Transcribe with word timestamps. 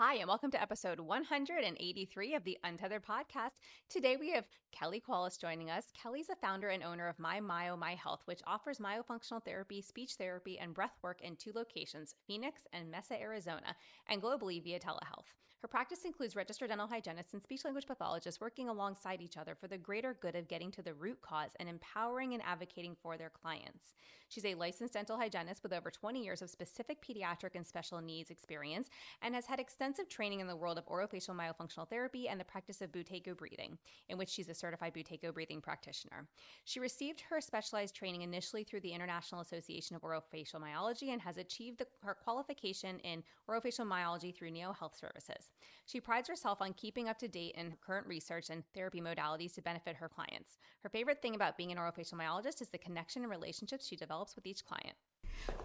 Hi, 0.00 0.14
and 0.14 0.28
welcome 0.28 0.52
to 0.52 0.62
episode 0.62 1.00
183 1.00 2.34
of 2.36 2.44
the 2.44 2.56
Untethered 2.62 3.04
podcast. 3.04 3.54
Today 3.88 4.16
we 4.16 4.30
have 4.30 4.44
Kelly 4.70 5.02
Quolas 5.04 5.40
joining 5.40 5.70
us. 5.70 5.86
Kelly's 6.00 6.30
a 6.30 6.36
founder 6.36 6.68
and 6.68 6.84
owner 6.84 7.08
of 7.08 7.18
My 7.18 7.40
Myo 7.40 7.76
My 7.76 7.96
Health, 7.96 8.20
which 8.24 8.40
offers 8.46 8.78
myofunctional 8.78 9.44
therapy, 9.44 9.82
speech 9.82 10.12
therapy, 10.14 10.56
and 10.56 10.72
breath 10.72 10.96
work 11.02 11.20
in 11.20 11.34
two 11.34 11.50
locations, 11.52 12.14
Phoenix 12.28 12.62
and 12.72 12.92
Mesa, 12.92 13.20
Arizona, 13.20 13.74
and 14.08 14.22
globally 14.22 14.62
via 14.62 14.78
telehealth. 14.78 15.34
Her 15.60 15.66
practice 15.66 16.04
includes 16.04 16.36
registered 16.36 16.68
dental 16.68 16.86
hygienists 16.86 17.32
and 17.32 17.42
speech 17.42 17.64
language 17.64 17.88
pathologists 17.88 18.40
working 18.40 18.68
alongside 18.68 19.20
each 19.20 19.36
other 19.36 19.56
for 19.56 19.66
the 19.66 19.76
greater 19.76 20.14
good 20.20 20.36
of 20.36 20.46
getting 20.46 20.70
to 20.70 20.82
the 20.82 20.94
root 20.94 21.20
cause 21.20 21.50
and 21.58 21.68
empowering 21.68 22.32
and 22.32 22.42
advocating 22.46 22.94
for 23.02 23.16
their 23.16 23.30
clients. 23.30 23.94
She's 24.28 24.44
a 24.44 24.54
licensed 24.54 24.94
dental 24.94 25.16
hygienist 25.16 25.64
with 25.64 25.72
over 25.72 25.90
20 25.90 26.22
years 26.22 26.42
of 26.42 26.50
specific 26.50 26.98
pediatric 27.02 27.56
and 27.56 27.66
special 27.66 28.00
needs 28.00 28.30
experience 28.30 28.88
and 29.20 29.34
has 29.34 29.46
had 29.46 29.58
extensive 29.58 30.08
training 30.08 30.38
in 30.38 30.46
the 30.46 30.54
world 30.54 30.78
of 30.78 30.86
orofacial 30.86 31.34
myofunctional 31.34 31.88
therapy 31.88 32.28
and 32.28 32.38
the 32.38 32.44
practice 32.44 32.80
of 32.80 32.92
Buteyko 32.92 33.36
breathing, 33.36 33.78
in 34.08 34.16
which 34.16 34.28
she's 34.28 34.48
a 34.48 34.54
certified 34.54 34.94
Buteyko 34.94 35.34
breathing 35.34 35.60
practitioner. 35.60 36.28
She 36.66 36.78
received 36.78 37.22
her 37.30 37.40
specialized 37.40 37.96
training 37.96 38.22
initially 38.22 38.62
through 38.62 38.80
the 38.80 38.92
International 38.92 39.40
Association 39.40 39.96
of 39.96 40.02
Orofacial 40.02 40.60
Myology 40.60 41.12
and 41.12 41.22
has 41.22 41.36
achieved 41.36 41.78
the, 41.78 41.86
her 42.04 42.14
qualification 42.14 43.00
in 43.00 43.24
orofacial 43.48 43.86
myology 43.86 44.32
through 44.32 44.52
Neo 44.52 44.72
Health 44.72 44.96
Services. 44.96 45.47
She 45.86 46.00
prides 46.00 46.28
herself 46.28 46.60
on 46.60 46.74
keeping 46.74 47.08
up 47.08 47.18
to 47.18 47.28
date 47.28 47.54
in 47.56 47.74
current 47.84 48.06
research 48.06 48.50
and 48.50 48.62
therapy 48.74 49.00
modalities 49.00 49.54
to 49.54 49.62
benefit 49.62 49.96
her 49.96 50.08
clients. 50.08 50.58
Her 50.82 50.90
favorite 50.90 51.22
thing 51.22 51.34
about 51.34 51.56
being 51.56 51.72
an 51.72 51.78
orofacial 51.78 52.14
myologist 52.14 52.60
is 52.60 52.68
the 52.68 52.78
connection 52.78 53.22
and 53.22 53.30
relationships 53.30 53.86
she 53.86 53.96
develops 53.96 54.36
with 54.36 54.46
each 54.46 54.66
client. 54.66 54.96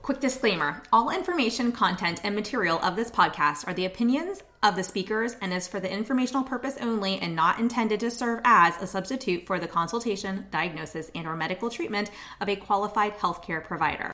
Quick 0.01 0.21
disclaimer 0.21 0.81
all 0.93 1.09
information, 1.09 1.71
content, 1.71 2.21
and 2.23 2.35
material 2.35 2.79
of 2.79 2.95
this 2.95 3.11
podcast 3.11 3.67
are 3.67 3.73
the 3.73 3.85
opinions 3.85 4.43
of 4.61 4.75
the 4.75 4.83
speakers 4.83 5.35
and 5.41 5.53
is 5.53 5.67
for 5.67 5.79
the 5.79 5.91
informational 5.91 6.43
purpose 6.43 6.77
only 6.79 7.19
and 7.19 7.35
not 7.35 7.59
intended 7.59 7.99
to 7.99 8.11
serve 8.11 8.39
as 8.45 8.81
a 8.81 8.88
substitute 8.88 9.45
for 9.45 9.59
the 9.59 9.67
consultation, 9.67 10.45
diagnosis, 10.52 11.11
and 11.15 11.27
or 11.27 11.36
medical 11.36 11.69
treatment 11.69 12.11
of 12.39 12.47
a 12.47 12.55
qualified 12.55 13.17
healthcare 13.17 13.63
provider. 13.63 14.13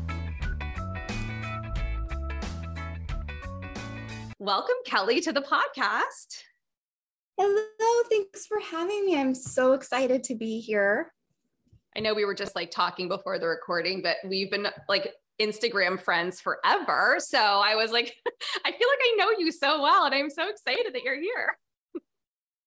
Welcome, 4.41 4.77
Kelly, 4.87 5.21
to 5.21 5.31
the 5.31 5.41
podcast. 5.41 6.41
Hello, 7.37 8.03
thanks 8.09 8.47
for 8.47 8.59
having 8.59 9.05
me. 9.05 9.15
I'm 9.15 9.35
so 9.35 9.73
excited 9.73 10.23
to 10.23 10.35
be 10.35 10.59
here. 10.59 11.13
I 11.95 11.99
know 11.99 12.15
we 12.15 12.25
were 12.25 12.33
just 12.33 12.55
like 12.55 12.71
talking 12.71 13.07
before 13.07 13.37
the 13.37 13.45
recording, 13.45 14.01
but 14.01 14.17
we've 14.25 14.49
been 14.49 14.65
like 14.89 15.13
Instagram 15.39 16.01
friends 16.01 16.41
forever. 16.41 17.17
So 17.19 17.37
I 17.37 17.75
was 17.75 17.91
like, 17.91 18.15
I 18.65 18.71
feel 18.71 18.87
like 18.87 18.99
I 18.99 19.15
know 19.19 19.29
you 19.37 19.51
so 19.51 19.79
well, 19.79 20.05
and 20.05 20.15
I'm 20.15 20.31
so 20.31 20.49
excited 20.49 20.95
that 20.95 21.03
you're 21.03 21.21
here. 21.21 21.55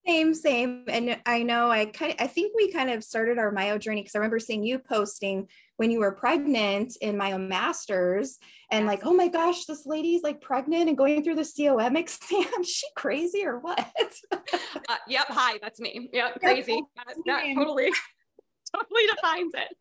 Same, 0.06 0.34
same. 0.34 0.84
And 0.88 1.18
I 1.24 1.42
know 1.42 1.70
I 1.70 1.86
kind 1.86 2.12
of, 2.12 2.18
I 2.20 2.26
think 2.26 2.52
we 2.54 2.70
kind 2.70 2.90
of 2.90 3.02
started 3.02 3.38
our 3.38 3.50
myo 3.50 3.78
journey 3.78 4.02
because 4.02 4.14
I 4.14 4.18
remember 4.18 4.38
seeing 4.38 4.62
you 4.62 4.78
posting 4.78 5.48
when 5.76 5.90
you 5.90 6.00
were 6.00 6.12
pregnant 6.12 6.96
in 7.00 7.16
myo 7.16 7.38
masters 7.38 8.38
and 8.70 8.86
like, 8.86 9.06
oh 9.06 9.14
my 9.14 9.28
gosh, 9.28 9.64
this 9.64 9.86
lady's 9.86 10.22
like 10.22 10.42
pregnant 10.42 10.88
and 10.88 10.98
going 10.98 11.24
through 11.24 11.36
the 11.36 11.52
COM 11.56 11.96
exam. 11.96 12.44
Is 12.60 12.68
she 12.68 12.86
crazy 12.96 13.46
or 13.46 13.60
what? 13.60 13.78
uh, 14.32 14.96
yep. 15.08 15.26
Hi, 15.28 15.58
that's 15.62 15.80
me. 15.80 16.10
Yep. 16.12 16.40
Crazy. 16.40 16.82
That, 16.96 17.16
that 17.24 17.54
totally, 17.54 17.90
totally 18.76 19.06
defines 19.14 19.52
it. 19.54 19.76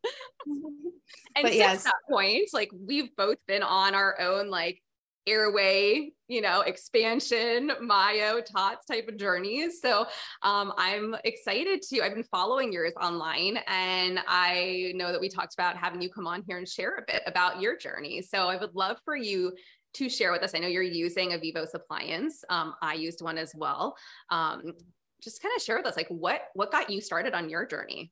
and 0.46 1.44
but 1.44 1.52
since 1.52 1.56
yes. 1.56 1.84
that 1.84 1.96
point, 2.10 2.48
like 2.54 2.72
we've 2.74 3.14
both 3.18 3.38
been 3.46 3.64
on 3.64 3.94
our 3.94 4.20
own, 4.22 4.50
like 4.50 4.82
airway, 5.28 6.12
you 6.28 6.42
know, 6.42 6.62
expansion, 6.62 7.72
myo, 7.82 8.42
tots 8.42 8.86
type 8.86 9.08
of 9.08 9.18
journeys. 9.18 9.80
So 9.82 10.06
um, 10.42 10.74
I'm 10.78 11.16
excited 11.24 11.82
to, 11.84 12.02
I've 12.02 12.14
been 12.14 12.24
following 12.26 12.72
yours 12.72 12.94
online 13.02 13.60
and 13.68 14.20
I 14.28 14.94
know 14.96 15.12
that 15.12 15.22
we 15.22 15.30
talked 15.30 15.54
about 15.54 15.78
having 15.78 16.02
you 16.02 16.10
come 16.10 16.28
on 16.28 16.44
here 16.48 16.58
and 16.58 16.68
share 16.68 16.98
a 16.98 17.12
bit 17.12 17.24
about 17.26 17.62
your 17.62 17.78
journey. 17.78 18.22
So 18.22 18.50
I 18.50 18.58
would 18.58 18.76
love 18.76 18.98
for 19.06 19.16
you 19.16 19.54
to 19.96 20.10
share 20.10 20.32
with 20.32 20.42
us. 20.42 20.54
I 20.56 20.60
know 20.60 20.68
you're 20.68 20.82
using 20.84 21.34
a 21.34 21.38
Vivos 21.38 21.74
appliance. 21.74 22.44
Um, 22.50 22.74
I 22.82 22.96
used 22.96 23.22
one 23.22 23.38
as 23.38 23.54
well. 23.56 23.96
Um, 24.30 24.74
just 25.22 25.42
kind 25.42 25.54
of 25.56 25.62
share 25.62 25.78
with 25.78 25.86
us 25.86 25.96
like 25.96 26.10
what 26.10 26.42
what 26.54 26.70
got 26.70 26.90
you 26.90 27.00
started 27.00 27.34
on 27.34 27.50
your 27.50 27.66
journey 27.66 28.12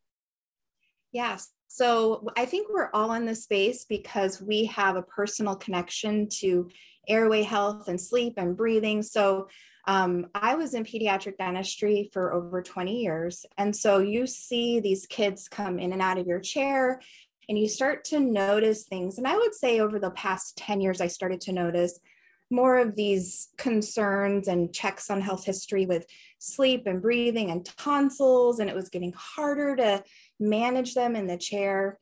Yes. 1.12 1.50
So 1.68 2.28
I 2.38 2.46
think 2.46 2.68
we're 2.70 2.90
all 2.94 3.14
in 3.14 3.26
this 3.26 3.44
space 3.44 3.86
because 3.88 4.42
we 4.42 4.66
have 4.66 4.96
a 4.96 5.02
personal 5.02 5.56
connection 5.56 6.28
to 6.40 6.70
airway 7.08 7.44
health 7.44 7.88
and 7.88 8.00
sleep 8.00 8.36
and 8.38 8.56
breathing. 8.56 9.02
So 9.04 9.48
um, 9.88 10.28
I 10.36 10.56
was 10.56 10.74
in 10.74 10.84
pediatric 10.84 11.38
dentistry 11.38 12.10
for 12.14 12.34
over 12.34 12.62
20 12.62 13.02
years. 13.02 13.46
And 13.58 13.76
so 13.76 14.00
you 14.00 14.28
see 14.28 14.80
these 14.80 15.06
kids 15.08 15.48
come 15.48 15.80
in 15.80 15.94
and 15.94 16.02
out 16.02 16.18
of 16.18 16.28
your 16.28 16.40
chair 16.40 17.02
and 17.50 17.58
you 17.58 17.68
start 17.68 18.04
to 18.06 18.20
notice 18.20 18.86
things. 18.86 19.18
And 19.18 19.28
I 19.28 19.36
would 19.36 19.54
say 19.54 19.80
over 19.80 20.00
the 20.00 20.12
past 20.12 20.58
10 20.58 20.82
years, 20.82 21.02
I 21.02 21.08
started 21.08 21.42
to 21.42 21.52
notice 21.52 22.00
more 22.50 22.78
of 22.78 22.96
these 22.96 23.50
concerns 23.58 24.48
and 24.48 24.74
checks 24.74 25.10
on 25.10 25.22
health 25.22 25.46
history 25.46 25.86
with 25.86 26.06
sleep 26.38 26.84
and 26.86 27.02
breathing 27.02 27.50
and 27.50 27.66
tonsils. 27.66 28.60
And 28.60 28.70
it 28.70 28.76
was 28.76 28.90
getting 28.90 29.14
harder 29.18 29.76
to 29.78 30.04
manage 30.40 30.94
them 30.94 31.16
in 31.16 31.28
the 31.28 31.38
chair. 31.38 31.98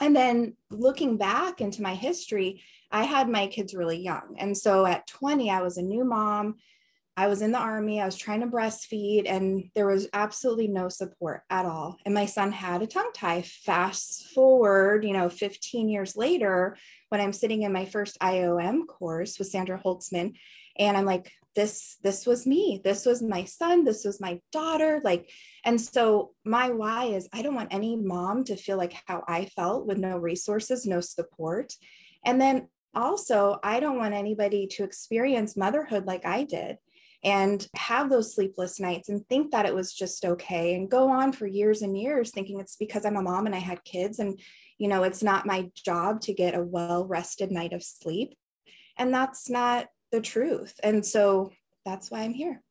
And 0.00 0.14
then 0.14 0.56
looking 0.70 1.16
back 1.16 1.60
into 1.60 1.82
my 1.82 1.94
history, 1.94 2.62
I 2.90 3.04
had 3.04 3.28
my 3.28 3.46
kids 3.46 3.74
really 3.74 3.98
young. 3.98 4.36
And 4.38 4.56
so 4.56 4.86
at 4.86 5.06
20, 5.06 5.50
I 5.50 5.62
was 5.62 5.76
a 5.76 5.82
new 5.82 6.04
mom. 6.04 6.56
I 7.16 7.26
was 7.26 7.42
in 7.42 7.50
the 7.50 7.58
army. 7.58 8.00
I 8.00 8.06
was 8.06 8.16
trying 8.16 8.42
to 8.42 8.46
breastfeed, 8.46 9.24
and 9.26 9.70
there 9.74 9.88
was 9.88 10.06
absolutely 10.12 10.68
no 10.68 10.88
support 10.88 11.42
at 11.50 11.66
all. 11.66 11.96
And 12.04 12.14
my 12.14 12.26
son 12.26 12.52
had 12.52 12.80
a 12.80 12.86
tongue 12.86 13.10
tie. 13.12 13.42
Fast 13.42 14.28
forward, 14.28 15.04
you 15.04 15.12
know, 15.12 15.28
15 15.28 15.88
years 15.88 16.16
later, 16.16 16.76
when 17.08 17.20
I'm 17.20 17.32
sitting 17.32 17.62
in 17.62 17.72
my 17.72 17.86
first 17.86 18.20
IOM 18.20 18.86
course 18.86 19.36
with 19.36 19.48
Sandra 19.48 19.82
Holtzman, 19.84 20.34
and 20.78 20.96
I'm 20.96 21.06
like, 21.06 21.32
this, 21.56 21.96
this 22.04 22.24
was 22.24 22.46
me. 22.46 22.80
This 22.84 23.04
was 23.04 23.20
my 23.20 23.42
son. 23.42 23.84
This 23.84 24.04
was 24.04 24.20
my 24.20 24.40
daughter. 24.52 25.00
Like, 25.02 25.28
and 25.64 25.80
so 25.80 26.34
my 26.44 26.70
why 26.70 27.06
is 27.06 27.28
I 27.32 27.42
don't 27.42 27.56
want 27.56 27.74
any 27.74 27.96
mom 27.96 28.44
to 28.44 28.54
feel 28.54 28.76
like 28.76 28.94
how 29.06 29.24
I 29.26 29.46
felt 29.46 29.88
with 29.88 29.98
no 29.98 30.18
resources, 30.18 30.86
no 30.86 31.00
support. 31.00 31.72
And 32.24 32.40
then 32.40 32.68
also, 32.98 33.58
I 33.62 33.80
don't 33.80 33.98
want 33.98 34.14
anybody 34.14 34.66
to 34.72 34.84
experience 34.84 35.56
motherhood 35.56 36.06
like 36.06 36.26
I 36.26 36.44
did 36.44 36.78
and 37.24 37.66
have 37.74 38.10
those 38.10 38.34
sleepless 38.34 38.78
nights 38.78 39.08
and 39.08 39.26
think 39.26 39.50
that 39.50 39.66
it 39.66 39.74
was 39.74 39.92
just 39.92 40.24
okay 40.24 40.74
and 40.74 40.90
go 40.90 41.08
on 41.08 41.32
for 41.32 41.46
years 41.46 41.82
and 41.82 41.98
years 41.98 42.30
thinking 42.30 42.60
it's 42.60 42.76
because 42.76 43.04
I'm 43.04 43.16
a 43.16 43.22
mom 43.22 43.46
and 43.46 43.54
I 43.54 43.58
had 43.58 43.82
kids 43.84 44.20
and 44.20 44.38
you 44.78 44.86
know 44.86 45.02
it's 45.02 45.22
not 45.22 45.46
my 45.46 45.68
job 45.74 46.20
to 46.22 46.32
get 46.32 46.54
a 46.54 46.62
well 46.62 47.04
rested 47.06 47.50
night 47.50 47.72
of 47.72 47.82
sleep. 47.82 48.36
And 48.96 49.12
that's 49.12 49.48
not 49.48 49.86
the 50.12 50.20
truth. 50.20 50.74
And 50.82 51.04
so 51.04 51.52
that's 51.84 52.10
why 52.10 52.20
I'm 52.20 52.34
here. 52.34 52.62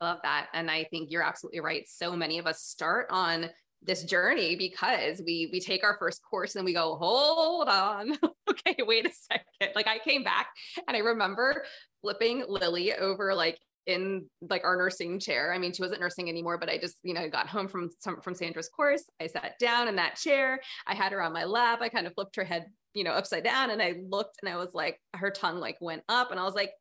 Love 0.00 0.18
that. 0.22 0.48
And 0.52 0.70
I 0.70 0.84
think 0.84 1.10
you're 1.10 1.22
absolutely 1.22 1.60
right. 1.60 1.88
So 1.88 2.14
many 2.14 2.38
of 2.38 2.46
us 2.46 2.62
start 2.62 3.08
on 3.10 3.50
this 3.82 4.02
journey 4.04 4.56
because 4.56 5.22
we 5.24 5.48
we 5.52 5.60
take 5.60 5.84
our 5.84 5.96
first 5.98 6.20
course 6.28 6.56
and 6.56 6.64
we 6.64 6.72
go 6.72 6.96
hold 6.96 7.68
on. 7.68 8.16
Okay 8.48 8.76
wait 8.78 9.04
a 9.04 9.10
second. 9.12 9.74
Like 9.74 9.86
i 9.86 9.98
came 9.98 10.24
back 10.24 10.48
and 10.86 10.96
i 10.96 11.00
remember 11.00 11.64
flipping 12.00 12.44
lily 12.48 12.94
over 12.94 13.34
like 13.34 13.58
in 13.86 14.24
like 14.40 14.64
our 14.64 14.74
nursing 14.74 15.20
chair. 15.20 15.52
I 15.52 15.58
mean 15.58 15.74
she 15.74 15.82
wasn't 15.82 16.00
nursing 16.00 16.30
anymore 16.30 16.56
but 16.56 16.70
i 16.70 16.78
just 16.78 16.96
you 17.02 17.12
know 17.12 17.28
got 17.28 17.46
home 17.46 17.68
from 17.68 17.90
some 17.98 18.22
from 18.22 18.34
sandra's 18.34 18.70
course. 18.70 19.04
I 19.20 19.26
sat 19.26 19.58
down 19.60 19.86
in 19.86 19.96
that 19.96 20.16
chair. 20.16 20.60
I 20.86 20.94
had 20.94 21.12
her 21.12 21.20
on 21.20 21.34
my 21.34 21.44
lap. 21.44 21.80
I 21.82 21.90
kind 21.90 22.06
of 22.06 22.14
flipped 22.14 22.36
her 22.36 22.44
head 22.44 22.68
you 22.94 23.04
know 23.04 23.12
upside 23.12 23.44
down 23.44 23.70
and 23.70 23.80
i 23.80 23.94
looked 24.08 24.38
and 24.42 24.52
i 24.52 24.56
was 24.56 24.74
like 24.74 25.00
her 25.14 25.30
tongue 25.30 25.60
like 25.60 25.76
went 25.80 26.02
up 26.08 26.30
and 26.30 26.40
i 26.40 26.44
was 26.44 26.54
like 26.54 26.72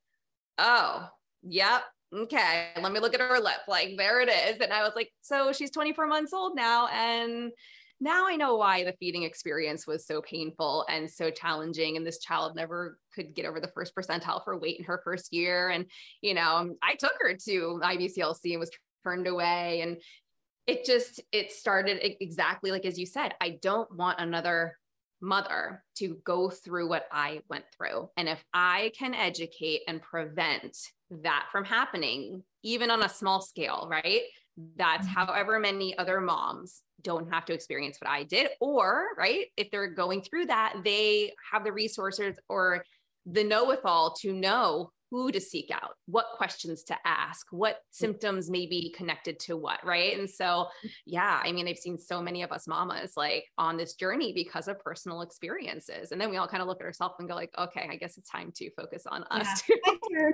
oh 0.58 1.08
yep 1.44 1.84
okay, 2.14 2.70
let 2.82 2.92
me 2.92 3.00
look 3.00 3.14
at 3.14 3.22
her 3.22 3.40
lip. 3.40 3.62
Like, 3.68 3.96
there 3.98 4.22
it 4.22 4.30
is. 4.30 4.60
And 4.62 4.72
I 4.72 4.84
was 4.84 4.94
like, 4.96 5.12
so 5.22 5.52
she's 5.52 5.72
24 5.72 6.08
months 6.08 6.34
old 6.34 6.56
now. 6.56 6.88
And 6.88 7.52
now 8.00 8.28
I 8.28 8.36
know 8.36 8.56
why 8.56 8.84
the 8.84 8.94
feeding 9.00 9.24
experience 9.24 9.88
was 9.88 10.06
so 10.06 10.22
painful 10.22 10.86
and 10.90 11.10
so 11.10 11.32
challenging. 11.32 11.98
And 11.98 12.06
this 12.06 12.20
child 12.20 12.56
never 12.56 12.98
could 13.14 13.34
get 13.34 13.46
over 13.46 13.60
the 13.60 13.72
first 13.74 13.96
percentile 13.96 14.44
for 14.44 14.58
weight 14.58 14.80
in 14.80 14.86
her 14.86 15.02
first 15.04 15.34
year. 15.34 15.70
And, 15.70 15.86
you 16.22 16.34
know, 16.34 16.76
I 16.82 16.96
took 16.96 17.14
her 17.20 17.36
to 17.46 17.82
IBCLC 17.84 18.52
and 18.52 18.60
was 18.60 18.72
turned 19.04 19.28
away. 19.28 19.82
And 19.82 19.98
it 20.68 20.86
just, 20.86 21.22
it 21.32 21.52
started 21.52 22.00
exactly 22.22 22.72
like 22.72 22.86
as 22.86 23.00
you 23.00 23.06
said, 23.06 23.34
I 23.42 23.58
don't 23.62 23.94
want 23.96 24.20
another 24.20 24.78
mother 25.22 25.84
to 25.98 26.18
go 26.24 26.50
through 26.50 26.90
what 26.90 27.08
I 27.12 27.42
went 27.50 27.66
through. 27.76 28.10
And 28.18 28.30
if 28.30 28.44
I 28.54 28.92
can 28.98 29.14
educate 29.14 29.82
and 29.88 30.02
prevent 30.02 30.78
that 31.10 31.48
from 31.52 31.66
happening, 31.66 32.44
even 32.64 32.92
on 32.92 33.04
a 33.04 33.10
small 33.10 33.42
scale, 33.42 33.88
right? 33.90 34.22
That's 34.76 35.08
mm-hmm. 35.08 35.16
however 35.16 35.60
many 35.60 35.98
other 35.98 36.20
moms 36.20 36.82
don't 37.02 37.32
have 37.32 37.46
to 37.46 37.54
experience 37.54 37.98
what 38.02 38.10
I 38.10 38.24
did. 38.24 38.50
Or, 38.60 39.08
right, 39.18 39.46
if 39.56 39.70
they're 39.72 39.94
going 39.94 40.22
through 40.22 40.48
that, 40.48 40.78
they 40.84 41.34
have 41.52 41.64
the 41.64 41.72
resources 41.72 42.38
or 42.50 42.84
the 43.26 43.44
know 43.44 43.66
with 43.66 43.82
all 43.84 44.14
to 44.22 44.34
know 44.34 44.92
who 45.10 45.32
to 45.32 45.40
seek 45.40 45.72
out, 45.72 45.96
what 46.06 46.26
questions 46.36 46.84
to 46.84 46.96
ask, 47.06 47.48
what 47.52 47.80
symptoms 47.92 48.50
may 48.50 48.66
be 48.66 48.94
connected 48.96 49.40
to 49.40 49.56
what, 49.56 49.84
right? 49.86 50.18
And 50.18 50.30
so, 50.30 50.68
yeah, 51.06 51.42
I 51.44 51.52
mean, 51.52 51.68
I've 51.68 51.78
seen 51.78 51.98
so 51.98 52.22
many 52.22 52.44
of 52.44 52.52
us 52.52 52.68
mamas 52.68 53.14
like 53.16 53.46
on 53.58 53.78
this 53.78 53.94
journey 53.94 54.34
because 54.34 54.68
of 54.68 54.80
personal 54.80 55.22
experiences. 55.22 56.12
And 56.12 56.20
then 56.20 56.30
we 56.30 56.38
all 56.38 56.48
kind 56.48 56.62
of 56.62 56.68
look 56.68 56.82
at 56.82 56.86
ourselves 56.86 57.16
and 57.20 57.30
go 57.30 57.36
like, 57.36 57.54
okay, 57.58 57.88
I 57.90 57.96
guess 57.96 58.18
it's 58.18 58.30
time 58.30 58.52
to 58.56 58.70
focus 58.72 59.06
on 59.08 59.24
us 59.32 59.48
yeah. 59.70 59.94
too. 60.10 60.34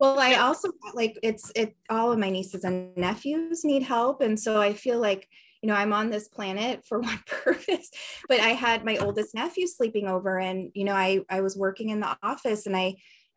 well, 0.00 0.18
I 0.18 0.34
also 0.36 0.70
like 0.94 1.18
it's 1.22 1.52
it 1.54 1.76
all 1.90 2.10
of 2.10 2.18
my 2.18 2.30
nieces 2.30 2.64
and 2.64 2.96
nephews 2.96 3.64
need 3.64 3.82
help. 3.82 4.22
And 4.22 4.38
so 4.40 4.60
I 4.60 4.72
feel 4.72 4.98
like 4.98 5.28
you 5.62 5.68
know, 5.72 5.74
I'm 5.74 5.92
on 5.92 6.10
this 6.10 6.28
planet 6.28 6.84
for 6.84 7.00
one 7.00 7.20
purpose. 7.26 7.90
But 8.28 8.40
I 8.40 8.50
had 8.50 8.84
my 8.84 8.98
oldest 8.98 9.34
nephew 9.34 9.66
sleeping 9.66 10.06
over, 10.06 10.38
and 10.38 10.70
you 10.74 10.84
know, 10.84 10.94
I 10.94 11.20
I 11.28 11.40
was 11.40 11.56
working 11.56 11.90
in 11.90 12.00
the 12.00 12.16
office, 12.22 12.66
and 12.66 12.76
I 12.76 12.94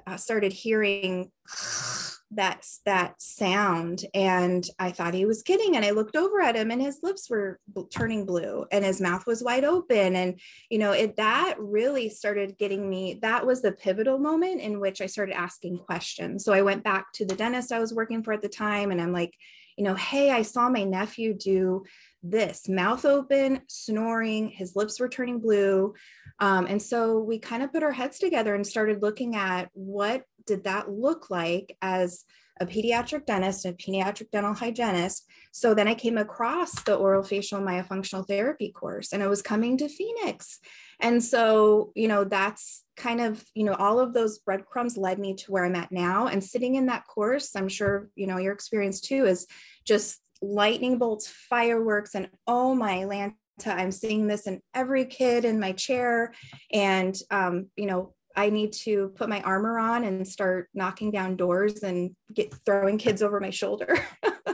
uh, 0.10 0.18
started 0.18 0.54
hearing 0.54 1.32
that 2.32 2.64
that 2.86 3.20
sound 3.20 4.06
and 4.14 4.66
i 4.78 4.92
thought 4.92 5.16
he 5.16 5.26
was 5.26 5.42
kidding 5.42 5.76
and 5.76 5.84
i 5.84 5.90
looked 5.90 6.16
over 6.16 6.40
at 6.40 6.56
him 6.56 6.70
and 6.70 6.80
his 6.80 7.00
lips 7.02 7.28
were 7.28 7.60
turning 7.90 8.24
blue 8.24 8.64
and 8.72 8.86
his 8.86 9.02
mouth 9.02 9.26
was 9.26 9.42
wide 9.42 9.64
open 9.64 10.16
and 10.16 10.40
you 10.70 10.78
know 10.78 10.92
it 10.92 11.16
that 11.16 11.56
really 11.58 12.08
started 12.08 12.56
getting 12.60 12.88
me 12.88 13.18
that 13.24 13.44
was 13.44 13.64
the 13.64 13.72
pivotal 13.72 14.20
moment 14.20 14.62
in 14.62 14.80
which 14.80 15.02
i 15.02 15.08
started 15.08 15.36
asking 15.36 15.80
questions. 15.80 16.46
So 16.46 16.54
i 16.54 16.62
went 16.62 16.84
back 16.84 17.12
to 17.14 17.26
the 17.26 17.36
dentist 17.36 17.72
i 17.72 17.80
was 17.80 17.96
working 17.96 18.22
for 18.22 18.32
at 18.32 18.44
the 18.44 18.50
time 18.50 18.92
and 18.92 19.02
i'm 19.02 19.12
like 19.12 19.34
you 19.76 19.84
know 19.84 19.96
hey 19.96 20.30
i 20.30 20.44
saw 20.44 20.70
my 20.70 20.84
nephew 20.84 21.34
do 21.34 21.84
this 22.22 22.68
mouth 22.68 23.06
open, 23.06 23.62
snoring, 23.68 24.50
his 24.50 24.76
lips 24.76 25.00
were 25.00 25.10
turning 25.10 25.40
blue. 25.40 25.94
Um, 26.40 26.66
and 26.68 26.82
so 26.82 27.20
we 27.20 27.40
kind 27.40 27.64
of 27.64 27.72
put 27.72 27.84
our 27.84 27.92
heads 27.92 28.20
together 28.20 28.56
and 28.56 28.66
started 28.66 29.02
looking 29.02 29.36
at 29.36 29.70
what 29.74 30.24
did 30.46 30.64
that 30.64 30.92
look 30.92 31.30
like 31.30 31.78
as 31.82 32.26
a 32.60 32.66
pediatric 32.66 33.26
dentist 33.26 33.66
and 33.66 33.74
a 33.74 33.78
pediatric 33.78 34.32
dental 34.32 34.54
hygienist. 34.54 35.26
So 35.52 35.74
then 35.74 35.88
I 35.88 35.96
came 35.96 36.18
across 36.18 36.74
the 36.84 36.98
orofacial 36.98 37.62
myofunctional 37.62 38.28
therapy 38.28 38.72
course 38.72 39.14
and 39.14 39.24
I 39.24 39.28
was 39.28 39.42
coming 39.42 39.78
to 39.78 39.88
Phoenix. 39.88 40.60
And 41.00 41.24
so, 41.24 41.92
you 41.96 42.10
know, 42.10 42.26
that's 42.26 42.84
kind 42.98 43.22
of, 43.22 43.44
you 43.54 43.64
know, 43.64 43.76
all 43.76 44.00
of 44.00 44.14
those 44.14 44.40
breadcrumbs 44.40 44.98
led 44.98 45.20
me 45.20 45.36
to 45.36 45.52
where 45.52 45.64
I'm 45.64 45.76
at 45.76 45.92
now. 45.92 46.28
And 46.28 46.44
sitting 46.44 46.76
in 46.76 46.88
that 46.88 47.08
course, 47.08 47.56
I'm 47.56 47.70
sure, 47.70 48.10
you 48.16 48.28
know, 48.28 48.38
your 48.38 48.54
experience 48.54 49.00
too 49.00 49.26
is 49.26 49.48
just 49.86 50.20
lightning 50.42 50.98
bolts, 50.98 51.28
fireworks, 51.28 52.16
and 52.16 52.30
oh 52.48 52.74
my 52.76 53.00
Lanta, 53.00 53.34
I'm 53.68 53.92
seeing 53.92 54.28
this 54.28 54.48
in 54.48 54.62
every 54.74 55.06
kid 55.06 55.46
in 55.46 55.60
my 55.60 55.74
chair. 55.74 56.34
And, 56.72 57.18
um, 57.32 57.68
you 57.76 57.86
know, 57.86 58.14
I 58.36 58.50
need 58.50 58.74
to 58.84 59.12
put 59.16 59.28
my 59.28 59.42
armor 59.42 59.78
on 59.80 60.04
and 60.04 60.28
start 60.28 60.70
knocking 60.74 61.12
down 61.12 61.36
doors 61.36 61.84
and 61.84 62.16
get 62.34 62.54
throwing 62.66 62.98
kids 62.98 63.22
over 63.22 63.40
my 63.40 63.50
shoulder. 63.50 64.00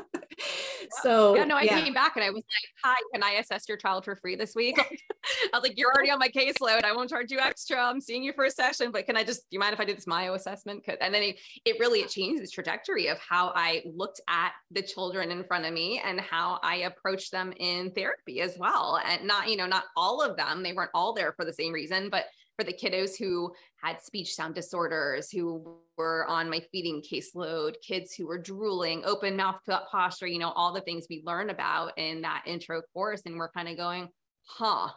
So 1.05 1.35
yeah, 1.35 1.43
no, 1.43 1.55
I 1.55 1.61
yeah. 1.61 1.81
came 1.81 1.93
back 1.93 2.15
and 2.15 2.25
I 2.25 2.29
was 2.31 2.43
like, 2.43 2.71
"Hi, 2.83 2.95
can 3.13 3.21
I 3.21 3.33
assess 3.39 3.69
your 3.69 3.77
child 3.77 4.05
for 4.05 4.15
free 4.15 4.35
this 4.35 4.55
week?" 4.55 4.79
I 5.53 5.57
was 5.57 5.61
like, 5.61 5.77
"You're 5.77 5.91
already 5.91 6.09
on 6.09 6.17
my 6.17 6.29
caseload. 6.29 6.83
I 6.83 6.95
won't 6.95 7.11
charge 7.11 7.29
you 7.29 7.37
extra. 7.37 7.77
I'm 7.77 8.01
seeing 8.01 8.23
you 8.23 8.33
for 8.33 8.45
a 8.45 8.49
session, 8.51 8.89
but 8.91 9.05
can 9.05 9.15
I 9.15 9.23
just? 9.23 9.41
Do 9.41 9.47
you 9.51 9.59
mind 9.59 9.73
if 9.73 9.79
I 9.79 9.85
do 9.85 9.93
this 9.93 10.07
myo 10.07 10.33
assessment?" 10.33 10.83
And 10.99 11.13
then 11.13 11.21
it, 11.21 11.39
it 11.63 11.79
really 11.79 11.99
it 11.99 12.09
changed 12.09 12.41
the 12.41 12.47
trajectory 12.47 13.07
of 13.07 13.19
how 13.19 13.51
I 13.55 13.83
looked 13.85 14.19
at 14.27 14.53
the 14.71 14.81
children 14.81 15.29
in 15.29 15.43
front 15.43 15.65
of 15.65 15.73
me 15.73 16.01
and 16.03 16.19
how 16.19 16.59
I 16.63 16.77
approached 16.77 17.31
them 17.31 17.53
in 17.57 17.91
therapy 17.91 18.41
as 18.41 18.57
well. 18.57 18.99
And 19.07 19.27
not, 19.27 19.47
you 19.47 19.57
know, 19.57 19.67
not 19.67 19.83
all 19.95 20.23
of 20.23 20.37
them. 20.37 20.63
They 20.63 20.73
weren't 20.73 20.91
all 20.95 21.13
there 21.13 21.33
for 21.33 21.45
the 21.45 21.53
same 21.53 21.71
reason, 21.71 22.09
but 22.09 22.25
for 22.55 22.63
the 22.63 22.73
kiddos 22.73 23.17
who 23.17 23.53
had 23.81 24.01
speech 24.01 24.33
sound 24.33 24.55
disorders, 24.55 25.29
who 25.29 25.77
were 25.97 26.25
on 26.27 26.49
my 26.49 26.61
feeding 26.71 27.01
caseload, 27.01 27.75
kids 27.85 28.13
who 28.13 28.27
were 28.27 28.37
drooling, 28.37 29.03
open 29.05 29.35
mouth 29.35 29.59
posture, 29.91 30.27
you 30.27 30.39
know, 30.39 30.51
all 30.51 30.73
the 30.73 30.81
things 30.81 31.07
we 31.09 31.21
learned 31.25 31.51
about 31.51 31.97
in 31.97 32.21
that 32.21 32.43
intro 32.45 32.81
course. 32.93 33.23
And 33.25 33.37
we're 33.37 33.51
kind 33.51 33.67
of 33.67 33.77
going, 33.77 34.09
huh, 34.45 34.89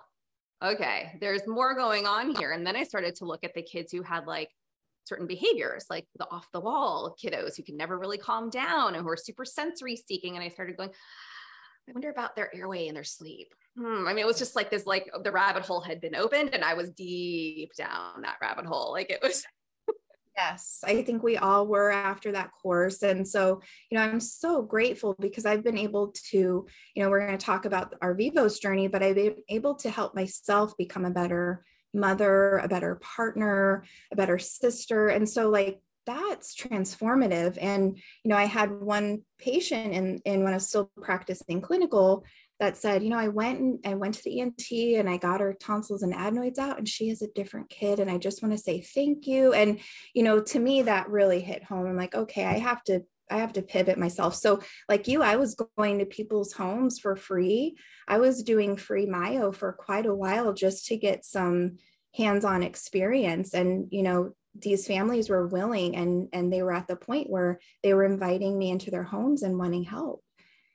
okay, 0.63 1.13
there's 1.21 1.47
more 1.47 1.75
going 1.75 2.07
on 2.07 2.35
here. 2.37 2.53
And 2.53 2.67
then 2.67 2.77
I 2.77 2.85
started 2.85 3.15
to 3.17 3.25
look 3.25 3.45
at 3.45 3.55
the 3.55 3.63
kids 3.63 3.93
who 3.93 4.03
had 4.03 4.27
like 4.27 4.51
certain 5.05 5.27
behaviors, 5.27 5.87
like 5.89 6.07
the 6.17 6.31
off 6.31 6.47
the 6.53 6.61
wall 6.61 7.17
kiddos 7.23 7.57
who 7.57 7.63
can 7.63 7.77
never 7.77 7.99
really 7.99 8.19
calm 8.19 8.51
down 8.51 8.95
and 8.95 9.03
who 9.03 9.09
are 9.09 9.17
super 9.17 9.45
sensory 9.45 9.97
seeking. 9.97 10.37
And 10.37 10.45
I 10.45 10.49
started 10.49 10.77
going, 10.77 10.91
I 11.89 11.93
wonder 11.93 12.11
about 12.11 12.37
their 12.37 12.55
airway 12.55 12.89
and 12.89 12.97
their 12.97 13.05
sleep 13.05 13.55
hmm, 13.79 14.09
I 14.09 14.13
mean, 14.13 14.25
it 14.25 14.27
was 14.27 14.39
just 14.39 14.57
like 14.57 14.71
this, 14.71 14.87
like 14.87 15.09
the 15.23 15.31
rabbit 15.31 15.65
hole 15.65 15.81
had 15.81 16.01
been 16.01 16.17
opened 16.17 16.51
and 16.53 16.65
I 16.65 16.75
was 16.75 16.91
deep 16.91 17.73
down 17.75 18.23
that 18.23 18.39
rabbit 18.43 18.67
hole. 18.67 18.93
Like 18.93 19.11
it 19.11 19.21
was. 19.23 19.45
yes, 20.37 20.81
I 20.85 21.03
think 21.03 21.23
we 21.23 21.37
all 21.37 21.67
were 21.67 21.91
after 21.91 22.33
that 22.33 22.51
course. 22.53 23.03
And 23.03 23.27
so, 23.27 23.61
you 23.91 23.97
know, 23.97 24.05
I'm 24.05 24.21
so 24.21 24.63
grateful 24.63 25.15
because 25.19 25.47
I've 25.47 25.63
been 25.63 25.79
able 25.79 26.13
to, 26.31 26.67
you 26.95 27.03
know, 27.03 27.09
we're 27.09 27.25
going 27.25 27.39
to 27.39 27.45
talk 27.45 27.65
about 27.65 27.95
our 28.03 28.15
Vivos 28.15 28.59
journey, 28.59 28.89
but 28.89 29.03
I've 29.03 29.17
been 29.17 29.37
able 29.49 29.77
to 29.77 29.91
help 29.91 30.15
myself 30.15 30.77
become 30.77 31.05
a 31.05 31.11
better 31.11 31.65
mother, 31.95 32.59
a 32.59 32.69
better 32.69 32.97
partner, 32.97 33.85
a 34.13 34.17
better 34.17 34.39
sister. 34.39 35.09
And 35.09 35.29
so, 35.29 35.51
like, 35.51 35.81
that's 36.09 36.57
transformative 36.57 37.59
and 37.61 37.97
you 38.25 38.31
know 38.31 38.37
i 38.37 38.47
had 38.47 38.73
one 38.73 39.21
patient 39.39 39.93
in 39.93 40.19
in 40.25 40.43
when 40.43 40.55
i 40.55 40.57
was 40.57 40.67
still 40.67 40.91
practicing 41.03 41.61
clinical 41.61 42.25
that 42.61 42.77
said, 42.77 43.03
you 43.03 43.11
know, 43.11 43.19
I 43.19 43.29
went 43.29 43.61
and 43.61 43.79
I 43.85 43.95
went 43.95 44.15
to 44.15 44.25
the 44.25 44.41
ENT 44.41 44.71
and 44.99 45.09
I 45.09 45.17
got 45.17 45.41
her 45.41 45.53
tonsils 45.53 46.03
and 46.03 46.13
adenoids 46.13 46.59
out, 46.59 46.79
and 46.79 46.89
she 46.89 47.09
is 47.09 47.23
a 47.23 47.29
different 47.29 47.71
kid. 47.71 48.01
And 48.01 48.11
I 48.11 48.19
just 48.19 48.43
want 48.43 48.53
to 48.53 48.59
say 48.59 48.81
thank 48.81 49.27
you. 49.27 49.53
And, 49.53 49.79
you 50.13 50.25
know, 50.25 50.41
to 50.41 50.59
me, 50.59 50.83
that 50.83 51.09
really 51.09 51.41
hit 51.41 51.63
home. 51.63 51.87
I'm 51.87 51.97
like, 51.97 52.15
okay, 52.15 52.45
I 52.45 52.59
have 52.59 52.83
to 52.85 53.03
I 53.31 53.39
have 53.39 53.53
to 53.55 53.63
pivot 53.63 53.99
myself. 53.99 54.35
So, 54.35 54.61
like 54.89 55.07
you, 55.07 55.23
I 55.23 55.37
was 55.37 55.55
going 55.77 55.99
to 55.99 56.07
people's 56.07 56.53
homes 56.53 56.99
for 56.99 57.15
free. 57.15 57.77
I 58.09 58.19
was 58.19 58.43
doing 58.43 58.77
free 58.77 59.07
Myo 59.07 59.53
for 59.53 59.73
quite 59.73 60.07
a 60.07 60.15
while 60.15 60.53
just 60.53 60.87
to 60.87 60.97
get 60.97 61.25
some 61.25 61.77
hands-on 62.15 62.63
experience. 62.63 63.53
And, 63.55 63.89
you 63.91 64.03
know, 64.03 64.33
these 64.61 64.87
families 64.87 65.29
were 65.29 65.47
willing 65.47 65.97
and 65.97 66.29
and 66.33 66.53
they 66.53 66.63
were 66.63 66.73
at 66.73 66.89
the 66.89 66.97
point 66.97 67.31
where 67.31 67.61
they 67.83 67.95
were 67.95 68.05
inviting 68.05 68.59
me 68.59 68.71
into 68.71 68.91
their 68.91 69.03
homes 69.03 69.43
and 69.43 69.59
wanting 69.59 69.85
help. 69.85 70.23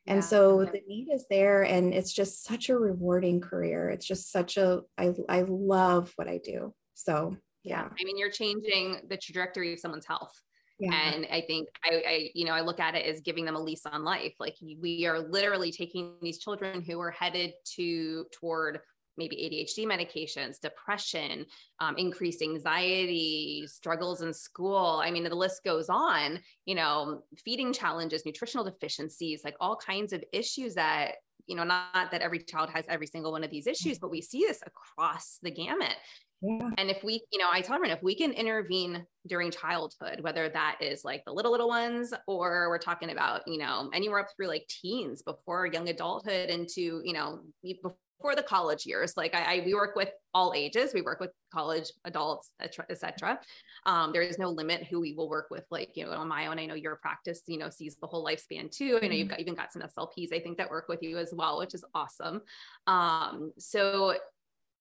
And 0.05 0.17
yeah. 0.17 0.21
so 0.21 0.65
the 0.65 0.81
need 0.87 1.07
is 1.13 1.25
there 1.29 1.63
and 1.63 1.93
it's 1.93 2.11
just 2.11 2.43
such 2.43 2.69
a 2.69 2.77
rewarding 2.77 3.39
career. 3.39 3.89
It's 3.89 4.05
just 4.05 4.31
such 4.31 4.57
a 4.57 4.81
I 4.97 5.13
I 5.29 5.41
love 5.43 6.11
what 6.15 6.27
I 6.27 6.39
do. 6.43 6.73
So 6.93 7.37
yeah. 7.63 7.87
I 7.87 8.03
mean, 8.03 8.17
you're 8.17 8.29
changing 8.29 8.97
the 9.09 9.17
trajectory 9.17 9.73
of 9.73 9.79
someone's 9.79 10.05
health. 10.05 10.33
Yeah. 10.79 10.93
And 10.93 11.25
I 11.31 11.41
think 11.41 11.69
I, 11.83 12.03
I, 12.05 12.29
you 12.33 12.45
know, 12.45 12.51
I 12.51 12.61
look 12.61 12.79
at 12.79 12.95
it 12.95 13.05
as 13.05 13.21
giving 13.21 13.45
them 13.45 13.55
a 13.55 13.61
lease 13.61 13.85
on 13.85 14.03
life. 14.03 14.33
Like 14.39 14.55
we 14.61 15.05
are 15.05 15.19
literally 15.19 15.71
taking 15.71 16.15
these 16.21 16.39
children 16.39 16.81
who 16.81 16.99
are 16.99 17.11
headed 17.11 17.53
to 17.75 18.25
toward 18.33 18.79
maybe 19.17 19.35
ADHD 19.35 19.85
medications, 19.85 20.59
depression, 20.59 21.45
um, 21.79 21.95
increased 21.97 22.41
anxiety, 22.41 23.65
struggles 23.67 24.21
in 24.21 24.33
school. 24.33 25.01
I 25.03 25.11
mean, 25.11 25.23
the 25.23 25.35
list 25.35 25.63
goes 25.63 25.89
on, 25.89 26.39
you 26.65 26.75
know, 26.75 27.23
feeding 27.37 27.73
challenges, 27.73 28.25
nutritional 28.25 28.65
deficiencies, 28.65 29.43
like 29.43 29.55
all 29.59 29.75
kinds 29.75 30.13
of 30.13 30.23
issues 30.31 30.75
that, 30.75 31.15
you 31.45 31.55
know, 31.55 31.63
not 31.63 32.11
that 32.11 32.21
every 32.21 32.39
child 32.39 32.69
has 32.69 32.85
every 32.87 33.07
single 33.07 33.31
one 33.31 33.43
of 33.43 33.51
these 33.51 33.67
issues, 33.67 33.99
but 33.99 34.11
we 34.11 34.21
see 34.21 34.45
this 34.47 34.61
across 34.65 35.39
the 35.41 35.51
gamut. 35.51 35.95
Yeah. 36.43 36.69
And 36.77 36.89
if 36.89 37.03
we, 37.03 37.23
you 37.31 37.39
know, 37.39 37.47
I 37.51 37.61
tell 37.61 37.75
everyone 37.75 37.95
if 37.95 38.03
we 38.03 38.15
can 38.15 38.33
intervene 38.33 39.05
during 39.27 39.49
childhood, 39.49 40.19
whether 40.19 40.49
that 40.49 40.77
is 40.81 41.05
like 41.05 41.23
the 41.25 41.31
little, 41.31 41.51
little 41.51 41.69
ones, 41.69 42.13
or 42.27 42.67
we're 42.69 42.77
talking 42.77 43.11
about, 43.11 43.47
you 43.47 43.57
know, 43.57 43.89
anywhere 43.93 44.19
up 44.19 44.27
through 44.35 44.47
like 44.47 44.67
teens 44.67 45.21
before 45.21 45.67
young 45.67 45.87
adulthood 45.87 46.49
into, 46.49 47.01
you 47.05 47.13
know, 47.13 47.39
before 47.63 48.35
the 48.35 48.43
college 48.43 48.85
years. 48.85 49.15
Like 49.15 49.33
I, 49.33 49.55
I, 49.55 49.63
we 49.65 49.73
work 49.73 49.95
with 49.95 50.09
all 50.33 50.53
ages. 50.53 50.93
We 50.93 51.01
work 51.01 51.21
with 51.21 51.31
college 51.53 51.91
adults, 52.03 52.51
etc. 52.61 53.39
Um, 53.85 54.11
there 54.11 54.21
is 54.21 54.37
no 54.37 54.49
limit 54.49 54.83
who 54.83 54.99
we 54.99 55.13
will 55.13 55.29
work 55.29 55.47
with. 55.49 55.63
Like 55.71 55.91
you 55.95 56.05
know, 56.05 56.11
on 56.11 56.27
my 56.27 56.47
own, 56.47 56.59
I 56.59 56.65
know 56.65 56.75
your 56.75 56.97
practice, 56.97 57.41
you 57.47 57.57
know, 57.57 57.69
sees 57.69 57.95
the 58.01 58.07
whole 58.07 58.25
lifespan 58.25 58.69
too. 58.69 58.99
I 59.01 59.07
know 59.07 59.13
you've 59.13 59.27
mm-hmm. 59.27 59.29
got 59.29 59.39
even 59.39 59.55
got 59.55 59.71
some 59.71 59.81
SLPs, 59.81 60.33
I 60.33 60.39
think, 60.39 60.57
that 60.57 60.69
work 60.69 60.87
with 60.89 61.03
you 61.03 61.17
as 61.17 61.33
well, 61.33 61.59
which 61.59 61.73
is 61.73 61.85
awesome. 61.93 62.41
Um, 62.87 63.51
so, 63.57 64.15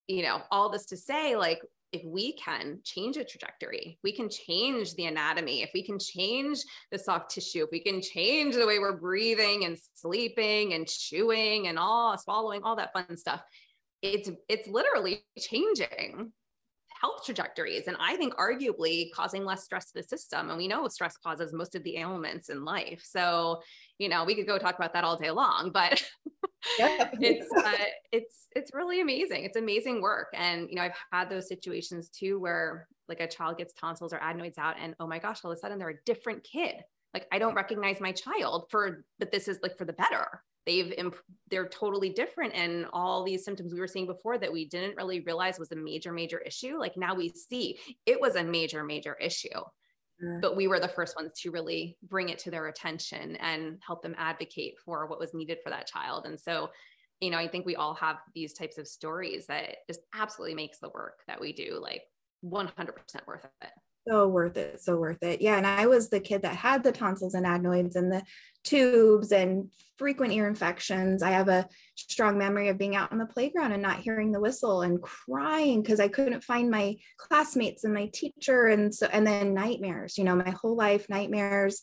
you 0.08 0.22
know, 0.22 0.42
all 0.50 0.68
this 0.70 0.86
to 0.86 0.96
say, 0.96 1.36
like 1.36 1.60
if 1.92 2.02
we 2.04 2.32
can 2.32 2.80
change 2.84 3.16
a 3.18 3.24
trajectory, 3.24 3.98
we 4.02 4.12
can 4.12 4.28
change 4.28 4.94
the 4.94 5.04
anatomy, 5.04 5.62
if 5.62 5.70
we 5.74 5.82
can 5.82 5.98
change 5.98 6.64
the 6.90 6.98
soft 6.98 7.30
tissue, 7.30 7.64
if 7.64 7.70
we 7.70 7.80
can 7.80 8.00
change 8.00 8.54
the 8.54 8.66
way 8.66 8.78
we're 8.78 8.96
breathing 8.96 9.64
and 9.64 9.76
sleeping 9.94 10.72
and 10.72 10.88
chewing 10.88 11.68
and 11.68 11.78
all 11.78 12.16
swallowing, 12.16 12.62
all 12.62 12.76
that 12.76 12.92
fun 12.92 13.16
stuff, 13.16 13.42
it's 14.00 14.30
it's 14.48 14.66
literally 14.68 15.22
changing 15.38 16.32
health 17.00 17.24
trajectories 17.24 17.88
and 17.88 17.96
i 17.98 18.14
think 18.16 18.32
arguably 18.34 19.10
causing 19.12 19.44
less 19.44 19.64
stress 19.64 19.86
to 19.86 19.94
the 19.94 20.02
system. 20.02 20.48
And 20.50 20.58
we 20.58 20.68
know 20.68 20.86
stress 20.88 21.16
causes 21.16 21.52
most 21.52 21.74
of 21.74 21.82
the 21.82 21.96
ailments 21.96 22.48
in 22.48 22.64
life. 22.64 23.02
So 23.04 23.60
you 23.98 24.08
know 24.08 24.24
we 24.24 24.34
could 24.34 24.46
go 24.46 24.58
talk 24.58 24.76
about 24.76 24.92
that 24.94 25.04
all 25.04 25.16
day 25.16 25.30
long 25.30 25.70
but 25.72 26.02
yeah. 26.78 27.10
it's 27.20 27.50
uh, 27.52 27.72
it's 28.12 28.48
it's 28.54 28.74
really 28.74 29.00
amazing. 29.00 29.44
It's 29.44 29.56
amazing 29.56 30.00
work. 30.02 30.28
And 30.34 30.68
you 30.68 30.76
know 30.76 30.82
i've 30.82 30.96
had 31.12 31.28
those 31.28 31.48
situations 31.48 32.08
too 32.08 32.38
where 32.38 32.88
like 33.08 33.20
a 33.20 33.28
child 33.28 33.58
gets 33.58 33.74
tonsils 33.74 34.12
or 34.12 34.20
adenoids 34.22 34.58
out 34.58 34.76
and 34.80 34.94
oh 35.00 35.06
my 35.06 35.18
gosh 35.18 35.40
all 35.44 35.50
of 35.50 35.56
a 35.56 35.60
sudden 35.60 35.78
they're 35.78 35.90
a 35.90 36.04
different 36.04 36.44
kid. 36.44 36.76
Like 37.14 37.26
i 37.32 37.38
don't 37.38 37.54
recognize 37.54 38.00
my 38.00 38.12
child 38.12 38.66
for 38.70 39.04
but 39.18 39.30
this 39.30 39.48
is 39.48 39.58
like 39.62 39.76
for 39.76 39.84
the 39.84 39.92
better. 39.92 40.42
They've 40.64 40.92
imp- 40.96 41.16
they're 41.50 41.68
totally 41.68 42.10
different. 42.10 42.54
And 42.54 42.86
all 42.92 43.24
these 43.24 43.44
symptoms 43.44 43.72
we 43.74 43.80
were 43.80 43.88
seeing 43.88 44.06
before 44.06 44.38
that 44.38 44.52
we 44.52 44.64
didn't 44.66 44.96
really 44.96 45.20
realize 45.20 45.58
was 45.58 45.72
a 45.72 45.76
major 45.76 46.12
major 46.12 46.38
issue 46.38 46.78
like 46.78 46.96
now 46.96 47.14
we 47.14 47.30
see 47.30 47.78
it 48.06 48.20
was 48.20 48.36
a 48.36 48.44
major 48.44 48.84
major 48.84 49.14
issue 49.14 49.48
but 50.40 50.56
we 50.56 50.68
were 50.68 50.80
the 50.80 50.88
first 50.88 51.16
ones 51.16 51.32
to 51.40 51.50
really 51.50 51.96
bring 52.02 52.28
it 52.28 52.38
to 52.38 52.50
their 52.50 52.68
attention 52.68 53.36
and 53.36 53.78
help 53.86 54.02
them 54.02 54.14
advocate 54.18 54.74
for 54.84 55.06
what 55.06 55.18
was 55.18 55.34
needed 55.34 55.58
for 55.62 55.70
that 55.70 55.86
child. 55.86 56.26
And 56.26 56.38
so 56.38 56.70
you 57.22 57.30
know 57.30 57.38
i 57.38 57.46
think 57.48 57.64
we 57.64 57.76
all 57.76 57.94
have 57.94 58.16
these 58.34 58.52
types 58.52 58.76
of 58.76 58.86
stories 58.86 59.46
that 59.46 59.76
just 59.86 60.00
absolutely 60.12 60.56
makes 60.56 60.78
the 60.80 60.90
work 60.90 61.20
that 61.28 61.40
we 61.40 61.52
do 61.52 61.78
like 61.80 62.02
100% 62.44 62.74
worth 63.26 63.46
it 63.62 63.70
so 64.06 64.28
worth 64.28 64.56
it 64.56 64.80
so 64.80 64.96
worth 64.96 65.22
it. 65.22 65.40
Yeah 65.40 65.56
and 65.56 65.66
i 65.66 65.86
was 65.86 66.08
the 66.08 66.20
kid 66.20 66.42
that 66.42 66.56
had 66.56 66.82
the 66.82 66.92
tonsils 66.92 67.34
and 67.34 67.46
adenoids 67.46 67.96
and 67.96 68.10
the 68.10 68.22
tubes 68.64 69.32
and 69.32 69.68
frequent 69.98 70.32
ear 70.32 70.48
infections. 70.48 71.22
I 71.22 71.30
have 71.30 71.48
a 71.48 71.68
strong 71.94 72.38
memory 72.38 72.68
of 72.68 72.78
being 72.78 72.96
out 72.96 73.12
on 73.12 73.18
the 73.18 73.26
playground 73.26 73.72
and 73.72 73.82
not 73.82 74.00
hearing 74.00 74.32
the 74.32 74.40
whistle 74.40 74.82
and 74.82 75.00
crying 75.00 75.82
because 75.82 76.00
i 76.00 76.08
couldn't 76.08 76.42
find 76.42 76.70
my 76.70 76.96
classmates 77.18 77.84
and 77.84 77.94
my 77.94 78.10
teacher 78.12 78.66
and 78.66 78.94
so 78.94 79.06
and 79.12 79.26
then 79.26 79.54
nightmares 79.54 80.18
you 80.18 80.24
know 80.24 80.34
my 80.34 80.50
whole 80.50 80.76
life 80.76 81.08
nightmares. 81.08 81.82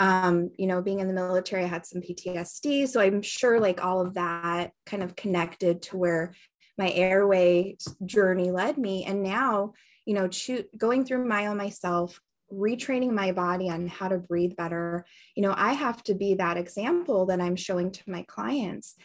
Um, 0.00 0.50
you 0.56 0.66
know 0.66 0.80
being 0.80 1.00
in 1.00 1.08
the 1.08 1.14
military 1.14 1.62
i 1.62 1.66
had 1.66 1.84
some 1.84 2.00
ptsd 2.00 2.88
so 2.88 3.02
i'm 3.02 3.20
sure 3.20 3.60
like 3.60 3.84
all 3.84 4.00
of 4.00 4.14
that 4.14 4.70
kind 4.86 5.02
of 5.02 5.14
connected 5.14 5.82
to 5.82 5.98
where 5.98 6.34
my 6.78 6.90
airway 6.90 7.76
journey 8.06 8.50
led 8.50 8.78
me 8.78 9.04
and 9.04 9.22
now 9.22 9.74
you 10.10 10.16
know, 10.16 10.26
cho- 10.26 10.64
going 10.76 11.04
through 11.04 11.24
myo 11.24 11.54
myself, 11.54 12.20
retraining 12.52 13.12
my 13.12 13.30
body 13.30 13.70
on 13.70 13.86
how 13.86 14.08
to 14.08 14.18
breathe 14.18 14.56
better. 14.56 15.06
You 15.36 15.44
know, 15.44 15.54
I 15.56 15.72
have 15.72 16.02
to 16.02 16.14
be 16.14 16.34
that 16.34 16.56
example 16.56 17.26
that 17.26 17.40
I'm 17.40 17.54
showing 17.54 17.92
to 17.92 18.10
my 18.10 18.24
clients. 18.26 18.96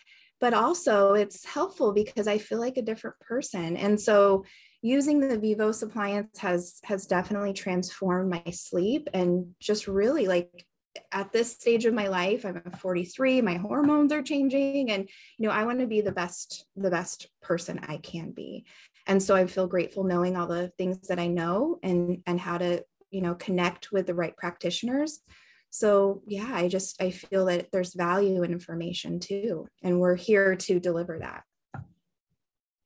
But 0.42 0.56
also, 0.56 1.14
it's 1.14 1.46
helpful 1.46 1.94
because 1.94 2.28
I 2.28 2.40
feel 2.40 2.60
like 2.60 2.78
a 2.78 2.82
different 2.82 3.20
person. 3.20 3.78
And 3.78 4.02
so, 4.02 4.46
using 4.82 5.20
the 5.20 5.38
Vivos 5.38 5.84
appliance 5.84 6.40
has 6.40 6.80
has 6.86 7.06
definitely 7.06 7.54
transformed 7.54 8.32
my 8.32 8.44
sleep 8.52 9.08
and 9.14 9.54
just 9.60 9.88
really 9.88 10.26
like 10.26 10.66
at 11.12 11.32
this 11.32 11.52
stage 11.52 11.86
of 11.86 11.94
my 11.94 12.08
life 12.08 12.46
i'm 12.46 12.62
43 12.80 13.42
my 13.42 13.56
hormones 13.56 14.14
are 14.14 14.22
changing 14.22 14.90
and 14.92 15.10
you 15.38 15.46
know 15.46 15.54
i 15.54 15.66
want 15.66 15.80
to 15.80 15.88
be 15.88 16.00
the 16.00 16.12
best 16.12 16.66
the 16.78 16.90
best 16.90 17.28
person 17.42 17.82
i 17.88 17.98
can 17.98 18.32
be 18.32 18.66
and 19.08 19.22
so 19.22 19.36
i 19.36 19.46
feel 19.46 19.68
grateful 19.68 20.04
knowing 20.04 20.36
all 20.36 20.48
the 20.48 20.70
things 20.78 21.08
that 21.08 21.20
i 21.20 21.28
know 21.28 21.80
and 21.84 22.22
and 22.26 22.40
how 22.40 22.58
to 22.58 22.84
you 23.16 23.22
know 23.22 23.36
connect 23.36 23.92
with 23.94 24.08
the 24.08 24.14
right 24.14 24.36
practitioners. 24.36 25.22
So 25.70 26.22
yeah 26.28 26.50
i 26.52 26.68
just 26.68 27.02
i 27.02 27.12
feel 27.12 27.46
that 27.46 27.72
there's 27.72 27.94
value 27.94 28.44
in 28.44 28.52
information 28.52 29.20
too 29.20 29.68
and 29.84 30.00
we're 30.00 30.16
here 30.16 30.56
to 30.56 30.80
deliver 30.80 31.20
that. 31.20 31.44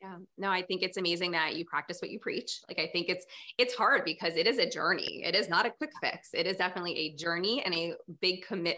Yeah. 0.02 0.18
No 0.38 0.50
i 0.50 0.62
think 0.62 0.84
it's 0.84 0.98
amazing 0.98 1.32
that 1.32 1.56
you 1.56 1.66
practice 1.66 2.00
what 2.02 2.12
you 2.12 2.20
preach. 2.20 2.62
Like 2.68 2.80
i 2.80 2.88
think 2.94 3.10
it's 3.10 3.26
it's 3.58 3.74
hard 3.74 4.06
because 4.06 4.36
it 4.36 4.48
is 4.48 4.60
a 4.60 4.70
journey. 4.70 5.24
It 5.26 5.36
is 5.36 5.50
not 5.50 5.66
a 5.66 5.72
quick 5.72 5.92
fix. 6.02 6.30
It 6.34 6.46
is 6.46 6.58
definitely 6.58 6.96
a 6.98 7.16
journey 7.16 7.64
and 7.64 7.74
a 7.74 7.94
big 8.22 8.46
commitment 8.46 8.78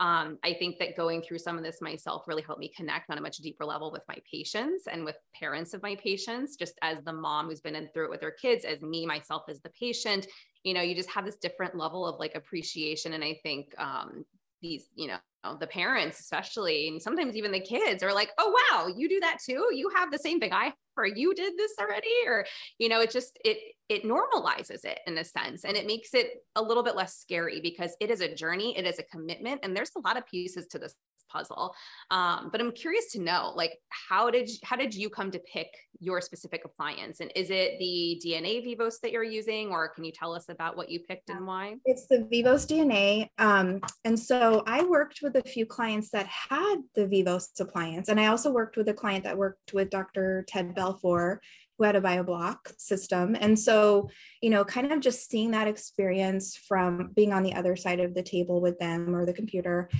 um, 0.00 0.38
i 0.44 0.52
think 0.54 0.78
that 0.78 0.96
going 0.96 1.22
through 1.22 1.38
some 1.38 1.56
of 1.56 1.64
this 1.64 1.80
myself 1.80 2.24
really 2.26 2.42
helped 2.42 2.60
me 2.60 2.70
connect 2.76 3.10
on 3.10 3.18
a 3.18 3.20
much 3.20 3.38
deeper 3.38 3.64
level 3.64 3.90
with 3.90 4.02
my 4.08 4.16
patients 4.30 4.86
and 4.90 5.04
with 5.04 5.16
parents 5.34 5.74
of 5.74 5.82
my 5.82 5.94
patients 5.96 6.56
just 6.56 6.74
as 6.82 7.02
the 7.04 7.12
mom 7.12 7.46
who's 7.46 7.60
been 7.60 7.74
in 7.74 7.88
through 7.88 8.04
it 8.04 8.10
with 8.10 8.20
their 8.20 8.30
kids 8.30 8.64
as 8.64 8.82
me 8.82 9.06
myself 9.06 9.42
as 9.48 9.60
the 9.60 9.70
patient. 9.70 10.26
You 10.64 10.74
know 10.74 10.82
you 10.82 10.94
just 10.94 11.10
have 11.10 11.24
this 11.24 11.36
different 11.36 11.76
level 11.76 12.06
of 12.06 12.18
like 12.18 12.34
appreciation 12.34 13.12
and 13.12 13.22
i 13.22 13.38
think 13.42 13.72
um, 13.78 14.24
these 14.60 14.88
you 14.94 15.08
know 15.08 15.18
the 15.60 15.66
parents 15.68 16.18
especially 16.18 16.88
and 16.88 17.00
sometimes 17.00 17.36
even 17.36 17.52
the 17.52 17.60
kids 17.60 18.02
are 18.02 18.12
like 18.12 18.30
oh 18.38 18.52
wow 18.72 18.88
you 18.88 19.08
do 19.08 19.20
that 19.20 19.38
too? 19.44 19.68
You 19.72 19.90
have 19.94 20.10
the 20.10 20.18
same 20.18 20.40
thing 20.40 20.52
i 20.52 20.72
or 20.96 21.06
you 21.06 21.34
did 21.34 21.54
this 21.56 21.72
already? 21.80 22.12
Or 22.26 22.44
you 22.78 22.88
know 22.88 23.00
it 23.00 23.10
just 23.10 23.38
it 23.44 23.58
it 23.88 24.04
normalizes 24.04 24.84
it 24.84 24.98
in 25.06 25.18
a 25.18 25.24
sense 25.24 25.64
and 25.64 25.76
it 25.76 25.86
makes 25.86 26.14
it 26.14 26.28
a 26.56 26.62
little 26.62 26.82
bit 26.82 26.96
less 26.96 27.16
scary 27.16 27.60
because 27.60 27.96
it 28.00 28.10
is 28.10 28.20
a 28.20 28.34
journey 28.34 28.76
it 28.76 28.84
is 28.84 28.98
a 28.98 29.04
commitment 29.04 29.60
and 29.62 29.76
there's 29.76 29.92
a 29.96 30.00
lot 30.00 30.16
of 30.16 30.26
pieces 30.26 30.66
to 30.66 30.78
this 30.78 30.94
puzzle. 31.28 31.74
Um, 32.10 32.48
but 32.50 32.60
I'm 32.60 32.72
curious 32.72 33.12
to 33.12 33.20
know, 33.20 33.52
like, 33.54 33.72
how 33.88 34.30
did 34.30 34.50
how 34.62 34.76
did 34.76 34.94
you 34.94 35.10
come 35.10 35.30
to 35.30 35.38
pick 35.40 35.68
your 35.98 36.20
specific 36.20 36.64
appliance? 36.64 37.20
And 37.20 37.32
is 37.34 37.50
it 37.50 37.78
the 37.78 38.20
DNA 38.24 38.62
Vivos 38.62 38.98
that 39.00 39.12
you're 39.12 39.24
using, 39.24 39.70
or 39.70 39.88
can 39.88 40.04
you 40.04 40.12
tell 40.12 40.34
us 40.34 40.48
about 40.48 40.76
what 40.76 40.90
you 40.90 41.00
picked 41.00 41.30
and 41.30 41.46
why? 41.46 41.76
It's 41.84 42.06
the 42.06 42.26
Vivos 42.30 42.66
DNA. 42.66 43.28
Um, 43.38 43.80
and 44.04 44.18
so 44.18 44.62
I 44.66 44.84
worked 44.84 45.20
with 45.22 45.36
a 45.36 45.42
few 45.42 45.66
clients 45.66 46.10
that 46.10 46.26
had 46.26 46.76
the 46.94 47.06
Vivos 47.06 47.50
appliance, 47.60 48.08
and 48.08 48.20
I 48.20 48.26
also 48.26 48.50
worked 48.50 48.76
with 48.76 48.88
a 48.88 48.94
client 48.94 49.24
that 49.24 49.36
worked 49.36 49.72
with 49.72 49.90
Dr. 49.90 50.44
Ted 50.48 50.74
Belfor 50.74 51.38
who 51.78 51.84
had 51.84 51.96
a 51.96 52.00
BioBlock 52.00 52.78
system. 52.78 53.36
And 53.38 53.58
so, 53.58 54.08
you 54.40 54.50
know, 54.50 54.64
kind 54.64 54.92
of 54.92 55.00
just 55.00 55.28
seeing 55.28 55.50
that 55.50 55.68
experience 55.68 56.56
from 56.56 57.10
being 57.14 57.32
on 57.32 57.42
the 57.42 57.54
other 57.54 57.76
side 57.76 58.00
of 58.00 58.14
the 58.14 58.22
table 58.22 58.60
with 58.60 58.78
them 58.78 59.14
or 59.14 59.26
the 59.26 59.32
computer. 59.32 59.90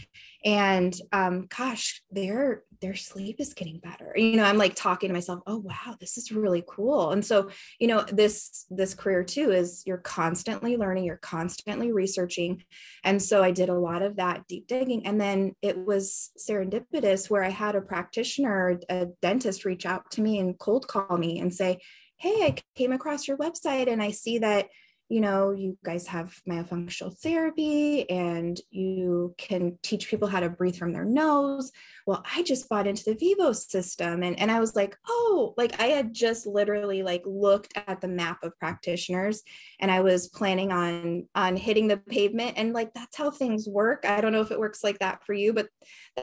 And 0.46 0.94
um, 1.12 1.48
gosh, 1.54 2.02
their 2.12 2.62
their 2.80 2.94
sleep 2.94 3.40
is 3.40 3.52
getting 3.52 3.80
better. 3.80 4.12
You 4.14 4.36
know, 4.36 4.44
I'm 4.44 4.58
like 4.58 4.76
talking 4.76 5.08
to 5.08 5.12
myself, 5.12 5.40
oh 5.48 5.58
wow, 5.58 5.96
this 5.98 6.16
is 6.16 6.30
really 6.30 6.62
cool. 6.68 7.10
And 7.10 7.24
so, 7.24 7.50
you 7.80 7.88
know, 7.88 8.04
this 8.12 8.64
this 8.70 8.94
career 8.94 9.24
too 9.24 9.50
is 9.50 9.82
you're 9.86 9.98
constantly 9.98 10.76
learning, 10.76 11.02
you're 11.02 11.16
constantly 11.16 11.90
researching. 11.90 12.62
And 13.02 13.20
so 13.20 13.42
I 13.42 13.50
did 13.50 13.70
a 13.70 13.78
lot 13.78 14.02
of 14.02 14.16
that 14.16 14.46
deep 14.46 14.68
digging. 14.68 15.04
And 15.04 15.20
then 15.20 15.56
it 15.62 15.76
was 15.76 16.30
serendipitous 16.38 17.28
where 17.28 17.42
I 17.42 17.50
had 17.50 17.74
a 17.74 17.80
practitioner, 17.80 18.78
a 18.88 19.06
dentist 19.20 19.64
reach 19.64 19.84
out 19.84 20.08
to 20.12 20.20
me 20.20 20.38
and 20.38 20.56
cold 20.56 20.86
call 20.86 21.18
me 21.18 21.40
and 21.40 21.52
say, 21.52 21.80
Hey, 22.18 22.44
I 22.44 22.56
came 22.76 22.92
across 22.92 23.26
your 23.26 23.36
website 23.36 23.90
and 23.90 24.00
I 24.00 24.12
see 24.12 24.38
that 24.38 24.68
you 25.08 25.20
know, 25.20 25.52
you 25.52 25.78
guys 25.84 26.06
have 26.08 26.34
myofunctional 26.48 27.16
therapy 27.16 28.08
and 28.10 28.60
you 28.70 29.34
can 29.38 29.78
teach 29.82 30.08
people 30.08 30.26
how 30.26 30.40
to 30.40 30.50
breathe 30.50 30.76
from 30.76 30.92
their 30.92 31.04
nose. 31.04 31.70
Well, 32.06 32.24
I 32.34 32.42
just 32.42 32.68
bought 32.68 32.88
into 32.88 33.04
the 33.04 33.14
Vivos 33.14 33.70
system 33.70 34.24
and, 34.24 34.38
and 34.38 34.50
I 34.50 34.58
was 34.58 34.74
like, 34.74 34.96
oh, 35.06 35.54
like 35.56 35.80
I 35.80 35.86
had 35.86 36.12
just 36.12 36.44
literally 36.44 37.04
like 37.04 37.22
looked 37.24 37.72
at 37.86 38.00
the 38.00 38.08
map 38.08 38.42
of 38.42 38.58
practitioners 38.58 39.42
and 39.78 39.92
I 39.92 40.00
was 40.00 40.28
planning 40.28 40.72
on 40.72 41.28
on 41.36 41.56
hitting 41.56 41.86
the 41.86 41.98
pavement 41.98 42.54
and 42.56 42.72
like 42.72 42.92
that's 42.92 43.16
how 43.16 43.30
things 43.30 43.68
work. 43.68 44.04
I 44.04 44.20
don't 44.20 44.32
know 44.32 44.40
if 44.40 44.50
it 44.50 44.58
works 44.58 44.82
like 44.82 44.98
that 44.98 45.24
for 45.24 45.34
you, 45.34 45.52
but 45.52 45.68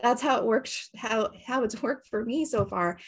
that's 0.01 0.21
how 0.21 0.37
it 0.39 0.45
works, 0.45 0.89
how 0.97 1.29
how 1.45 1.63
it's 1.63 1.81
worked 1.81 2.07
for 2.07 2.25
me 2.25 2.43
so 2.43 2.65
far. 2.65 2.99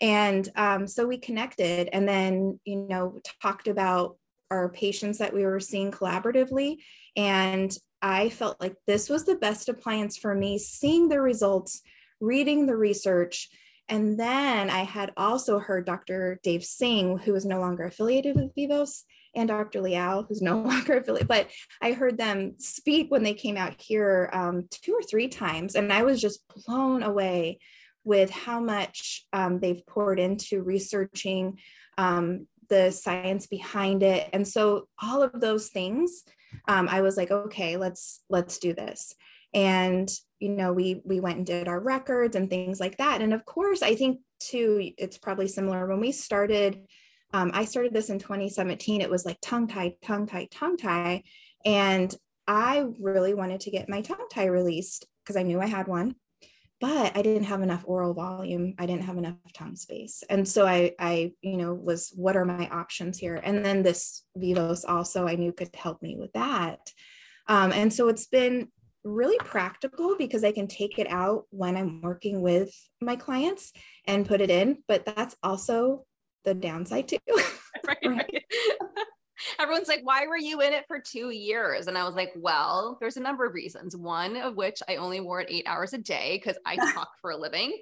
And 0.00 0.46
um, 0.56 0.86
so 0.86 1.06
we 1.06 1.16
connected 1.16 1.88
and 1.90 2.06
then, 2.06 2.60
you 2.64 2.86
know, 2.88 3.18
talked 3.40 3.68
about 3.68 4.16
our 4.52 4.68
patients 4.68 5.18
that 5.18 5.34
we 5.34 5.44
were 5.44 5.60
seeing 5.60 5.90
collaboratively. 5.90 6.76
And 7.16 7.74
I 8.00 8.28
felt 8.28 8.60
like 8.60 8.74
this 8.86 9.08
was 9.08 9.24
the 9.24 9.36
best 9.36 9.68
appliance 9.68 10.16
for 10.16 10.34
me, 10.34 10.58
seeing 10.58 11.08
the 11.08 11.20
results, 11.20 11.80
reading 12.20 12.66
the 12.66 12.76
research. 12.76 13.48
And 13.88 14.18
then 14.18 14.70
I 14.70 14.84
had 14.84 15.12
also 15.16 15.58
heard 15.58 15.86
Dr. 15.86 16.38
Dave 16.42 16.64
Singh, 16.64 17.18
who 17.18 17.34
is 17.34 17.44
no 17.44 17.60
longer 17.60 17.84
affiliated 17.84 18.36
with 18.36 18.54
Vivos, 18.54 19.04
and 19.34 19.48
Dr. 19.48 19.80
Liao, 19.80 20.22
who's 20.22 20.42
no 20.42 20.60
longer 20.62 20.98
affiliated, 20.98 21.28
but 21.28 21.48
I 21.80 21.92
heard 21.92 22.18
them 22.18 22.54
speak 22.58 23.10
when 23.10 23.22
they 23.22 23.34
came 23.34 23.56
out 23.56 23.80
here 23.80 24.30
um, 24.32 24.68
two 24.70 24.92
or 24.92 25.02
three 25.02 25.28
times. 25.28 25.74
And 25.74 25.92
I 25.92 26.02
was 26.02 26.20
just 26.20 26.40
blown 26.66 27.02
away 27.02 27.58
with 28.04 28.30
how 28.30 28.60
much 28.60 29.24
um, 29.32 29.60
they've 29.60 29.86
poured 29.86 30.18
into 30.18 30.62
researching 30.62 31.58
um, 31.98 32.46
the 32.72 32.90
science 32.90 33.46
behind 33.46 34.02
it. 34.02 34.30
And 34.32 34.48
so 34.48 34.88
all 35.02 35.22
of 35.22 35.38
those 35.42 35.68
things, 35.68 36.22
um, 36.68 36.88
I 36.88 37.02
was 37.02 37.18
like, 37.18 37.30
okay, 37.30 37.76
let's 37.76 38.22
let's 38.30 38.58
do 38.58 38.72
this. 38.72 39.14
And 39.52 40.10
you 40.40 40.48
know, 40.48 40.72
we 40.72 41.02
we 41.04 41.20
went 41.20 41.36
and 41.36 41.46
did 41.46 41.68
our 41.68 41.78
records 41.78 42.34
and 42.34 42.48
things 42.48 42.80
like 42.80 42.96
that. 42.96 43.20
And 43.20 43.34
of 43.34 43.44
course, 43.44 43.82
I 43.82 43.94
think 43.94 44.20
too, 44.40 44.90
it's 44.96 45.18
probably 45.18 45.48
similar 45.48 45.86
when 45.86 46.00
we 46.00 46.12
started. 46.12 46.86
Um, 47.34 47.50
I 47.52 47.66
started 47.66 47.92
this 47.92 48.08
in 48.08 48.18
2017. 48.18 49.02
It 49.02 49.10
was 49.10 49.26
like 49.26 49.36
tongue 49.42 49.68
tie, 49.68 49.96
tongue 50.02 50.26
tie, 50.26 50.48
tongue 50.50 50.78
tie, 50.78 51.24
and 51.66 52.14
I 52.46 52.86
really 52.98 53.34
wanted 53.34 53.60
to 53.60 53.70
get 53.70 53.90
my 53.90 54.00
tongue 54.00 54.28
tie 54.32 54.46
released 54.46 55.06
because 55.22 55.36
I 55.36 55.42
knew 55.42 55.60
I 55.60 55.66
had 55.66 55.88
one 55.88 56.14
but 56.82 57.16
I 57.16 57.22
didn't 57.22 57.44
have 57.44 57.62
enough 57.62 57.84
oral 57.86 58.12
volume. 58.12 58.74
I 58.76 58.86
didn't 58.86 59.04
have 59.04 59.16
enough 59.16 59.36
tongue 59.54 59.76
space. 59.76 60.24
And 60.28 60.46
so 60.46 60.66
I, 60.66 60.92
I, 60.98 61.32
you 61.40 61.56
know, 61.56 61.72
was 61.72 62.12
what 62.16 62.36
are 62.36 62.44
my 62.44 62.68
options 62.70 63.18
here? 63.18 63.36
And 63.36 63.64
then 63.64 63.84
this 63.84 64.24
Vivos 64.36 64.84
also 64.84 65.28
I 65.28 65.36
knew 65.36 65.52
could 65.52 65.70
help 65.76 66.02
me 66.02 66.16
with 66.18 66.32
that. 66.32 66.90
Um, 67.46 67.70
and 67.70 67.92
so 67.92 68.08
it's 68.08 68.26
been 68.26 68.66
really 69.04 69.38
practical 69.38 70.16
because 70.18 70.42
I 70.42 70.50
can 70.50 70.66
take 70.66 70.98
it 70.98 71.08
out 71.08 71.44
when 71.50 71.76
I'm 71.76 72.02
working 72.02 72.42
with 72.42 72.74
my 73.00 73.14
clients 73.14 73.72
and 74.08 74.26
put 74.26 74.40
it 74.40 74.50
in, 74.50 74.78
but 74.88 75.06
that's 75.06 75.36
also 75.40 76.04
the 76.44 76.52
downside 76.52 77.06
too. 77.06 77.18
right, 77.86 77.98
right 78.04 78.44
everyone's 79.58 79.88
like, 79.88 80.00
why 80.02 80.26
were 80.26 80.36
you 80.36 80.60
in 80.60 80.72
it 80.72 80.84
for 80.86 81.00
two 81.00 81.30
years? 81.30 81.86
And 81.86 81.96
I 81.96 82.04
was 82.04 82.14
like, 82.14 82.32
well, 82.36 82.96
there's 83.00 83.16
a 83.16 83.20
number 83.20 83.44
of 83.46 83.54
reasons. 83.54 83.96
One 83.96 84.36
of 84.36 84.56
which 84.56 84.82
I 84.88 84.96
only 84.96 85.20
wore 85.20 85.40
it 85.40 85.50
eight 85.50 85.66
hours 85.66 85.92
a 85.92 85.98
day 85.98 86.40
because 86.42 86.58
I 86.64 86.76
talk 86.92 87.10
for 87.20 87.30
a 87.30 87.36
living. 87.36 87.76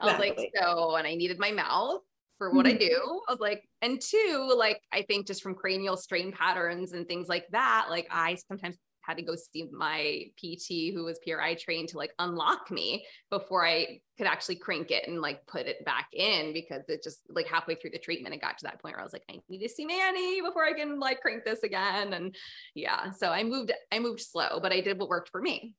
I 0.00 0.06
was 0.06 0.18
like, 0.18 0.38
so, 0.56 0.96
and 0.96 1.06
I 1.06 1.14
needed 1.14 1.38
my 1.38 1.50
mouth 1.50 2.00
for 2.38 2.50
what 2.54 2.64
mm-hmm. 2.64 2.76
I 2.76 2.78
do. 2.78 3.20
I 3.28 3.32
was 3.32 3.40
like, 3.40 3.68
and 3.82 4.00
two, 4.00 4.50
like, 4.56 4.80
I 4.90 5.02
think 5.02 5.26
just 5.26 5.42
from 5.42 5.54
cranial 5.54 5.96
strain 5.96 6.32
patterns 6.32 6.92
and 6.92 7.06
things 7.06 7.28
like 7.28 7.44
that, 7.52 7.88
like, 7.90 8.08
I 8.10 8.38
sometimes 8.48 8.78
had 9.02 9.16
to 9.16 9.22
go 9.22 9.34
see 9.34 9.68
my 9.72 10.24
PT 10.36 10.94
who 10.94 11.04
was 11.04 11.18
PRI 11.18 11.54
trained 11.54 11.88
to 11.90 11.98
like 11.98 12.12
unlock 12.18 12.70
me 12.70 13.04
before 13.30 13.66
I 13.66 14.00
could 14.18 14.26
actually 14.26 14.56
crank 14.56 14.90
it 14.90 15.08
and 15.08 15.20
like 15.20 15.46
put 15.46 15.66
it 15.66 15.84
back 15.84 16.08
in 16.12 16.52
because 16.52 16.82
it 16.88 17.02
just 17.02 17.20
like 17.28 17.46
halfway 17.46 17.74
through 17.74 17.90
the 17.90 17.98
treatment, 17.98 18.34
it 18.34 18.40
got 18.40 18.58
to 18.58 18.64
that 18.64 18.80
point 18.80 18.94
where 18.94 19.00
I 19.00 19.04
was 19.04 19.12
like, 19.12 19.24
I 19.30 19.40
need 19.48 19.62
to 19.62 19.68
see 19.68 19.84
Manny 19.84 20.40
before 20.42 20.64
I 20.64 20.72
can 20.72 21.00
like 21.00 21.20
crank 21.20 21.44
this 21.44 21.62
again. 21.62 22.12
And 22.12 22.34
yeah, 22.74 23.10
so 23.10 23.30
I 23.30 23.42
moved, 23.42 23.72
I 23.90 23.98
moved 23.98 24.20
slow, 24.20 24.60
but 24.60 24.72
I 24.72 24.80
did 24.80 24.98
what 24.98 25.08
worked 25.08 25.30
for 25.30 25.40
me. 25.40 25.74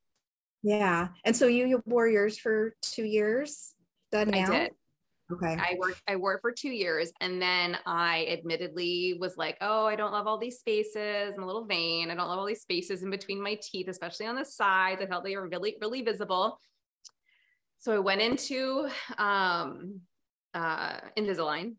Yeah. 0.63 1.09
And 1.25 1.35
so 1.35 1.47
you, 1.47 1.81
wore 1.85 2.07
yours 2.07 2.37
for 2.37 2.75
two 2.81 3.03
years 3.03 3.73
done 4.11 4.29
now? 4.29 4.51
I 4.51 4.59
did. 4.59 4.71
Okay. 5.31 5.55
I 5.57 5.75
worked 5.79 6.01
I 6.07 6.15
worked 6.15 6.41
for 6.41 6.51
2 6.51 6.69
years 6.69 7.11
and 7.21 7.41
then 7.41 7.77
I 7.85 8.27
admittedly 8.29 9.17
was 9.19 9.37
like, 9.37 9.57
"Oh, 9.61 9.85
I 9.85 9.95
don't 9.95 10.11
love 10.11 10.27
all 10.27 10.37
these 10.37 10.59
spaces. 10.59 11.35
I'm 11.35 11.43
a 11.43 11.45
little 11.45 11.65
vain. 11.65 12.09
I 12.11 12.15
don't 12.15 12.27
love 12.27 12.39
all 12.39 12.45
these 12.45 12.61
spaces 12.61 13.03
in 13.03 13.09
between 13.09 13.41
my 13.41 13.57
teeth, 13.61 13.87
especially 13.87 14.25
on 14.25 14.35
the 14.35 14.45
sides. 14.45 15.01
I 15.01 15.07
felt 15.07 15.23
they 15.23 15.35
were 15.35 15.47
really 15.47 15.77
really 15.79 16.01
visible." 16.01 16.59
So 17.77 17.95
I 17.95 17.99
went 17.99 18.21
into 18.21 18.89
um 19.17 20.01
uh 20.53 20.99
Invisalign. 21.17 21.75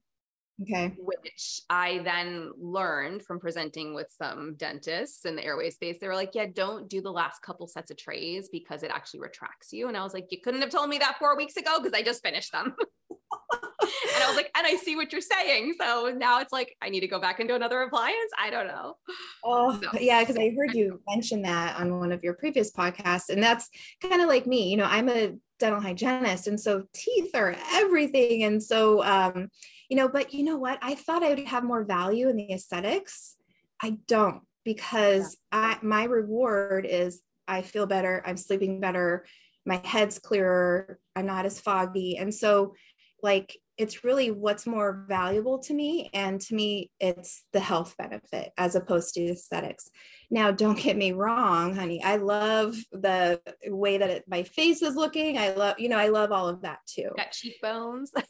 Okay. 0.61 0.95
Which 0.97 1.63
I 1.71 2.01
then 2.05 2.51
learned 2.59 3.23
from 3.23 3.41
presenting 3.41 3.95
with 3.95 4.09
some 4.17 4.55
dentists 4.57 5.25
in 5.25 5.35
the 5.35 5.45
airway 5.45 5.71
space. 5.71 5.99
They 5.99 6.07
were 6.07 6.15
like, 6.15 6.35
yeah, 6.35 6.47
don't 6.53 6.89
do 6.89 7.01
the 7.01 7.11
last 7.11 7.43
couple 7.43 7.67
sets 7.67 7.91
of 7.91 7.97
trays 7.97 8.49
because 8.51 8.83
it 8.83 8.91
actually 8.93 9.21
retracts 9.21 9.73
you. 9.73 9.89
And 9.89 9.97
I 9.97 10.05
was 10.05 10.15
like, 10.15 10.27
you 10.31 10.41
couldn't 10.43 10.61
have 10.61 10.71
told 10.71 10.89
me 10.89 10.99
that 10.99 11.17
four 11.19 11.37
weeks 11.37 11.57
ago 11.57 11.79
because 11.79 11.99
I 11.99 12.03
just 12.03 12.23
finished 12.23 12.53
them. 12.53 12.75
and 13.83 14.23
I 14.23 14.27
was 14.27 14.37
like, 14.37 14.51
and 14.57 14.67
I 14.67 14.77
see 14.77 14.97
what 14.97 15.13
you're 15.13 15.21
saying. 15.21 15.75
So 15.81 16.15
now 16.17 16.41
it's 16.41 16.53
like, 16.53 16.77
I 16.83 16.89
need 16.89 17.01
to 17.01 17.09
go 17.09 17.21
back 17.21 17.41
and 17.41 17.49
do 17.49 17.55
another 17.55 17.83
appliance. 17.83 18.31
I 18.39 18.51
don't 18.51 18.67
know. 18.67 18.97
Oh, 19.45 19.81
so. 19.81 19.99
yeah. 19.99 20.21
Because 20.21 20.37
I 20.37 20.55
heard 20.57 20.75
you 20.75 21.01
mention 21.09 21.43
that 21.43 21.79
on 21.81 21.99
one 21.99 22.13
of 22.13 22.23
your 22.23 22.35
previous 22.35 22.73
podcasts. 22.73 23.29
And 23.29 23.43
that's 23.43 23.69
kind 24.03 24.21
of 24.23 24.29
like 24.29 24.47
me. 24.47 24.71
You 24.71 24.77
know, 24.77 24.89
I'm 24.89 25.09
a 25.09 25.35
dental 25.59 25.81
hygienist. 25.81 26.47
And 26.47 26.61
so 26.61 26.85
teeth 26.93 27.35
are 27.35 27.55
everything. 27.73 28.45
And 28.45 28.63
so, 28.63 29.03
um, 29.05 29.49
you 29.89 29.97
know, 29.97 30.09
but 30.09 30.33
you 30.33 30.45
know 30.45 30.57
what? 30.57 30.79
I 30.83 30.95
thought 30.95 31.23
I 31.23 31.29
would 31.31 31.47
have 31.47 31.65
more 31.65 31.85
value 31.85 32.29
in 32.29 32.37
the 32.37 32.53
aesthetics. 32.53 33.37
I 33.83 33.99
don't 34.07 34.43
because 34.65 35.37
yeah. 35.53 35.77
I, 35.83 35.85
my 35.85 36.05
reward 36.05 36.87
is 36.89 37.21
I 37.49 37.63
feel 37.63 37.87
better. 37.87 38.23
I'm 38.25 38.37
sleeping 38.37 38.81
better. 38.81 39.27
My 39.67 39.81
head's 39.85 40.19
clearer. 40.19 40.99
I'm 41.15 41.27
not 41.27 41.47
as 41.47 41.61
foggy. 41.61 42.17
And 42.17 42.35
so, 42.35 42.75
like, 43.23 43.57
it's 43.79 44.05
really 44.05 44.31
what's 44.31 44.67
more 44.67 45.05
valuable 45.09 45.59
to 45.59 45.73
me 45.73 46.11
and 46.13 46.41
to 46.41 46.55
me 46.55 46.91
it's 47.01 47.45
the 47.53 47.61
health 47.61 47.97
benefit 47.97 48.53
as 48.59 48.75
opposed 48.75 49.15
to 49.15 49.31
aesthetics. 49.31 49.91
Now 50.31 50.51
don't 50.51 50.79
get 50.79 50.97
me 50.97 51.13
wrong 51.13 51.75
honey 51.75 52.03
i 52.03 52.17
love 52.17 52.77
the 52.93 53.41
way 53.67 53.99
that 53.99 54.11
it, 54.11 54.25
my 54.29 54.43
face 54.43 54.83
is 54.83 54.95
looking. 54.95 55.39
I 55.39 55.53
love 55.55 55.79
you 55.79 55.89
know 55.89 55.99
i 55.99 56.09
love 56.09 56.33
all 56.33 56.49
of 56.49 56.63
that 56.63 56.79
too. 56.87 57.11
Got 57.17 57.33
cheekbones. 57.33 58.13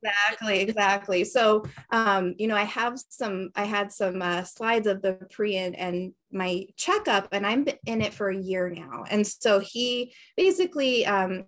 Exactly 0.00 0.60
exactly. 0.60 1.24
So 1.24 1.64
um 1.90 2.34
you 2.38 2.46
know 2.46 2.54
i 2.54 2.62
have 2.62 2.96
some 3.08 3.50
i 3.56 3.64
had 3.64 3.90
some 3.90 4.22
uh, 4.22 4.44
slides 4.44 4.86
of 4.86 5.02
the 5.02 5.14
pre 5.28 5.56
and, 5.56 5.74
and 5.74 6.12
my 6.30 6.66
checkup 6.76 7.26
and 7.32 7.44
i'm 7.44 7.66
in 7.84 8.00
it 8.00 8.14
for 8.14 8.28
a 8.28 8.36
year 8.36 8.70
now. 8.70 9.02
And 9.10 9.26
so 9.26 9.58
he 9.58 10.14
basically 10.36 11.04
um 11.04 11.46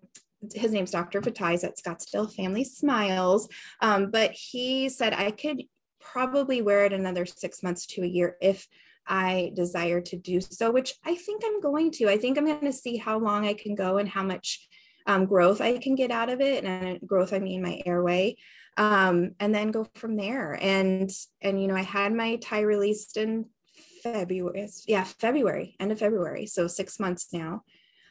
his 0.55 0.72
name's 0.72 0.90
Dr. 0.90 1.20
Fatais 1.20 1.64
at 1.64 1.76
Scottsdale 1.76 2.33
Family 2.33 2.64
Smiles. 2.64 3.48
Um, 3.81 4.11
but 4.11 4.33
he 4.33 4.88
said 4.88 5.12
I 5.12 5.31
could 5.31 5.62
probably 6.00 6.62
wear 6.62 6.87
it 6.87 6.92
another 6.92 7.26
six 7.26 7.62
months 7.62 7.87
to 7.87 8.03
a 8.03 8.07
year 8.07 8.37
if 8.40 8.66
I 9.07 9.53
desire 9.55 10.00
to 10.00 10.16
do 10.16 10.40
so, 10.40 10.70
which 10.70 10.94
I 11.05 11.14
think 11.14 11.42
I'm 11.44 11.61
going 11.61 11.90
to. 11.92 12.09
I 12.09 12.16
think 12.16 12.38
I'm 12.38 12.46
going 12.46 12.61
to 12.61 12.72
see 12.72 12.96
how 12.96 13.18
long 13.18 13.46
I 13.46 13.55
can 13.55 13.74
go 13.74 13.98
and 13.98 14.09
how 14.09 14.22
much 14.22 14.66
um, 15.07 15.26
growth 15.26 15.61
I 15.61 15.79
can 15.79 15.94
get 15.94 16.11
out 16.11 16.31
of 16.31 16.40
it. 16.40 16.64
And 16.64 17.00
growth, 17.07 17.33
I 17.33 17.38
mean 17.38 17.62
my 17.62 17.83
airway. 17.85 18.37
Um, 18.76 19.33
and 19.40 19.55
then 19.55 19.72
go 19.72 19.87
from 19.94 20.16
there. 20.16 20.59
And 20.61 21.11
and 21.42 21.61
you 21.61 21.68
know, 21.68 21.76
I 21.76 21.83
had 21.83 22.14
my 22.14 22.37
tie 22.37 22.61
released 22.61 23.16
in 23.16 23.46
February. 24.03 24.68
Yeah, 24.87 25.05
February, 25.05 25.76
end 25.81 25.92
of 25.92 25.98
February. 25.98 26.46
So 26.46 26.66
six 26.66 27.00
months 27.00 27.29
now. 27.33 27.62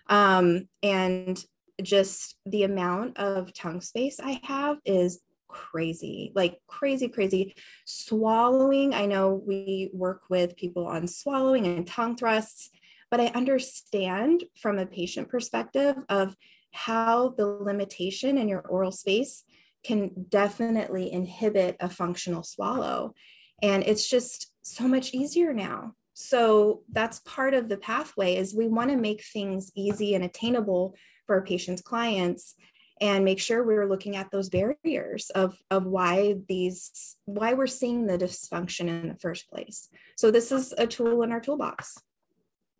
Um, 0.08 0.68
and 0.84 1.42
just 1.82 2.36
the 2.46 2.64
amount 2.64 3.18
of 3.18 3.54
tongue 3.54 3.82
space 3.82 4.20
I 4.20 4.40
have 4.44 4.78
is 4.86 5.22
crazy, 5.48 6.32
like 6.36 6.60
crazy, 6.68 7.10
crazy. 7.10 7.56
Swallowing, 7.86 8.94
I 8.94 9.06
know 9.06 9.42
we 9.46 9.90
work 9.94 10.24
with 10.30 10.56
people 10.56 10.88
on 10.88 11.08
swallowing 11.08 11.66
and 11.66 11.86
tongue 11.86 12.16
thrusts, 12.16 12.70
but 13.12 13.20
I 13.20 13.28
understand 13.28 14.44
from 14.62 14.80
a 14.80 14.86
patient 14.86 15.30
perspective 15.30 15.96
of 16.08 16.36
how 16.72 17.30
the 17.38 17.46
limitation 17.46 18.38
in 18.38 18.48
your 18.48 18.62
oral 18.62 18.92
space 18.92 19.44
can 19.84 20.12
definitely 20.30 21.12
inhibit 21.12 21.76
a 21.80 21.90
functional 21.90 22.44
swallow. 22.44 23.14
And 23.62 23.84
it's 23.84 24.08
just 24.08 24.54
so 24.62 24.88
much 24.88 25.14
easier 25.14 25.54
now. 25.54 25.96
So 26.14 26.84
that's 26.92 27.22
part 27.22 27.54
of 27.54 27.70
the 27.70 27.78
pathway 27.78 28.36
is 28.36 28.54
we 28.54 28.68
want 28.68 28.92
to 28.92 28.98
make 28.98 29.24
things 29.24 29.72
easy 29.76 30.16
and 30.16 30.24
attainable 30.26 30.96
for 31.30 31.36
our 31.36 31.44
patients' 31.44 31.84
clients 31.84 32.56
and 33.02 33.24
make 33.24 33.40
sure 33.40 33.64
we're 33.64 33.88
looking 33.88 34.16
at 34.16 34.32
those 34.32 34.50
barriers 34.50 35.30
of, 35.36 35.56
of 35.70 35.86
why 35.86 36.34
these 36.48 37.18
why 37.26 37.54
we're 37.54 37.68
seeing 37.68 38.08
the 38.08 38.18
dysfunction 38.18 38.88
in 38.88 39.08
the 39.08 39.16
first 39.20 39.48
place. 39.48 39.90
So 40.18 40.32
this 40.32 40.52
is 40.52 40.74
a 40.80 40.88
tool 40.88 41.22
in 41.22 41.32
our 41.32 41.40
toolbox. 41.40 42.00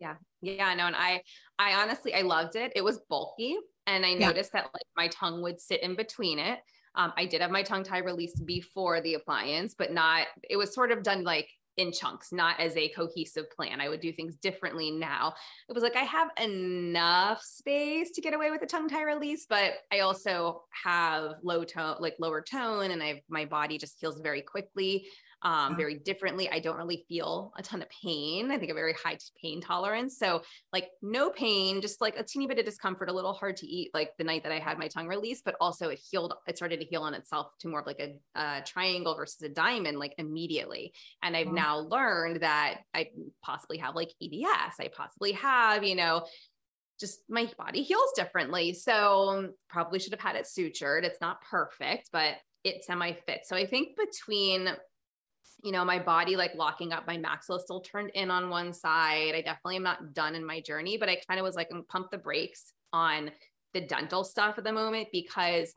Yeah. 0.00 0.16
Yeah 0.42 0.74
no 0.74 0.86
and 0.86 0.96
i 0.96 1.22
i 1.60 1.74
honestly 1.74 2.12
i 2.12 2.22
loved 2.22 2.56
it. 2.56 2.72
It 2.74 2.82
was 2.82 2.98
bulky 3.08 3.56
and 3.86 4.04
i 4.04 4.14
noticed 4.14 4.50
yeah. 4.52 4.62
that 4.62 4.70
like 4.74 4.82
my 4.96 5.06
tongue 5.06 5.42
would 5.42 5.60
sit 5.60 5.80
in 5.84 5.94
between 5.94 6.40
it. 6.40 6.58
Um, 6.96 7.12
i 7.16 7.24
did 7.24 7.40
have 7.40 7.52
my 7.52 7.62
tongue 7.62 7.84
tie 7.84 7.98
released 7.98 8.44
before 8.44 9.00
the 9.00 9.14
appliance 9.14 9.76
but 9.78 9.92
not 9.92 10.26
it 10.50 10.56
was 10.56 10.74
sort 10.74 10.90
of 10.90 11.04
done 11.04 11.22
like 11.22 11.48
in 11.80 11.92
chunks, 11.92 12.30
not 12.30 12.60
as 12.60 12.76
a 12.76 12.90
cohesive 12.90 13.50
plan. 13.50 13.80
I 13.80 13.88
would 13.88 14.00
do 14.00 14.12
things 14.12 14.36
differently 14.36 14.90
now. 14.90 15.34
It 15.68 15.72
was 15.72 15.82
like 15.82 15.96
I 15.96 16.02
have 16.02 16.28
enough 16.40 17.42
space 17.42 18.10
to 18.12 18.20
get 18.20 18.34
away 18.34 18.50
with 18.50 18.62
a 18.62 18.66
tongue 18.66 18.88
tie 18.88 19.02
release, 19.02 19.46
but 19.48 19.72
I 19.90 20.00
also 20.00 20.64
have 20.84 21.36
low 21.42 21.64
tone, 21.64 21.96
like 21.98 22.16
lower 22.20 22.42
tone, 22.42 22.90
and 22.90 23.02
I 23.02 23.22
my 23.28 23.46
body 23.46 23.78
just 23.78 23.98
heals 23.98 24.20
very 24.20 24.42
quickly 24.42 25.06
um, 25.42 25.76
very 25.76 25.96
differently. 25.98 26.50
I 26.50 26.58
don't 26.58 26.76
really 26.76 27.04
feel 27.08 27.52
a 27.56 27.62
ton 27.62 27.82
of 27.82 27.88
pain. 27.88 28.50
I 28.50 28.58
think 28.58 28.70
a 28.70 28.74
very 28.74 28.92
high 28.92 29.18
pain 29.40 29.60
tolerance. 29.60 30.18
So 30.18 30.42
like 30.72 30.88
no 31.02 31.30
pain, 31.30 31.80
just 31.80 32.00
like 32.00 32.18
a 32.18 32.22
teeny 32.22 32.46
bit 32.46 32.58
of 32.58 32.64
discomfort, 32.64 33.08
a 33.08 33.12
little 33.12 33.32
hard 33.32 33.56
to 33.58 33.66
eat 33.66 33.90
like 33.94 34.12
the 34.18 34.24
night 34.24 34.42
that 34.42 34.52
I 34.52 34.58
had 34.58 34.78
my 34.78 34.88
tongue 34.88 35.06
released, 35.06 35.44
but 35.44 35.56
also 35.60 35.88
it 35.88 36.00
healed, 36.10 36.34
it 36.46 36.56
started 36.56 36.80
to 36.80 36.86
heal 36.86 37.02
on 37.02 37.14
itself 37.14 37.48
to 37.60 37.68
more 37.68 37.80
of 37.80 37.86
like 37.86 38.00
a, 38.00 38.38
a 38.38 38.62
triangle 38.66 39.14
versus 39.14 39.40
a 39.42 39.48
diamond, 39.48 39.98
like 39.98 40.14
immediately. 40.18 40.92
And 41.22 41.36
I've 41.36 41.52
now 41.52 41.78
learned 41.78 42.42
that 42.42 42.80
I 42.92 43.10
possibly 43.42 43.78
have 43.78 43.94
like 43.94 44.12
EDS. 44.22 44.76
I 44.78 44.88
possibly 44.94 45.32
have, 45.32 45.84
you 45.84 45.94
know, 45.94 46.26
just 46.98 47.20
my 47.30 47.50
body 47.56 47.82
heals 47.82 48.12
differently. 48.14 48.74
So 48.74 49.52
probably 49.70 49.98
should 49.98 50.12
have 50.12 50.20
had 50.20 50.36
it 50.36 50.44
sutured. 50.44 51.04
It's 51.04 51.20
not 51.20 51.40
perfect, 51.50 52.10
but 52.12 52.34
it 52.62 52.84
semi 52.84 53.12
fits. 53.12 53.48
So 53.48 53.56
I 53.56 53.66
think 53.66 53.96
between 53.96 54.68
you 55.62 55.72
know, 55.72 55.84
my 55.84 55.98
body 55.98 56.36
like 56.36 56.54
locking 56.54 56.92
up, 56.92 57.06
my 57.06 57.16
maxilla 57.16 57.60
still 57.60 57.80
turned 57.80 58.10
in 58.14 58.30
on 58.30 58.50
one 58.50 58.72
side. 58.72 59.34
I 59.34 59.42
definitely 59.42 59.76
am 59.76 59.82
not 59.82 60.14
done 60.14 60.34
in 60.34 60.44
my 60.44 60.60
journey, 60.60 60.96
but 60.96 61.08
I 61.08 61.20
kind 61.28 61.38
of 61.38 61.44
was 61.44 61.56
like, 61.56 61.70
pump 61.88 62.10
the 62.10 62.18
brakes 62.18 62.72
on 62.92 63.30
the 63.74 63.80
dental 63.80 64.24
stuff 64.24 64.58
at 64.58 64.64
the 64.64 64.72
moment 64.72 65.08
because 65.12 65.72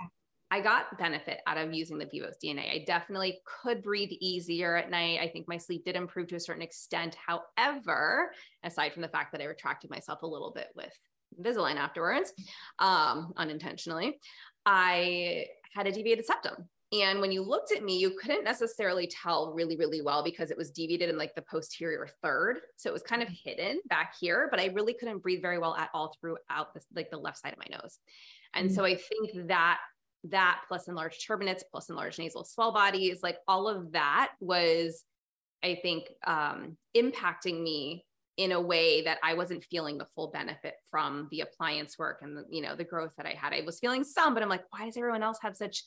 I 0.53 0.61
got 0.61 0.97
benefit 0.99 1.39
out 1.47 1.57
of 1.57 1.73
using 1.73 1.97
the 1.97 2.05
Vivos 2.05 2.35
DNA. 2.43 2.71
I 2.71 2.83
definitely 2.85 3.39
could 3.43 3.81
breathe 3.81 4.11
easier 4.21 4.75
at 4.75 4.91
night. 4.91 5.19
I 5.19 5.27
think 5.27 5.47
my 5.47 5.57
sleep 5.57 5.83
did 5.83 5.95
improve 5.95 6.27
to 6.27 6.35
a 6.35 6.39
certain 6.39 6.61
extent. 6.61 7.15
However, 7.15 8.31
aside 8.63 8.93
from 8.93 9.01
the 9.01 9.07
fact 9.07 9.31
that 9.31 9.41
I 9.41 9.45
retracted 9.45 9.89
myself 9.89 10.21
a 10.21 10.27
little 10.27 10.51
bit 10.51 10.67
with 10.75 10.93
Invisalign 11.39 11.77
afterwards, 11.77 12.33
um, 12.77 13.33
unintentionally, 13.35 14.19
I 14.65 15.45
had 15.73 15.87
a 15.87 15.91
deviated 15.91 16.25
septum. 16.25 16.69
And 17.01 17.19
when 17.19 17.32
you 17.32 17.41
looked 17.41 17.71
at 17.71 17.84
me, 17.84 17.97
you 17.97 18.12
couldn't 18.21 18.43
necessarily 18.43 19.08
tell 19.08 19.51
really, 19.53 19.75
really 19.77 20.01
well 20.01 20.23
because 20.23 20.51
it 20.51 20.58
was 20.58 20.69
deviated 20.69 21.10
in 21.10 21.17
like 21.17 21.34
the 21.34 21.41
posterior 21.41 22.08
third. 22.21 22.60
So 22.77 22.89
it 22.89 22.93
was 22.93 23.01
kind 23.01 23.23
of 23.23 23.29
hidden 23.29 23.79
back 23.88 24.13
here, 24.19 24.47
but 24.51 24.60
I 24.60 24.67
really 24.67 24.93
couldn't 24.93 25.23
breathe 25.23 25.41
very 25.41 25.58
well 25.58 25.75
at 25.75 25.89
all 25.93 26.15
throughout 26.21 26.73
this, 26.73 26.86
like 26.95 27.10
the 27.10 27.17
left 27.17 27.39
side 27.39 27.53
of 27.53 27.60
my 27.60 27.77
nose. 27.77 27.97
And 28.53 28.67
mm-hmm. 28.67 28.75
so 28.75 28.86
I 28.86 28.95
think 28.95 29.47
that 29.47 29.79
that 30.25 30.62
plus 30.67 30.88
enlarged 30.88 31.27
turbinates 31.27 31.63
plus 31.69 31.89
enlarged 31.89 32.19
nasal 32.19 32.43
swell 32.43 32.71
bodies 32.71 33.19
like 33.21 33.38
all 33.47 33.67
of 33.67 33.91
that 33.91 34.32
was 34.39 35.03
i 35.63 35.75
think 35.82 36.06
um, 36.25 36.77
impacting 36.95 37.62
me 37.62 38.06
in 38.38 38.51
a 38.53 38.62
way 38.62 39.03
that 39.03 39.17
i 39.21 39.34
wasn't 39.34 39.63
feeling 39.65 39.97
the 39.97 40.08
full 40.15 40.32
benefit 40.32 40.75
from 40.89 41.27
the 41.29 41.41
appliance 41.41 41.99
work 41.99 42.19
and 42.21 42.38
the, 42.38 42.45
you 42.49 42.62
know 42.62 42.75
the 42.75 42.84
growth 42.84 43.13
that 43.17 43.25
i 43.25 43.34
had 43.34 43.53
i 43.53 43.62
was 43.65 43.79
feeling 43.79 44.03
some 44.03 44.34
but 44.34 44.41
i'm 44.41 44.49
like 44.49 44.63
why 44.69 44.86
does 44.86 44.97
everyone 44.97 45.23
else 45.23 45.38
have 45.41 45.56
such 45.56 45.84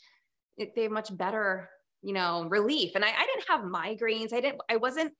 they 0.59 0.83
have 0.83 0.93
much 0.93 1.17
better 1.17 1.69
you 2.03 2.13
know 2.13 2.47
relief 2.49 2.93
and 2.95 3.05
I, 3.05 3.09
I 3.09 3.27
didn't 3.27 3.49
have 3.49 3.61
migraines 3.63 4.33
i 4.33 4.41
didn't 4.41 4.61
i 4.69 4.77
wasn't 4.77 5.13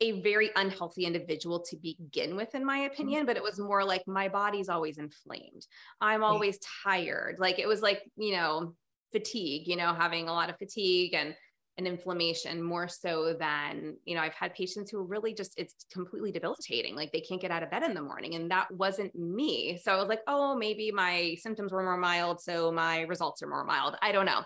a 0.00 0.20
very 0.20 0.50
unhealthy 0.56 1.04
individual 1.04 1.60
to 1.60 1.76
begin 1.76 2.36
with, 2.36 2.54
in 2.54 2.64
my 2.64 2.80
mm-hmm. 2.80 2.92
opinion, 2.92 3.26
but 3.26 3.36
it 3.36 3.42
was 3.42 3.58
more 3.58 3.84
like 3.84 4.02
my 4.06 4.28
body's 4.28 4.68
always 4.68 4.98
inflamed. 4.98 5.66
I'm 6.00 6.22
always 6.22 6.58
tired. 6.84 7.36
Like 7.38 7.58
it 7.58 7.66
was 7.66 7.80
like, 7.80 8.02
you 8.16 8.32
know, 8.32 8.74
fatigue, 9.12 9.66
you 9.66 9.76
know, 9.76 9.94
having 9.94 10.28
a 10.28 10.32
lot 10.32 10.50
of 10.50 10.58
fatigue 10.58 11.14
and 11.14 11.34
an 11.78 11.86
inflammation 11.86 12.62
more 12.62 12.88
so 12.88 13.34
than, 13.38 13.96
you 14.06 14.14
know, 14.14 14.22
I've 14.22 14.32
had 14.32 14.54
patients 14.54 14.90
who 14.90 15.02
really 15.02 15.34
just, 15.34 15.52
it's 15.58 15.74
completely 15.92 16.32
debilitating. 16.32 16.96
Like 16.96 17.12
they 17.12 17.20
can't 17.20 17.40
get 17.40 17.50
out 17.50 17.62
of 17.62 17.70
bed 17.70 17.82
in 17.82 17.92
the 17.92 18.00
morning. 18.00 18.34
And 18.34 18.50
that 18.50 18.70
wasn't 18.70 19.14
me. 19.14 19.78
So 19.82 19.92
I 19.92 19.96
was 19.96 20.08
like, 20.08 20.22
oh, 20.26 20.56
maybe 20.56 20.90
my 20.90 21.36
symptoms 21.38 21.72
were 21.72 21.82
more 21.82 21.98
mild. 21.98 22.40
So 22.40 22.72
my 22.72 23.02
results 23.02 23.42
are 23.42 23.46
more 23.46 23.64
mild. 23.64 23.96
I 24.00 24.10
don't 24.10 24.24
know. 24.24 24.38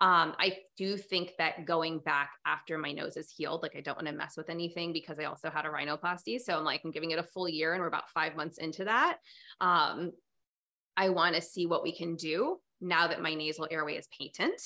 Um, 0.00 0.34
I 0.38 0.58
do 0.78 0.96
think 0.96 1.32
that 1.36 1.66
going 1.66 1.98
back 1.98 2.30
after 2.46 2.78
my 2.78 2.92
nose 2.92 3.18
is 3.18 3.30
healed, 3.36 3.62
like 3.62 3.76
I 3.76 3.82
don't 3.82 3.98
want 3.98 4.08
to 4.08 4.14
mess 4.14 4.36
with 4.38 4.48
anything 4.48 4.94
because 4.94 5.18
I 5.18 5.24
also 5.24 5.50
had 5.50 5.66
a 5.66 5.68
rhinoplasty. 5.68 6.40
So 6.40 6.56
I'm 6.56 6.64
like, 6.64 6.80
I'm 6.84 6.90
giving 6.90 7.10
it 7.10 7.18
a 7.18 7.22
full 7.22 7.50
year 7.50 7.74
and 7.74 7.82
we're 7.82 7.88
about 7.88 8.08
five 8.10 8.34
months 8.34 8.56
into 8.56 8.84
that. 8.84 9.18
Um, 9.60 10.12
I 10.96 11.10
want 11.10 11.34
to 11.34 11.42
see 11.42 11.66
what 11.66 11.82
we 11.82 11.94
can 11.94 12.16
do 12.16 12.58
now 12.80 13.08
that 13.08 13.20
my 13.20 13.34
nasal 13.34 13.68
airway 13.70 13.96
is 13.96 14.08
patent 14.18 14.60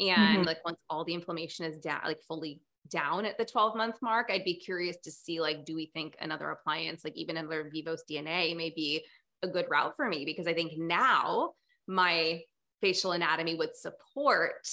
and 0.00 0.38
mm-hmm. 0.38 0.42
like 0.42 0.64
once 0.64 0.78
all 0.88 1.04
the 1.04 1.14
inflammation 1.14 1.64
is 1.64 1.78
down, 1.78 2.00
like 2.04 2.22
fully 2.22 2.60
down 2.88 3.24
at 3.24 3.38
the 3.38 3.44
12 3.44 3.76
month 3.76 3.96
mark, 4.02 4.28
I'd 4.30 4.44
be 4.44 4.54
curious 4.54 4.96
to 5.04 5.10
see 5.10 5.40
like, 5.40 5.64
do 5.64 5.74
we 5.74 5.86
think 5.86 6.16
another 6.20 6.50
appliance, 6.50 7.04
like 7.04 7.16
even 7.16 7.36
another 7.36 7.68
Vivos 7.72 8.04
DNA 8.10 8.56
may 8.56 8.70
be 8.70 9.04
a 9.42 9.48
good 9.48 9.66
route 9.70 9.96
for 9.96 10.08
me? 10.08 10.24
Because 10.24 10.46
I 10.46 10.54
think 10.54 10.72
now 10.76 11.52
my 11.86 12.42
facial 12.80 13.12
anatomy 13.12 13.54
would 13.54 13.76
support 13.76 14.68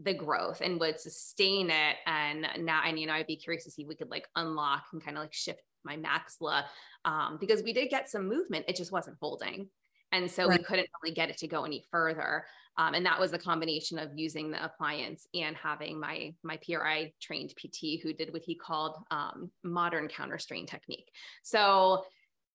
the 0.00 0.14
growth 0.14 0.60
and 0.60 0.80
would 0.80 0.98
sustain 0.98 1.70
it. 1.70 1.96
And 2.06 2.46
now, 2.60 2.82
and 2.84 2.98
you 2.98 3.06
know, 3.06 3.12
I'd 3.12 3.26
be 3.26 3.36
curious 3.36 3.64
to 3.64 3.70
see 3.70 3.82
if 3.82 3.88
we 3.88 3.94
could 3.94 4.10
like 4.10 4.26
unlock 4.34 4.84
and 4.92 5.04
kind 5.04 5.16
of 5.16 5.22
like 5.22 5.34
shift 5.34 5.60
my 5.84 5.96
maxilla 5.96 6.64
um, 7.04 7.36
because 7.40 7.62
we 7.62 7.72
did 7.72 7.90
get 7.90 8.08
some 8.08 8.26
movement, 8.26 8.64
it 8.68 8.76
just 8.76 8.92
wasn't 8.92 9.18
holding. 9.20 9.68
And 10.14 10.30
so 10.30 10.46
right. 10.46 10.58
we 10.58 10.64
couldn't 10.64 10.88
really 11.02 11.14
get 11.14 11.30
it 11.30 11.38
to 11.38 11.48
go 11.48 11.64
any 11.64 11.84
further. 11.90 12.44
Um, 12.76 12.94
and 12.94 13.06
that 13.06 13.20
was 13.20 13.32
a 13.32 13.38
combination 13.38 13.98
of 13.98 14.10
using 14.16 14.50
the 14.50 14.64
appliance 14.64 15.26
and 15.34 15.56
having 15.56 15.98
my 16.00 16.34
my 16.42 16.58
PRI 16.58 17.12
trained 17.20 17.54
PT 17.56 18.00
who 18.02 18.12
did 18.12 18.32
what 18.32 18.42
he 18.42 18.54
called 18.54 18.96
um, 19.10 19.50
modern 19.62 20.08
counter 20.08 20.38
strain 20.38 20.66
technique. 20.66 21.10
So 21.42 22.04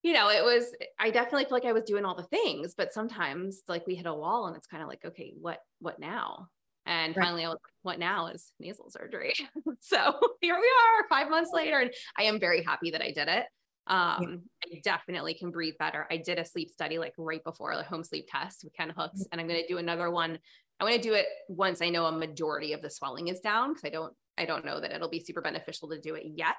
you 0.01 0.13
know, 0.13 0.29
it 0.29 0.43
was, 0.43 0.73
I 0.97 1.11
definitely 1.11 1.43
feel 1.43 1.57
like 1.57 1.65
I 1.65 1.73
was 1.73 1.83
doing 1.83 2.05
all 2.05 2.15
the 2.15 2.23
things, 2.23 2.73
but 2.73 2.93
sometimes 2.93 3.63
like 3.67 3.85
we 3.85 3.95
hit 3.95 4.05
a 4.05 4.13
wall 4.13 4.47
and 4.47 4.55
it's 4.55 4.67
kind 4.67 4.81
of 4.81 4.87
like, 4.87 5.03
okay, 5.03 5.33
what, 5.39 5.59
what 5.79 5.99
now? 5.99 6.47
And 6.85 7.15
right. 7.17 7.25
finally 7.25 7.43
I 7.43 7.49
was 7.49 7.59
like, 7.61 7.73
what 7.81 7.99
now 7.99 8.27
is 8.27 8.51
nasal 8.59 8.89
surgery. 8.89 9.33
so 9.81 9.97
here 10.41 10.55
we 10.55 10.61
are 10.61 11.07
five 11.09 11.29
months 11.29 11.51
later. 11.53 11.79
And 11.79 11.91
I 12.17 12.23
am 12.23 12.39
very 12.39 12.63
happy 12.63 12.91
that 12.91 13.01
I 13.01 13.11
did 13.11 13.27
it. 13.27 13.45
Um, 13.89 14.43
yeah. 14.63 14.77
I 14.77 14.81
definitely 14.83 15.33
can 15.33 15.51
breathe 15.51 15.75
better. 15.79 16.07
I 16.09 16.17
did 16.17 16.37
a 16.37 16.45
sleep 16.45 16.69
study 16.69 16.99
like 16.99 17.13
right 17.17 17.43
before 17.43 17.75
the 17.75 17.83
home 17.83 18.03
sleep 18.03 18.27
test 18.31 18.63
with 18.63 18.73
Ken 18.73 18.93
Hooks, 18.95 19.25
and 19.31 19.41
I'm 19.41 19.47
going 19.47 19.61
to 19.61 19.67
do 19.67 19.77
another 19.77 20.11
one. 20.11 20.39
I 20.79 20.83
want 20.83 20.95
to 20.95 21.01
do 21.01 21.13
it 21.13 21.25
once 21.49 21.81
I 21.81 21.89
know 21.89 22.05
a 22.05 22.11
majority 22.11 22.73
of 22.73 22.81
the 22.81 22.89
swelling 22.89 23.27
is 23.27 23.39
down 23.39 23.73
because 23.73 23.83
I 23.83 23.89
don't 23.89 24.13
I 24.37 24.45
don't 24.45 24.63
know 24.63 24.79
that 24.79 24.91
it'll 24.91 25.09
be 25.09 25.19
super 25.19 25.41
beneficial 25.41 25.89
to 25.89 25.99
do 25.99 26.15
it 26.15 26.23
yet. 26.25 26.55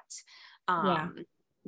Um, 0.67 0.85
yeah 0.85 1.23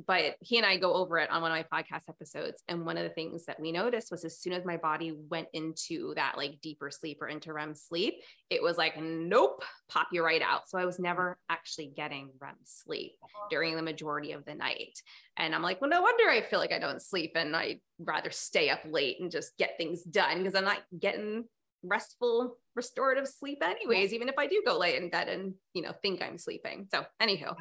but 0.06 0.36
he 0.40 0.56
and 0.56 0.66
I 0.66 0.76
go 0.76 0.94
over 0.94 1.18
it 1.18 1.30
on 1.30 1.42
one 1.42 1.52
of 1.52 1.64
my 1.70 1.82
podcast 1.82 2.08
episodes. 2.08 2.62
And 2.68 2.84
one 2.84 2.96
of 2.96 3.04
the 3.04 3.10
things 3.10 3.44
that 3.46 3.60
we 3.60 3.72
noticed 3.72 4.10
was 4.10 4.24
as 4.24 4.38
soon 4.38 4.52
as 4.52 4.64
my 4.64 4.76
body 4.76 5.16
went 5.30 5.48
into 5.52 6.14
that 6.14 6.36
like 6.36 6.60
deeper 6.60 6.90
sleep 6.90 7.18
or 7.20 7.28
into 7.28 7.52
REM 7.52 7.74
sleep, 7.74 8.14
it 8.50 8.62
was 8.62 8.76
like, 8.76 9.00
nope, 9.00 9.62
pop 9.88 10.08
you 10.12 10.24
right 10.24 10.42
out. 10.42 10.68
So 10.68 10.78
I 10.78 10.84
was 10.84 10.98
never 10.98 11.38
actually 11.48 11.92
getting 11.94 12.30
REM 12.40 12.56
sleep 12.64 13.12
uh-huh. 13.22 13.46
during 13.50 13.76
the 13.76 13.82
majority 13.82 14.32
of 14.32 14.44
the 14.44 14.54
night. 14.54 14.98
And 15.36 15.54
I'm 15.54 15.62
like, 15.62 15.80
well, 15.80 15.90
no 15.90 16.02
wonder 16.02 16.28
I 16.28 16.42
feel 16.42 16.58
like 16.58 16.72
I 16.72 16.78
don't 16.78 17.02
sleep 17.02 17.32
and 17.36 17.54
I'd 17.54 17.80
rather 17.98 18.30
stay 18.30 18.70
up 18.70 18.80
late 18.88 19.20
and 19.20 19.30
just 19.30 19.56
get 19.58 19.76
things 19.78 20.02
done 20.02 20.38
because 20.38 20.54
I'm 20.54 20.64
not 20.64 20.82
getting 20.98 21.44
restful 21.84 22.56
restorative 22.74 23.28
sleep 23.28 23.58
anyways 23.62 24.14
even 24.14 24.28
if 24.28 24.36
i 24.38 24.46
do 24.46 24.62
go 24.64 24.78
lay 24.78 24.96
in 24.96 25.10
bed 25.10 25.28
and 25.28 25.52
you 25.74 25.82
know 25.82 25.92
think 26.02 26.22
i'm 26.22 26.38
sleeping 26.38 26.88
so 26.90 27.04
anywho 27.20 27.54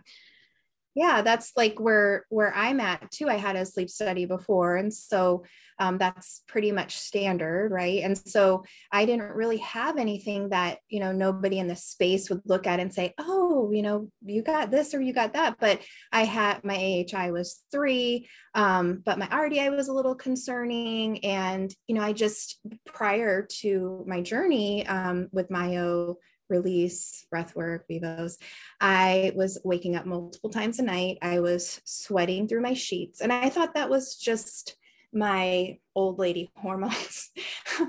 yeah 0.95 1.21
that's 1.21 1.51
like 1.55 1.79
where 1.79 2.25
where 2.29 2.53
i'm 2.55 2.79
at 2.79 3.09
too 3.11 3.27
i 3.27 3.35
had 3.35 3.55
a 3.55 3.65
sleep 3.65 3.89
study 3.89 4.25
before 4.25 4.75
and 4.75 4.93
so 4.93 5.43
um, 5.79 5.97
that's 5.97 6.43
pretty 6.47 6.71
much 6.71 6.97
standard 6.97 7.71
right? 7.71 8.03
And 8.03 8.17
so 8.17 8.63
i 8.91 9.05
didn't 9.05 9.33
really 9.33 9.57
have 9.57 9.97
anything 9.97 10.49
that 10.49 10.79
you 10.89 10.99
know 10.99 11.11
nobody 11.11 11.59
in 11.59 11.67
the 11.67 11.75
space 11.75 12.29
would 12.29 12.41
look 12.45 12.67
at 12.67 12.79
and 12.79 12.93
say 12.93 13.13
oh 13.17 13.71
you 13.71 13.81
know 13.81 14.09
you 14.25 14.41
got 14.41 14.71
this 14.71 14.93
or 14.93 15.01
you 15.01 15.13
got 15.13 15.33
that 15.33 15.57
but 15.59 15.81
i 16.11 16.23
had 16.23 16.63
my 16.63 16.75
ahi 16.75 17.31
was 17.31 17.63
three 17.71 18.27
um, 18.55 19.01
but 19.05 19.17
my 19.17 19.27
rdi 19.27 19.75
was 19.75 19.87
a 19.87 19.93
little 19.93 20.15
concerning 20.15 21.23
and 21.25 21.73
you 21.87 21.95
know 21.95 22.01
i 22.01 22.13
just 22.13 22.59
prior 22.85 23.41
to 23.41 24.03
my 24.07 24.21
journey 24.21 24.85
um, 24.87 25.27
with 25.31 25.49
myo 25.49 26.17
release, 26.53 27.25
breath 27.31 27.55
work, 27.55 27.87
vivos. 27.87 28.37
I 28.79 29.33
was 29.35 29.59
waking 29.63 29.95
up 29.95 30.05
multiple 30.05 30.49
times 30.49 30.79
a 30.79 30.83
night. 30.83 31.17
I 31.21 31.39
was 31.39 31.81
sweating 31.83 32.47
through 32.47 32.61
my 32.61 32.73
sheets. 32.73 33.21
And 33.21 33.33
I 33.33 33.49
thought 33.49 33.73
that 33.73 33.89
was 33.89 34.15
just 34.15 34.75
my 35.15 35.77
old 35.95 36.19
lady 36.19 36.51
hormones. 36.57 37.29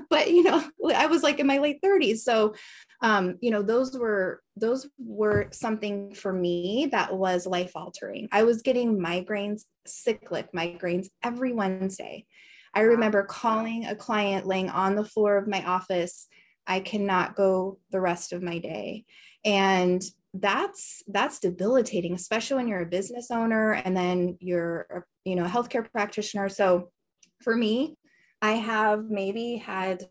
but 0.09 0.29
you 0.29 0.43
know, 0.43 0.63
I 0.95 1.07
was 1.07 1.23
like 1.23 1.39
in 1.39 1.47
my 1.47 1.59
late 1.59 1.81
30s. 1.83 2.19
So 2.19 2.55
um, 3.01 3.37
you 3.41 3.51
know, 3.51 3.61
those 3.61 3.97
were 3.97 4.41
those 4.55 4.87
were 4.97 5.49
something 5.51 6.13
for 6.13 6.31
me 6.31 6.89
that 6.91 7.15
was 7.15 7.45
life 7.45 7.73
altering. 7.75 8.27
I 8.31 8.43
was 8.43 8.61
getting 8.61 8.97
migraines, 8.97 9.63
cyclic 9.85 10.51
migraines 10.53 11.07
every 11.23 11.53
Wednesday. 11.53 12.25
I 12.73 12.81
remember 12.81 13.23
calling 13.23 13.85
a 13.85 13.95
client 13.95 14.45
laying 14.47 14.69
on 14.69 14.95
the 14.95 15.05
floor 15.05 15.37
of 15.37 15.47
my 15.47 15.63
office 15.63 16.27
I 16.67 16.79
cannot 16.79 17.35
go 17.35 17.79
the 17.91 18.01
rest 18.01 18.33
of 18.33 18.41
my 18.41 18.59
day. 18.59 19.05
And 19.43 20.03
that's 20.33 21.03
that's 21.07 21.39
debilitating, 21.39 22.13
especially 22.13 22.57
when 22.57 22.67
you're 22.67 22.81
a 22.81 22.85
business 22.85 23.31
owner 23.31 23.73
and 23.73 23.95
then 23.95 24.37
you're 24.39 24.87
a, 24.93 25.29
you 25.29 25.35
know 25.35 25.45
a 25.45 25.49
healthcare 25.49 25.89
practitioner. 25.91 26.49
So 26.49 26.91
for 27.41 27.55
me, 27.55 27.97
I 28.41 28.53
have 28.53 29.05
maybe 29.09 29.55
had 29.55 30.03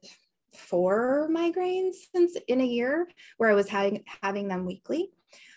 four 0.55 1.29
migraines 1.31 1.95
since 2.15 2.37
in 2.49 2.61
a 2.61 2.67
year 2.67 3.09
where 3.37 3.51
I 3.51 3.55
was 3.55 3.69
having 3.69 4.05
having 4.23 4.49
them 4.49 4.65
weekly. 4.65 5.11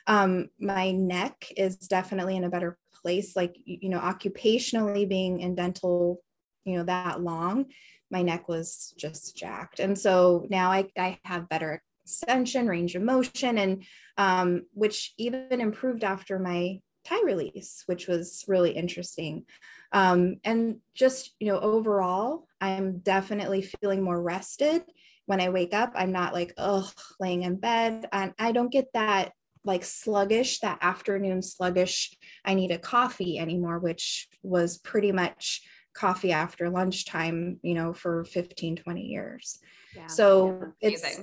Um, 0.08 0.50
my 0.60 0.92
neck 0.92 1.48
is 1.56 1.76
definitely 1.78 2.36
in 2.36 2.44
a 2.44 2.50
better 2.50 2.78
place, 3.02 3.36
like 3.36 3.56
you 3.64 3.90
know, 3.90 4.00
occupationally 4.00 5.08
being 5.08 5.40
in 5.40 5.56
dental, 5.56 6.22
you 6.66 6.78
know, 6.78 6.84
that 6.84 7.22
long 7.22 7.66
my 8.10 8.22
neck 8.22 8.48
was 8.48 8.93
just 8.98 9.36
jacked. 9.36 9.80
And 9.80 9.98
so 9.98 10.46
now 10.50 10.72
I, 10.72 10.89
I 10.98 11.20
have 11.24 11.50
better 11.50 11.82
extension, 12.04 12.67
range 12.67 12.96
of 12.96 13.02
motion, 13.02 13.58
and 13.58 13.84
um, 14.17 14.63
which 14.74 15.13
even 15.17 15.60
improved 15.62 16.04
after 16.04 16.39
my 16.39 16.80
tie 17.06 17.22
release, 17.24 17.84
which 17.86 18.08
was 18.08 18.46
really 18.48 18.72
interesting. 18.72 19.46
Um, 19.91 20.38
and 20.43 20.78
just, 20.93 21.34
you 21.39 21.48
know, 21.48 21.60
overall, 21.60 22.48
I'm 22.60 23.00
definitely 23.00 23.62
feeling 23.62 24.02
more 24.02 24.22
rested 24.22 24.84
when 25.26 25.41
I 25.41 25.50
wake 25.50 25.74
up. 25.74 25.93
I'm 25.96 26.12
not 26.12 26.34
like, 26.34 26.54
oh, 26.58 26.89
laying 27.20 27.43
in 27.43 27.58
bed. 27.58 28.08
And 28.12 28.34
I 28.39 28.52
don't 28.52 28.72
get 28.72 28.88
that 28.93 29.32
like 29.63 29.84
sluggish, 29.84 30.60
that 30.62 30.80
afternoon 30.82 31.41
sluggish, 31.41 32.15
I 32.46 32.54
need 32.54 32.72
a 32.72 32.78
coffee 32.78 33.38
anymore, 33.38 33.80
which 33.80 34.30
was 34.41 34.78
pretty 34.78 35.12
much 35.12 35.62
coffee 35.98 36.32
after 36.32 36.70
lunchtime, 36.70 37.60
you 37.64 37.74
know, 37.74 37.94
for 37.94 38.24
15, 38.26 38.78
20 38.78 39.02
years. 39.02 39.60
Yeah, 39.96 40.08
so 40.08 40.74
yeah, 40.80 40.90
it's, 40.90 41.20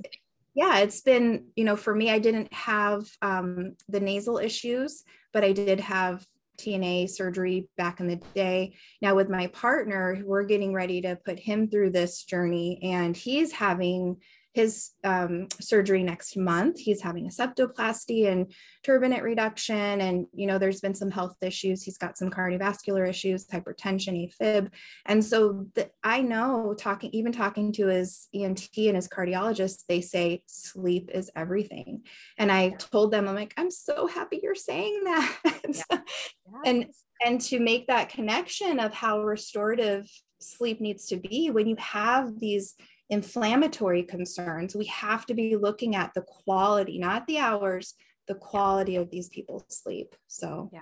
yeah, 0.54 0.78
it's 0.78 1.00
been, 1.00 1.46
you 1.56 1.64
know, 1.64 1.76
for 1.76 1.94
me, 1.94 2.10
I 2.10 2.18
didn't 2.18 2.52
have 2.52 3.06
um, 3.22 3.76
the 3.88 4.00
nasal 4.00 4.38
issues, 4.38 5.04
but 5.32 5.44
I 5.44 5.52
did 5.52 5.80
have 5.80 6.26
TNA 6.58 7.10
surgery 7.10 7.68
back 7.76 8.00
in 8.00 8.06
the 8.06 8.20
day. 8.34 8.76
Now, 9.00 9.14
with 9.14 9.28
my 9.28 9.48
partner, 9.48 10.22
we're 10.24 10.44
getting 10.44 10.72
ready 10.72 11.00
to 11.02 11.18
put 11.24 11.38
him 11.38 11.68
through 11.68 11.90
this 11.90 12.24
journey, 12.24 12.80
and 12.82 13.16
he's 13.16 13.52
having 13.52 14.16
his 14.54 14.92
um, 15.02 15.48
surgery 15.60 16.04
next 16.04 16.36
month. 16.36 16.78
He's 16.78 17.02
having 17.02 17.26
a 17.26 17.28
septoplasty 17.28 18.28
and 18.30 18.52
turbinate 18.86 19.22
reduction. 19.22 20.00
And, 20.00 20.26
you 20.32 20.46
know, 20.46 20.58
there's 20.58 20.80
been 20.80 20.94
some 20.94 21.10
health 21.10 21.36
issues. 21.42 21.82
He's 21.82 21.98
got 21.98 22.16
some 22.16 22.30
cardiovascular 22.30 23.06
issues, 23.06 23.46
hypertension, 23.48 24.30
AFib. 24.40 24.70
And 25.06 25.24
so 25.24 25.66
the, 25.74 25.90
I 26.04 26.22
know 26.22 26.72
talking, 26.78 27.10
even 27.12 27.32
talking 27.32 27.72
to 27.72 27.88
his 27.88 28.28
ENT 28.32 28.68
and 28.76 28.94
his 28.94 29.08
cardiologist, 29.08 29.86
they 29.88 30.00
say 30.00 30.44
sleep 30.46 31.10
is 31.12 31.32
everything. 31.34 32.02
And 32.38 32.52
I 32.52 32.70
told 32.70 33.10
them, 33.10 33.26
I'm 33.26 33.34
like, 33.34 33.54
I'm 33.56 33.72
so 33.72 34.06
happy 34.06 34.38
you're 34.42 34.54
saying 34.54 35.02
that. 35.04 35.36
Yeah. 36.46 36.60
and, 36.66 36.86
and 37.24 37.40
to 37.42 37.58
make 37.58 37.86
that 37.86 38.10
connection 38.10 38.78
of 38.78 38.92
how 38.92 39.22
restorative 39.22 40.06
sleep 40.40 40.80
needs 40.80 41.06
to 41.06 41.16
be 41.16 41.50
when 41.50 41.66
you 41.66 41.76
have 41.78 42.38
these 42.38 42.74
inflammatory 43.10 44.02
concerns, 44.02 44.74
we 44.74 44.86
have 44.86 45.26
to 45.26 45.34
be 45.34 45.56
looking 45.56 45.94
at 45.94 46.12
the 46.14 46.22
quality, 46.22 46.98
not 46.98 47.26
the 47.26 47.38
hours, 47.38 47.94
the 48.28 48.34
quality 48.34 48.96
of 48.96 49.10
these 49.10 49.28
people's 49.28 49.64
sleep. 49.68 50.14
So, 50.26 50.70
yeah. 50.72 50.80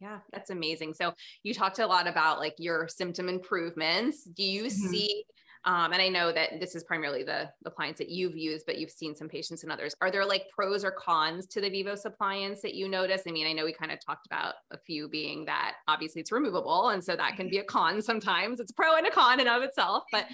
Yeah, 0.00 0.18
that's 0.32 0.50
amazing. 0.50 0.94
So 0.94 1.14
you 1.44 1.54
talked 1.54 1.78
a 1.78 1.86
lot 1.86 2.08
about 2.08 2.40
like 2.40 2.56
your 2.58 2.88
symptom 2.88 3.28
improvements. 3.28 4.24
Do 4.24 4.42
you 4.42 4.64
mm-hmm. 4.64 4.88
see 4.88 5.24
um, 5.64 5.92
and 5.92 6.02
I 6.02 6.08
know 6.08 6.32
that 6.32 6.58
this 6.58 6.74
is 6.74 6.82
primarily 6.82 7.22
the, 7.22 7.50
appliance 7.64 7.98
that 7.98 8.08
you've 8.08 8.36
used, 8.36 8.66
but 8.66 8.78
you've 8.78 8.90
seen 8.90 9.14
some 9.14 9.28
patients 9.28 9.62
and 9.62 9.70
others. 9.70 9.94
Are 10.00 10.10
there 10.10 10.26
like 10.26 10.46
pros 10.54 10.84
or 10.84 10.90
cons 10.90 11.46
to 11.48 11.60
the 11.60 11.70
Vivos 11.70 12.04
appliance 12.04 12.60
that 12.62 12.74
you 12.74 12.88
notice? 12.88 13.22
I 13.26 13.30
mean, 13.30 13.46
I 13.46 13.52
know 13.52 13.64
we 13.64 13.72
kind 13.72 13.92
of 13.92 14.04
talked 14.04 14.26
about 14.26 14.54
a 14.72 14.78
few 14.78 15.08
being 15.08 15.44
that 15.44 15.74
obviously 15.86 16.20
it's 16.20 16.32
removable. 16.32 16.88
And 16.88 17.02
so 17.02 17.14
that 17.14 17.36
can 17.36 17.48
be 17.48 17.58
a 17.58 17.64
con 17.64 18.02
sometimes. 18.02 18.58
It's 18.58 18.72
a 18.72 18.74
pro 18.74 18.96
and 18.96 19.06
a 19.06 19.10
con 19.10 19.40
in 19.40 19.46
of 19.46 19.62
itself. 19.62 20.04
But 20.10 20.26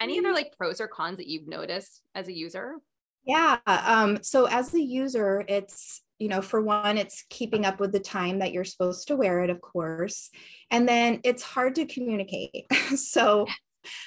any 0.00 0.18
other 0.18 0.32
like 0.32 0.56
pros 0.56 0.80
or 0.80 0.88
cons 0.88 1.18
that 1.18 1.26
you've 1.26 1.46
noticed 1.46 2.00
as 2.14 2.28
a 2.28 2.32
user? 2.32 2.76
Yeah. 3.24 3.58
Um, 3.66 4.22
so 4.22 4.46
as 4.46 4.72
a 4.72 4.80
user, 4.80 5.44
it's 5.46 6.02
you 6.18 6.28
know, 6.28 6.42
for 6.42 6.60
one, 6.60 6.98
it's 6.98 7.24
keeping 7.30 7.64
up 7.64 7.80
with 7.80 7.92
the 7.92 8.00
time 8.00 8.40
that 8.40 8.52
you're 8.52 8.62
supposed 8.62 9.08
to 9.08 9.16
wear 9.16 9.42
it, 9.42 9.48
of 9.48 9.62
course. 9.62 10.30
And 10.70 10.86
then 10.86 11.20
it's 11.24 11.42
hard 11.42 11.74
to 11.76 11.86
communicate. 11.86 12.66
so 12.96 13.46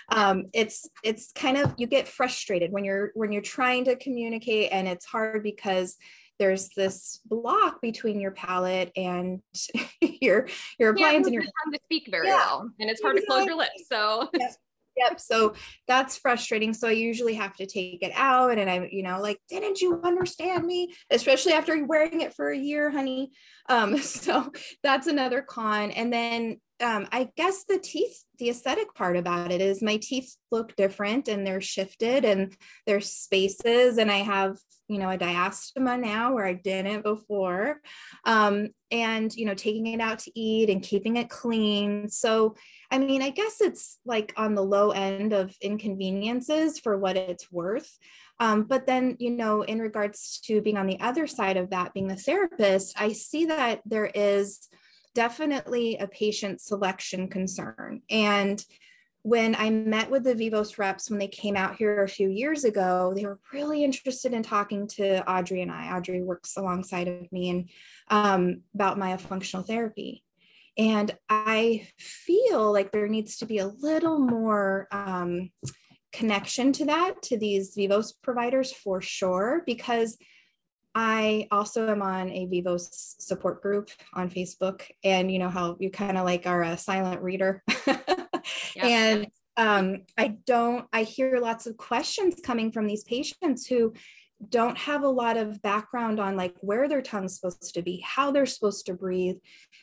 um, 0.10 0.46
it's 0.54 0.90
it's 1.04 1.32
kind 1.34 1.58
of 1.58 1.74
you 1.78 1.88
get 1.88 2.08
frustrated 2.08 2.72
when 2.72 2.84
you're 2.84 3.12
when 3.16 3.32
you're 3.32 3.42
trying 3.42 3.86
to 3.86 3.96
communicate 3.96 4.72
and 4.72 4.88
it's 4.88 5.06
hard 5.06 5.44
because 5.44 5.98
there's 6.40 6.70
this 6.76 7.22
block 7.26 7.82
between 7.82 8.20
your 8.20 8.32
palate 8.32 8.92
and 8.96 9.42
your 10.02 10.48
your 10.80 10.92
appliance 10.92 11.28
and 11.28 11.34
your 11.34 11.44
time 11.44 11.72
to 11.72 11.80
speak 11.86 12.08
very 12.10 12.28
yeah, 12.28 12.36
well? 12.36 12.70
And 12.80 12.90
it's 12.90 13.02
hard 13.02 13.18
exactly. 13.18 13.46
to 13.46 13.46
close 13.46 13.46
your 13.48 13.58
lips 13.58 13.88
so. 13.90 14.30
yep. 14.34 14.52
yep 14.98 15.20
so 15.20 15.54
that's 15.88 16.18
frustrating. 16.18 16.74
So 16.74 16.88
i 16.88 16.92
usually 16.92 17.36
have 17.36 17.56
to 17.58 17.66
take 17.66 18.02
it 18.02 18.12
out 18.16 18.58
and 18.58 18.70
i'm 18.70 18.88
you 18.92 19.04
know 19.04 19.22
like 19.22 19.40
didn't 19.48 19.82
you 19.82 20.02
understand 20.04 20.66
me? 20.66 20.94
Especially 21.10 21.54
after 21.54 21.86
wearing 21.86 22.22
it 22.22 22.34
for 22.34 22.50
a 22.50 22.58
year 22.58 22.90
honey. 22.90 23.32
Um 23.70 23.98
so 24.00 24.52
that's 24.82 25.08
another 25.08 25.42
con. 25.42 25.92
And 25.92 26.12
then 26.12 26.60
um, 26.84 27.08
I 27.12 27.30
guess 27.38 27.64
the 27.64 27.80
teeth, 27.80 28.24
the 28.40 28.50
aesthetic 28.50 28.94
part 28.94 29.16
about 29.16 29.52
it 29.52 29.62
is 29.62 29.82
my 29.82 29.98
teeth 29.98 30.36
look 30.52 30.76
different 30.76 31.28
and 31.28 31.48
they're 31.48 31.62
shifted 31.62 32.26
and 32.26 32.56
there's 32.86 33.10
spaces 33.10 33.98
and 33.98 34.12
I 34.12 34.18
have, 34.18 34.58
you 34.90 35.00
know, 35.00 35.10
a 35.10 35.18
diastema 35.18 36.00
now 36.00 36.34
where 36.34 36.46
I 36.46 36.54
didn't 36.54 37.04
before. 37.04 37.80
Um, 38.26 38.70
and, 38.92 39.34
you 39.34 39.46
know, 39.46 39.54
taking 39.54 39.88
it 39.88 40.02
out 40.02 40.20
to 40.20 40.32
eat 40.40 40.70
and 40.70 40.84
keeping 40.84 41.16
it 41.16 41.30
clean. 41.30 42.10
So, 42.10 42.56
I 42.92 43.00
mean, 43.00 43.22
I 43.22 43.30
guess 43.30 43.62
it's 43.62 44.00
like 44.06 44.34
on 44.36 44.54
the 44.54 44.64
low 44.64 44.92
end 44.92 45.32
of 45.32 45.56
inconveniences 45.62 46.80
for 46.80 46.98
what 46.98 47.16
it's 47.16 47.52
worth. 47.52 47.98
Um, 48.40 48.64
but 48.64 48.86
then, 48.86 49.16
you 49.20 49.32
know, 49.32 49.62
in 49.62 49.80
regards 49.80 50.42
to 50.46 50.62
being 50.62 50.78
on 50.78 50.88
the 50.88 51.00
other 51.00 51.28
side 51.28 51.56
of 51.56 51.70
that, 51.70 51.94
being 51.94 52.08
the 52.08 52.16
therapist, 52.16 53.00
I 53.00 53.14
see 53.14 53.46
that 53.46 53.82
there 53.86 54.12
is, 54.14 54.68
definitely 55.14 55.98
a 55.98 56.08
patient 56.08 56.62
selection 56.62 57.28
concern. 57.28 58.02
And 58.10 58.64
when 59.24 59.56
I 59.56 59.70
met 59.70 60.12
with 60.12 60.26
the 60.26 60.36
Vivos 60.36 60.78
reps 60.78 61.10
when 61.10 61.18
they 61.18 61.30
came 61.30 61.56
out 61.56 61.78
here 61.78 62.04
a 62.04 62.10
few 62.10 62.30
years 62.30 62.66
ago, 62.66 63.14
they 63.16 63.26
were 63.26 63.40
really 63.54 63.84
interested 63.84 64.34
in 64.34 64.44
talking 64.44 64.86
to 64.90 65.30
Audrey 65.30 65.62
and 65.62 65.72
I. 65.72 65.96
Audrey 65.96 66.22
works 66.22 66.58
alongside 66.58 67.08
of 67.08 67.32
me 67.32 67.50
and 67.50 67.70
um, 68.10 68.62
about 68.76 69.00
myofunctional 69.00 69.66
therapy. 69.66 70.24
And 70.78 71.16
I 71.30 71.88
feel 71.98 72.74
like 72.74 72.92
there 72.92 73.08
needs 73.08 73.38
to 73.38 73.46
be 73.46 73.60
a 73.60 73.68
little 73.68 74.20
more 74.20 74.88
um, 74.92 75.52
connection 76.12 76.74
to 76.74 76.86
that, 76.86 77.22
to 77.24 77.38
these 77.38 77.76
Vivos 77.76 78.12
providers 78.12 78.74
for 78.74 79.02
sure, 79.02 79.64
because 79.66 80.18
I 80.96 81.48
also 81.52 81.90
am 81.90 82.02
on 82.02 82.30
a 82.30 82.46
Vivos 82.46 83.16
support 83.20 83.62
group 83.62 83.90
on 84.14 84.30
Facebook, 84.30 84.84
and 85.04 85.32
you 85.32 85.40
know 85.40 85.50
how 85.50 85.76
you 85.80 85.90
kind 85.90 86.18
of 86.18 86.26
like 86.26 86.46
are 86.46 86.64
a 86.64 86.78
silent 86.78 87.22
reader. 87.22 87.64
And 88.76 89.28
um, 89.58 90.04
I 90.18 90.38
don't, 90.46 90.88
I 90.92 91.04
hear 91.04 91.40
lots 91.40 91.68
of 91.68 91.78
questions 91.78 92.40
coming 92.44 92.72
from 92.72 92.88
these 92.88 93.04
patients 93.04 93.68
who 93.68 93.94
don't 94.50 94.78
have 94.78 95.04
a 95.04 95.10
lot 95.10 95.38
of 95.38 95.62
background 95.62 96.20
on 96.20 96.36
like 96.36 96.56
where 96.60 96.90
their 96.90 97.02
tongue's 97.02 97.36
supposed 97.36 97.74
to 97.74 97.82
be, 97.82 98.04
how 98.06 98.32
they're 98.32 98.46
supposed 98.46 98.86
to 98.88 98.94
breathe. 98.94 99.38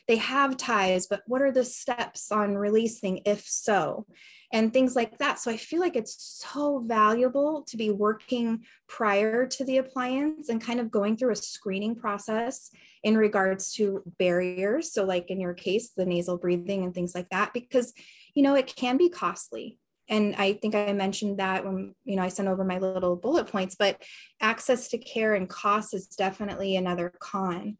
They 0.07 0.17
have 0.17 0.57
ties, 0.57 1.07
but 1.07 1.21
what 1.25 1.41
are 1.41 1.51
the 1.51 1.65
steps 1.65 2.31
on 2.31 2.55
releasing 2.55 3.21
if 3.25 3.47
so? 3.47 4.05
And 4.53 4.73
things 4.73 4.95
like 4.95 5.17
that. 5.19 5.39
So 5.39 5.51
I 5.51 5.57
feel 5.57 5.79
like 5.79 5.95
it's 5.95 6.43
so 6.43 6.79
valuable 6.79 7.63
to 7.67 7.77
be 7.77 7.89
working 7.89 8.65
prior 8.87 9.47
to 9.47 9.63
the 9.63 9.77
appliance 9.77 10.49
and 10.49 10.61
kind 10.61 10.79
of 10.79 10.91
going 10.91 11.15
through 11.17 11.31
a 11.31 11.35
screening 11.35 11.95
process 11.95 12.69
in 13.03 13.17
regards 13.17 13.73
to 13.73 14.03
barriers. 14.19 14.93
So, 14.93 15.05
like 15.05 15.29
in 15.29 15.39
your 15.39 15.53
case, 15.53 15.91
the 15.95 16.05
nasal 16.05 16.37
breathing 16.37 16.83
and 16.83 16.93
things 16.93 17.15
like 17.15 17.29
that, 17.29 17.53
because 17.53 17.93
you 18.33 18.43
know 18.43 18.55
it 18.55 18.75
can 18.75 18.97
be 18.97 19.09
costly. 19.09 19.77
And 20.09 20.35
I 20.35 20.53
think 20.53 20.75
I 20.75 20.91
mentioned 20.91 21.39
that 21.39 21.65
when 21.65 21.95
you 22.03 22.17
know 22.17 22.23
I 22.23 22.29
sent 22.29 22.49
over 22.49 22.63
my 22.65 22.79
little 22.79 23.15
bullet 23.15 23.47
points, 23.47 23.75
but 23.75 24.01
access 24.41 24.89
to 24.89 24.97
care 24.97 25.35
and 25.35 25.47
cost 25.47 25.93
is 25.93 26.07
definitely 26.07 26.75
another 26.75 27.13
con. 27.19 27.77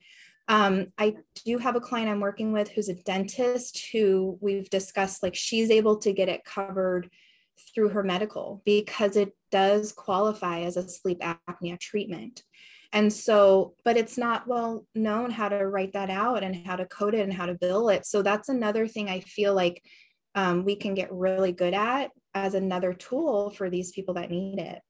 Um, 0.47 0.87
I 0.97 1.15
do 1.45 1.57
have 1.57 1.75
a 1.75 1.81
client 1.81 2.09
I'm 2.09 2.19
working 2.19 2.51
with 2.51 2.69
who's 2.69 2.89
a 2.89 2.95
dentist 2.95 3.87
who 3.91 4.37
we've 4.41 4.69
discussed, 4.69 5.23
like 5.23 5.35
she's 5.35 5.71
able 5.71 5.97
to 5.99 6.11
get 6.11 6.29
it 6.29 6.43
covered 6.43 7.09
through 7.73 7.89
her 7.89 8.03
medical 8.03 8.61
because 8.65 9.15
it 9.15 9.35
does 9.51 9.91
qualify 9.91 10.61
as 10.61 10.77
a 10.77 10.87
sleep 10.87 11.21
apnea 11.21 11.79
treatment. 11.79 12.43
And 12.93 13.11
so, 13.11 13.75
but 13.85 13.95
it's 13.95 14.17
not 14.17 14.47
well 14.47 14.85
known 14.93 15.31
how 15.31 15.47
to 15.47 15.65
write 15.67 15.93
that 15.93 16.09
out 16.09 16.43
and 16.43 16.55
how 16.67 16.75
to 16.75 16.85
code 16.85 17.13
it 17.13 17.21
and 17.21 17.33
how 17.33 17.45
to 17.45 17.53
bill 17.53 17.89
it. 17.89 18.05
So 18.05 18.21
that's 18.21 18.49
another 18.49 18.87
thing 18.87 19.09
I 19.09 19.21
feel 19.21 19.53
like 19.53 19.81
um, 20.35 20.65
we 20.65 20.75
can 20.75 20.93
get 20.93 21.11
really 21.11 21.53
good 21.53 21.73
at 21.73 22.11
as 22.33 22.53
another 22.53 22.93
tool 22.93 23.51
for 23.51 23.69
these 23.69 23.91
people 23.91 24.15
that 24.15 24.29
need 24.29 24.59
it. 24.59 24.81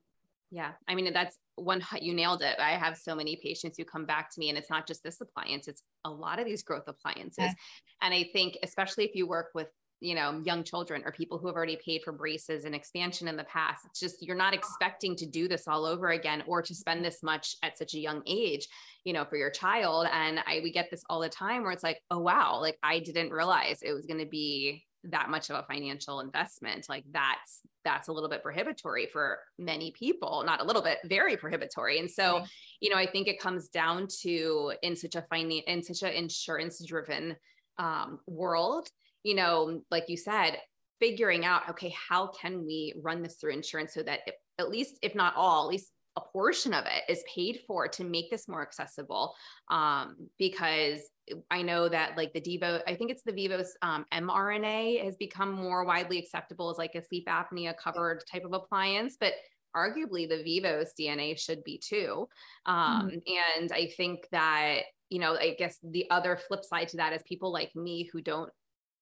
Yeah. 0.50 0.72
I 0.88 0.96
mean, 0.96 1.12
that's 1.14 1.38
one, 1.62 1.84
you 2.02 2.14
nailed 2.14 2.42
it. 2.42 2.60
I 2.60 2.72
have 2.72 2.98
so 2.98 3.16
many 3.16 3.40
patients 3.42 3.78
who 3.78 3.86
come 3.86 4.06
back 4.06 4.32
to 4.32 4.40
me, 4.40 4.50
and 4.50 4.58
it's 4.58 4.70
not 4.70 4.88
just 4.88 5.04
this 5.04 5.22
appliance, 5.22 5.68
it's 5.68 5.84
a 6.06 6.10
lot 6.10 6.40
of 6.40 6.46
these 6.46 6.64
growth 6.64 6.88
appliances. 6.88 7.38
Yeah. 7.40 7.54
And 8.02 8.14
I 8.14 8.30
think, 8.34 8.58
especially 8.64 9.06
if 9.06 9.16
you 9.16 9.28
work 9.28 9.50
with 9.54 9.68
you 10.02 10.16
know 10.16 10.42
young 10.44 10.64
children 10.64 11.04
or 11.06 11.12
people 11.12 11.38
who 11.38 11.48
have 11.48 11.56
already 11.56 11.80
paid 11.86 12.02
for 12.04 12.12
braces 12.12 12.66
and 12.66 12.74
expansion 12.74 13.28
in 13.28 13.38
the 13.38 13.44
past 13.44 13.86
it's 13.86 14.00
just 14.00 14.26
you're 14.26 14.36
not 14.36 14.54
expecting 14.54 15.16
to 15.16 15.28
do 15.28 15.48
this 15.48 15.68
all 15.68 15.86
over 15.86 16.10
again 16.10 16.44
or 16.48 16.62
to 16.62 16.74
spend 16.74 17.06
this 17.06 17.22
much 17.22 17.56
at 17.62 17.78
such 17.78 17.94
a 17.94 18.00
young 18.00 18.24
age 18.26 18.68
you 19.04 19.14
know 19.14 19.24
for 19.24 19.38
your 19.38 19.52
child 19.52 20.08
and 20.12 20.40
i 20.48 20.60
we 20.64 20.72
get 20.72 20.90
this 20.90 21.04
all 21.08 21.22
the 21.22 21.30
time 21.30 21.62
where 21.62 21.72
it's 21.72 21.84
like 21.84 22.02
oh 22.10 22.18
wow 22.18 22.60
like 22.60 22.78
i 22.82 23.00
didn't 23.00 23.30
realize 23.30 23.84
it 23.84 23.94
was 23.94 24.08
going 24.08 24.20
to 24.20 24.26
be 24.26 24.84
that 25.06 25.30
much 25.30 25.50
of 25.50 25.56
a 25.56 25.66
financial 25.72 26.20
investment 26.20 26.88
like 26.88 27.04
that's 27.12 27.62
that's 27.84 28.08
a 28.08 28.12
little 28.12 28.30
bit 28.30 28.44
prohibitory 28.44 29.08
for 29.12 29.40
many 29.58 29.92
people 29.92 30.44
not 30.46 30.62
a 30.62 30.64
little 30.64 30.82
bit 30.82 31.00
very 31.06 31.36
prohibitory. 31.36 32.00
And 32.00 32.10
so 32.10 32.44
you 32.80 32.90
know 32.90 32.98
i 32.98 33.06
think 33.06 33.28
it 33.28 33.40
comes 33.40 33.70
down 33.70 34.08
to 34.22 34.74
in 34.82 34.96
such 34.96 35.16
a 35.16 35.24
finance 35.24 35.64
in 35.68 35.84
such 35.84 36.04
an 36.04 36.16
insurance 36.16 36.84
driven 36.86 37.36
um, 37.78 38.20
world 38.28 38.88
you 39.24 39.36
know 39.36 39.82
like 39.90 40.06
you 40.08 40.18
said 40.18 40.58
figuring 41.00 41.46
out 41.46 41.70
okay 41.70 41.94
how 42.10 42.28
can 42.28 42.64
we 42.66 42.94
run 43.02 43.22
this 43.24 43.36
through 43.36 43.52
insurance 43.52 43.94
so 43.94 44.04
that 44.04 44.20
at 44.60 44.70
least 44.70 44.98
if 45.02 45.16
not 45.16 45.36
all 45.36 45.64
at 45.64 45.70
least 45.70 45.92
a 46.18 46.22
portion 46.22 46.74
of 46.74 46.86
it 46.86 47.04
is 47.12 47.24
paid 47.34 47.62
for 47.66 47.88
to 47.88 48.04
make 48.04 48.30
this 48.30 48.48
more 48.48 48.62
accessible 48.62 49.34
um, 49.70 50.16
because 50.38 51.02
i 51.50 51.62
know 51.62 51.88
that 51.88 52.18
like 52.18 52.34
the 52.34 52.42
devo 52.42 52.82
i 52.88 52.96
think 52.96 53.12
it's 53.12 53.24
the 53.24 53.32
vivos 53.32 53.76
um, 53.82 54.06
mrna 54.14 55.04
has 55.04 55.16
become 55.16 55.52
more 55.52 55.86
widely 55.86 56.18
acceptable 56.18 56.70
as 56.70 56.78
like 56.78 56.96
a 56.96 57.04
sleep 57.04 57.28
apnea 57.28 57.76
covered 57.78 58.24
type 58.30 58.44
of 58.44 58.54
appliance 58.54 59.16
but 59.20 59.34
arguably 59.76 60.28
the 60.28 60.44
vivos 60.44 60.92
dna 61.00 61.38
should 61.40 61.64
be 61.64 61.78
too 61.78 62.28
um, 62.66 63.10
mm-hmm. 63.10 63.18
and 63.58 63.72
i 63.72 63.90
think 63.96 64.28
that 64.32 64.82
you 65.10 65.20
know 65.20 65.36
i 65.36 65.56
guess 65.58 65.78
the 65.84 66.10
other 66.10 66.36
flip 66.36 66.64
side 66.66 66.90
to 66.90 66.98
that 66.98 67.14
is 67.14 67.22
people 67.24 67.52
like 67.52 67.74
me 67.76 68.10
who 68.12 68.22
don't 68.22 68.50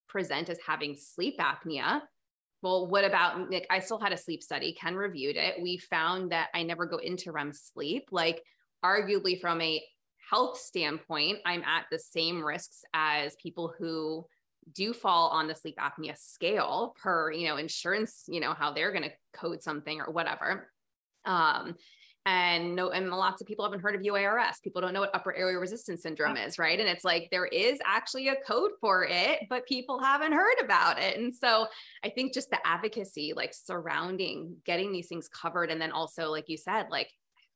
present 0.08 0.50
as 0.50 0.60
having 0.66 0.96
sleep 0.96 1.40
apnea 1.40 2.02
well, 2.62 2.88
what 2.88 3.06
about 3.06 3.50
Nick? 3.50 3.66
I 3.70 3.80
still 3.80 4.00
had 4.00 4.14
a 4.14 4.18
sleep 4.18 4.44
study. 4.44 4.74
Ken 4.74 4.96
reviewed 4.96 5.38
it. 5.38 5.56
We 5.62 5.78
found 5.78 6.32
that 6.32 6.50
I 6.54 6.64
never 6.64 6.86
go 6.86 6.98
into 6.98 7.32
REM 7.32 7.54
sleep. 7.54 8.10
Like, 8.12 8.44
arguably, 8.84 9.40
from 9.40 9.62
a 9.62 9.82
health 10.30 10.58
standpoint, 10.58 11.40
I'm 11.46 11.64
at 11.64 11.86
the 11.92 12.00
same 12.00 12.44
risks 12.44 12.84
as 12.94 13.36
people 13.42 13.74
who 13.78 14.26
do 14.74 14.94
fall 14.94 15.30
on 15.30 15.48
the 15.48 15.56
sleep 15.56 15.78
apnea 15.78 16.18
scale 16.18 16.96
per, 17.02 17.32
you 17.32 17.48
know, 17.48 17.58
insurance, 17.58 18.26
you 18.28 18.40
know, 18.40 18.54
how 18.54 18.72
they're 18.72 18.92
going 18.92 19.04
to 19.04 19.12
code 19.34 19.64
something 19.64 20.02
or 20.02 20.12
whatever. 20.12 20.70
Um, 21.26 21.76
and 22.30 22.76
no 22.76 22.92
and 22.92 23.10
lots 23.10 23.42
of 23.42 23.48
people 23.48 23.66
haven't 23.66 23.80
heard 23.80 23.96
of 23.96 24.02
UARS. 24.02 24.62
People 24.62 24.82
don't 24.82 24.94
know 24.94 25.00
what 25.00 25.16
upper 25.16 25.34
airway 25.34 25.56
resistance 25.56 26.04
syndrome 26.04 26.38
is, 26.38 26.60
right? 26.60 26.80
And 26.80 26.88
it's 26.88 27.04
like 27.04 27.28
there 27.32 27.48
is 27.48 27.80
actually 27.84 28.28
a 28.28 28.36
code 28.48 28.72
for 28.80 29.04
it, 29.10 29.48
but 29.50 29.66
people 29.66 30.00
haven't 30.00 30.34
heard 30.34 30.58
about 30.64 31.00
it. 31.00 31.18
And 31.18 31.34
so 31.34 31.66
I 32.04 32.10
think 32.10 32.36
just 32.36 32.52
the 32.52 32.60
advocacy 32.64 33.34
like 33.36 33.56
surrounding 33.56 34.58
getting 34.64 34.92
these 34.92 35.08
things 35.08 35.28
covered 35.28 35.72
and 35.72 35.82
then 35.82 35.92
also 35.92 36.30
like 36.30 36.50
you 36.50 36.58
said 36.58 36.86
like 36.92 37.10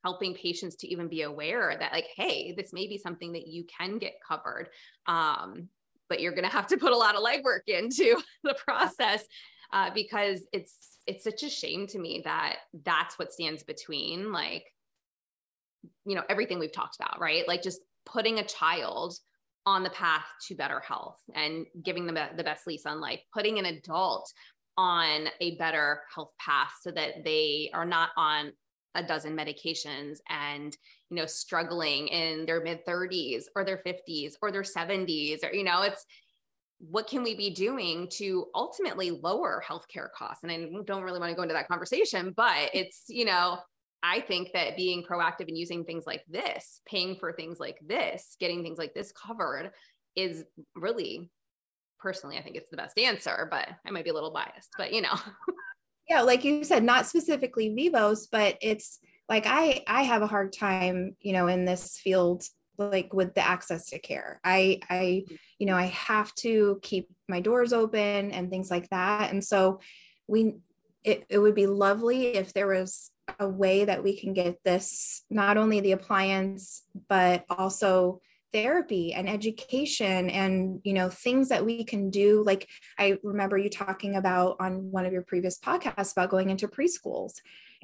helping 0.04 0.34
patients 0.34 0.76
to 0.78 0.88
even 0.88 1.08
be 1.08 1.22
aware 1.22 1.78
that 1.80 1.94
like 1.94 2.08
hey, 2.16 2.56
this 2.58 2.74
may 2.74 2.88
be 2.88 2.98
something 2.98 3.34
that 3.34 3.48
you 3.48 3.66
can 3.78 4.00
get 4.00 4.14
covered. 4.28 4.70
Um 5.06 5.70
but 6.10 6.20
you're 6.20 6.34
going 6.34 6.44
to 6.44 6.50
have 6.50 6.68
to 6.68 6.78
put 6.78 6.92
a 6.92 6.98
lot 6.98 7.16
of 7.16 7.24
legwork 7.24 7.62
into 7.68 8.22
the 8.44 8.56
process 8.56 9.24
uh, 9.74 9.90
because 9.94 10.46
it's 10.54 11.00
it's 11.06 11.26
such 11.26 11.44
a 11.44 11.50
shame 11.50 11.88
to 11.88 12.00
me 12.00 12.22
that 12.24 12.58
that's 12.86 13.20
what 13.20 13.34
stands 13.34 13.64
between 13.64 14.32
like 14.32 14.66
you 16.06 16.16
know 16.16 16.24
everything 16.30 16.60
we've 16.60 16.72
talked 16.72 16.96
about 16.96 17.20
right? 17.20 17.48
Like 17.48 17.62
just 17.62 17.82
putting 18.06 18.40
a 18.40 18.46
child 18.46 19.16
on 19.66 19.84
the 19.84 19.90
path 19.90 20.26
to 20.48 20.56
better 20.56 20.80
health 20.80 21.22
and 21.36 21.66
giving 21.84 22.06
them 22.06 22.18
the 22.38 22.44
best 22.44 22.68
lease 22.68 22.86
on 22.86 23.02
life 23.02 23.20
putting 23.34 23.60
an 23.60 23.66
adult 23.66 24.32
on 24.78 25.28
a 25.40 25.56
better 25.58 26.02
health 26.14 26.32
path 26.40 26.74
so 26.82 26.92
that 26.92 27.24
they 27.24 27.70
are 27.74 27.86
not 27.86 28.10
on 28.18 28.52
a 28.96 29.04
dozen 29.04 29.36
medications 29.36 30.18
and 30.30 30.78
you 31.10 31.18
know 31.18 31.26
struggling 31.26 32.08
in 32.10 32.46
their 32.46 32.62
mid 32.62 32.86
30s 32.86 33.46
or 33.56 33.64
their 33.64 33.82
50s 33.86 34.34
or 34.42 34.52
their 34.52 34.64
70s 34.64 35.44
or 35.44 35.54
you 35.54 35.64
know 35.64 35.82
it's 35.82 36.06
what 36.90 37.08
can 37.08 37.24
we 37.24 37.36
be 37.36 37.50
doing 37.50 38.08
to 38.12 38.48
ultimately 38.54 39.12
lower 39.12 39.64
healthcare 39.66 40.12
costs? 40.12 40.44
And 40.44 40.52
I 40.52 40.68
don't 40.86 41.04
really 41.04 41.20
want 41.20 41.32
to 41.32 41.36
go 41.36 41.44
into 41.44 41.54
that 41.54 41.68
conversation, 41.68 42.34
but 42.36 42.70
it's, 42.74 43.04
you 43.08 43.26
know, 43.26 43.60
I 44.02 44.20
think 44.20 44.52
that 44.54 44.76
being 44.76 45.04
proactive 45.04 45.48
and 45.48 45.58
using 45.58 45.86
things 45.86 46.06
like 46.06 46.24
this, 46.28 46.82
paying 46.86 47.16
for 47.16 47.32
things 47.32 47.60
like 47.60 47.80
this, 47.86 48.36
getting 48.40 48.62
things 48.62 48.78
like 48.78 48.94
this 48.94 49.14
covered 49.14 49.72
is 50.16 50.44
really 50.76 51.32
personally, 52.00 52.38
I 52.38 52.44
think 52.44 52.58
it's 52.58 52.70
the 52.70 52.78
best 52.78 53.00
answer, 53.00 53.48
but 53.50 53.70
I 53.86 53.92
might 53.92 54.04
be 54.04 54.10
a 54.10 54.14
little 54.14 54.32
biased, 54.32 54.72
but 54.78 54.92
you 54.92 55.02
know. 55.02 55.14
yeah, 56.10 56.22
like 56.22 56.44
you 56.44 56.66
said, 56.66 56.84
not 56.84 57.08
specifically 57.08 57.74
Vivos, 57.74 58.28
but 58.28 58.58
it's 58.62 59.00
like 59.30 59.46
I 59.48 59.84
I 59.88 60.04
have 60.04 60.22
a 60.22 60.28
hard 60.28 60.52
time, 60.52 61.16
you 61.22 61.32
know, 61.32 61.48
in 61.48 61.64
this 61.64 61.98
field 61.98 62.44
like 62.78 63.14
with 63.14 63.34
the 63.36 63.46
access 63.46 63.90
to 63.90 64.00
care. 64.00 64.40
I 64.44 64.80
I 64.90 65.26
mm. 65.30 65.38
you 65.60 65.68
know, 65.68 65.76
I 65.76 65.86
have 65.86 66.34
to 66.36 66.80
keep 66.82 67.10
my 67.28 67.40
doors 67.40 67.74
open 67.74 68.32
and 68.32 68.50
things 68.50 68.70
like 68.70 68.90
that. 68.90 69.32
And 69.32 69.44
so 69.44 69.80
we 70.28 70.56
it, 71.04 71.26
it 71.30 71.40
would 71.40 71.56
be 71.56 71.68
lovely 71.68 72.28
if 72.28 72.54
there 72.54 72.68
was 72.68 73.12
a 73.40 73.48
way 73.48 73.86
that 73.86 74.04
we 74.04 74.18
can 74.18 74.34
get 74.34 74.64
this 74.64 75.24
not 75.30 75.58
only 75.58 75.80
the 75.80 75.94
appliance 75.94 76.84
but 77.08 77.46
also 77.50 78.22
therapy 78.52 79.14
and 79.14 79.28
education 79.28 80.30
and 80.30 80.80
you 80.84 80.94
know 80.94 81.10
things 81.10 81.50
that 81.50 81.66
we 81.66 81.84
can 81.84 82.10
do 82.10 82.44
like 82.44 82.68
i 83.00 83.18
remember 83.24 83.58
you 83.58 83.70
talking 83.70 84.16
about 84.16 84.58
on 84.60 84.92
one 84.92 85.06
of 85.06 85.14
your 85.14 85.24
previous 85.24 85.58
podcasts 85.58 86.12
about 86.12 86.30
going 86.30 86.50
into 86.50 86.68
preschools 86.68 87.34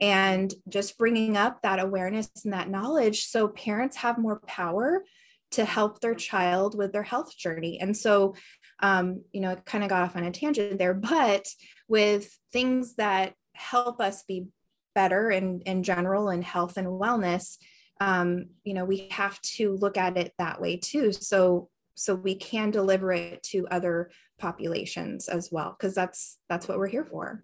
and 0.02 0.54
just 0.68 0.98
bringing 0.98 1.38
up 1.38 1.62
that 1.62 1.80
awareness 1.80 2.30
and 2.44 2.54
that 2.54 2.70
knowledge 2.70 3.26
so 3.26 3.48
parents 3.48 3.98
have 3.98 4.18
more 4.18 4.40
power 4.48 5.04
to 5.52 5.66
help 5.66 6.00
their 6.00 6.16
child 6.16 6.78
with 6.78 6.94
their 6.94 7.04
health 7.04 7.36
journey. 7.36 7.80
And 7.80 7.96
so, 7.98 8.36
um, 8.82 9.24
you 9.32 9.42
know, 9.42 9.52
it 9.52 9.66
kind 9.66 9.84
of 9.84 9.90
got 9.90 10.04
off 10.04 10.16
on 10.16 10.24
a 10.24 10.32
tangent 10.32 10.78
there, 10.78 10.94
but 10.94 11.48
with 11.88 12.38
things 12.54 12.96
that 12.96 13.34
help 13.54 14.00
us 14.00 14.24
be 14.24 14.48
better 14.94 15.32
in, 15.32 15.62
in 15.62 15.84
general 15.84 16.30
in 16.30 16.42
health 16.42 16.78
and 16.78 16.88
wellness, 16.88 17.58
um, 18.00 18.46
you 18.64 18.74
know, 18.74 18.86
we 18.86 19.10
have 19.12 19.42
to 19.42 19.76
look 19.76 19.98
at 19.98 20.18
it 20.18 20.34
that 20.38 20.62
way 20.62 20.78
too. 20.78 21.12
So, 21.12 21.70
so 21.96 22.16
we 22.16 22.36
can 22.36 22.72
deliver 22.72 23.12
it 23.12 23.44
to 23.44 23.68
other 23.70 24.12
populations 24.38 25.28
as 25.28 25.50
well, 25.52 25.76
because 25.78 25.94
that's 25.94 26.38
that's 26.48 26.66
what 26.68 26.78
we're 26.78 26.88
here 26.88 27.04
for 27.04 27.44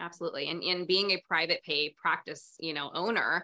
absolutely 0.00 0.48
and, 0.48 0.62
and 0.62 0.86
being 0.86 1.12
a 1.12 1.22
private 1.26 1.62
pay 1.64 1.94
practice 2.00 2.54
you 2.58 2.74
know 2.74 2.90
owner 2.94 3.42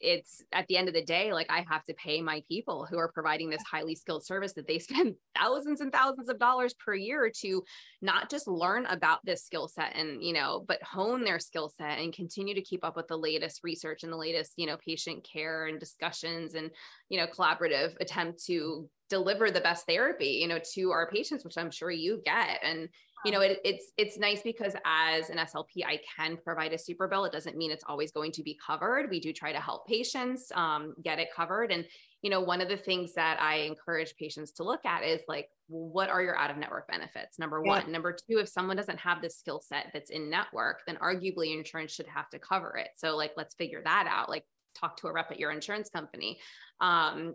it's 0.00 0.42
at 0.52 0.66
the 0.68 0.76
end 0.76 0.88
of 0.88 0.94
the 0.94 1.04
day 1.04 1.32
like 1.32 1.50
i 1.50 1.64
have 1.68 1.84
to 1.84 1.94
pay 1.94 2.22
my 2.22 2.42
people 2.48 2.86
who 2.88 2.98
are 2.98 3.10
providing 3.12 3.50
this 3.50 3.62
highly 3.70 3.94
skilled 3.94 4.24
service 4.24 4.52
that 4.54 4.66
they 4.66 4.78
spend 4.78 5.14
thousands 5.36 5.80
and 5.80 5.92
thousands 5.92 6.28
of 6.28 6.38
dollars 6.38 6.74
per 6.74 6.94
year 6.94 7.30
to 7.40 7.62
not 8.00 8.30
just 8.30 8.48
learn 8.48 8.86
about 8.86 9.24
this 9.24 9.44
skill 9.44 9.68
set 9.68 9.94
and 9.94 10.22
you 10.22 10.32
know 10.32 10.64
but 10.66 10.82
hone 10.82 11.24
their 11.24 11.38
skill 11.38 11.68
set 11.68 11.98
and 11.98 12.12
continue 12.12 12.54
to 12.54 12.62
keep 12.62 12.84
up 12.84 12.96
with 12.96 13.08
the 13.08 13.16
latest 13.16 13.60
research 13.62 14.02
and 14.02 14.12
the 14.12 14.16
latest 14.16 14.52
you 14.56 14.66
know 14.66 14.76
patient 14.76 15.26
care 15.30 15.66
and 15.66 15.78
discussions 15.78 16.54
and 16.54 16.70
you 17.08 17.18
know 17.18 17.26
collaborative 17.26 17.94
attempt 18.00 18.44
to 18.44 18.88
deliver 19.10 19.50
the 19.50 19.60
best 19.60 19.84
therapy 19.86 20.38
you 20.40 20.48
know 20.48 20.58
to 20.72 20.90
our 20.90 21.06
patients 21.10 21.44
which 21.44 21.58
i'm 21.58 21.70
sure 21.70 21.90
you 21.90 22.22
get 22.24 22.58
and 22.62 22.88
you 23.24 23.32
know 23.32 23.40
it, 23.40 23.60
it's 23.64 23.92
it's 23.96 24.18
nice 24.18 24.42
because 24.42 24.74
as 24.84 25.30
an 25.30 25.36
slp 25.38 25.84
i 25.86 25.98
can 26.16 26.36
provide 26.36 26.72
a 26.72 26.78
super 26.78 27.08
bill. 27.08 27.24
It 27.24 27.32
doesn't 27.32 27.56
mean 27.56 27.70
it's 27.70 27.84
always 27.86 28.10
going 28.12 28.32
to 28.32 28.42
be 28.42 28.58
covered. 28.64 29.10
We 29.10 29.20
do 29.20 29.32
try 29.32 29.52
to 29.52 29.60
help 29.60 29.86
patients 29.86 30.50
um, 30.54 30.94
get 31.02 31.18
it 31.18 31.28
covered. 31.34 31.70
And 31.70 31.84
you 32.22 32.30
know 32.30 32.40
one 32.40 32.60
of 32.60 32.68
the 32.68 32.76
things 32.76 33.14
that 33.14 33.40
i 33.40 33.56
encourage 33.56 34.14
patients 34.16 34.52
to 34.52 34.62
look 34.62 34.84
at 34.84 35.04
is 35.04 35.20
like 35.26 35.48
what 35.68 36.08
are 36.10 36.22
your 36.22 36.36
out 36.36 36.50
of 36.50 36.56
network 36.56 36.86
benefits? 36.88 37.38
Number 37.38 37.62
yeah. 37.64 37.82
one. 37.82 37.90
Number 37.92 38.12
two 38.12 38.38
if 38.38 38.48
someone 38.48 38.76
doesn't 38.76 38.98
have 38.98 39.22
the 39.22 39.30
skill 39.30 39.60
set 39.60 39.86
that's 39.92 40.10
in 40.10 40.30
network 40.30 40.80
then 40.86 40.96
arguably 40.96 41.56
insurance 41.56 41.92
should 41.92 42.06
have 42.06 42.28
to 42.30 42.38
cover 42.38 42.76
it. 42.76 42.88
So 42.96 43.16
like 43.16 43.32
let's 43.36 43.54
figure 43.54 43.82
that 43.84 44.06
out. 44.10 44.28
Like 44.28 44.44
talk 44.74 44.96
to 44.98 45.06
a 45.06 45.12
rep 45.12 45.30
at 45.30 45.38
your 45.38 45.50
insurance 45.50 45.90
company. 45.90 46.38
Um, 46.80 47.34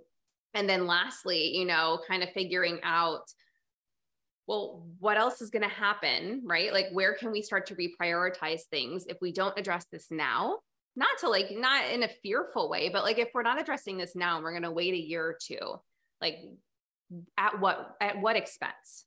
and 0.53 0.67
then 0.67 0.87
lastly, 0.87 1.55
you 1.55 1.65
know, 1.65 1.99
kind 2.07 2.23
of 2.23 2.29
figuring 2.31 2.79
out 2.83 3.31
well, 4.47 4.85
what 4.99 5.17
else 5.17 5.41
is 5.41 5.49
going 5.49 5.63
to 5.63 5.69
happen, 5.69 6.41
right? 6.45 6.71
Like, 6.71 6.87
where 6.93 7.13
can 7.13 7.31
we 7.31 7.41
start 7.41 7.65
to 7.67 7.75
reprioritize 7.75 8.61
things 8.71 9.05
if 9.07 9.17
we 9.21 9.33
don't 9.33 9.57
address 9.59 9.85
this 9.91 10.07
now? 10.09 10.59
Not 10.95 11.17
to 11.19 11.29
like, 11.29 11.51
not 11.51 11.91
in 11.91 12.03
a 12.03 12.09
fearful 12.23 12.69
way, 12.69 12.89
but 12.89 13.03
like, 13.03 13.19
if 13.19 13.29
we're 13.33 13.43
not 13.43 13.61
addressing 13.61 13.97
this 13.97 14.15
now 14.15 14.35
and 14.35 14.43
we're 14.43 14.51
going 14.51 14.63
to 14.63 14.71
wait 14.71 14.93
a 14.93 14.97
year 14.97 15.23
or 15.23 15.37
two, 15.39 15.75
like, 16.21 16.37
at 17.37 17.59
what 17.59 17.95
at 18.01 18.19
what 18.19 18.35
expense? 18.35 19.05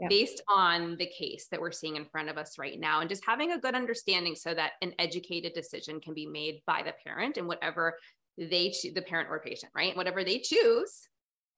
Yeah. 0.00 0.08
Based 0.08 0.42
on 0.48 0.96
the 0.96 1.06
case 1.06 1.48
that 1.50 1.60
we're 1.60 1.70
seeing 1.70 1.96
in 1.96 2.06
front 2.06 2.28
of 2.28 2.38
us 2.38 2.58
right 2.58 2.78
now, 2.78 3.00
and 3.00 3.10
just 3.10 3.24
having 3.26 3.52
a 3.52 3.58
good 3.58 3.74
understanding 3.74 4.34
so 4.34 4.54
that 4.54 4.72
an 4.82 4.94
educated 4.98 5.52
decision 5.52 6.00
can 6.00 6.14
be 6.14 6.26
made 6.26 6.60
by 6.66 6.82
the 6.84 6.94
parent 7.04 7.36
and 7.36 7.46
whatever 7.46 7.98
they 8.38 8.70
choose 8.70 8.94
the 8.94 9.02
parent 9.02 9.28
or 9.30 9.40
patient, 9.40 9.70
right? 9.74 9.96
Whatever 9.96 10.24
they 10.24 10.38
choose, 10.38 11.08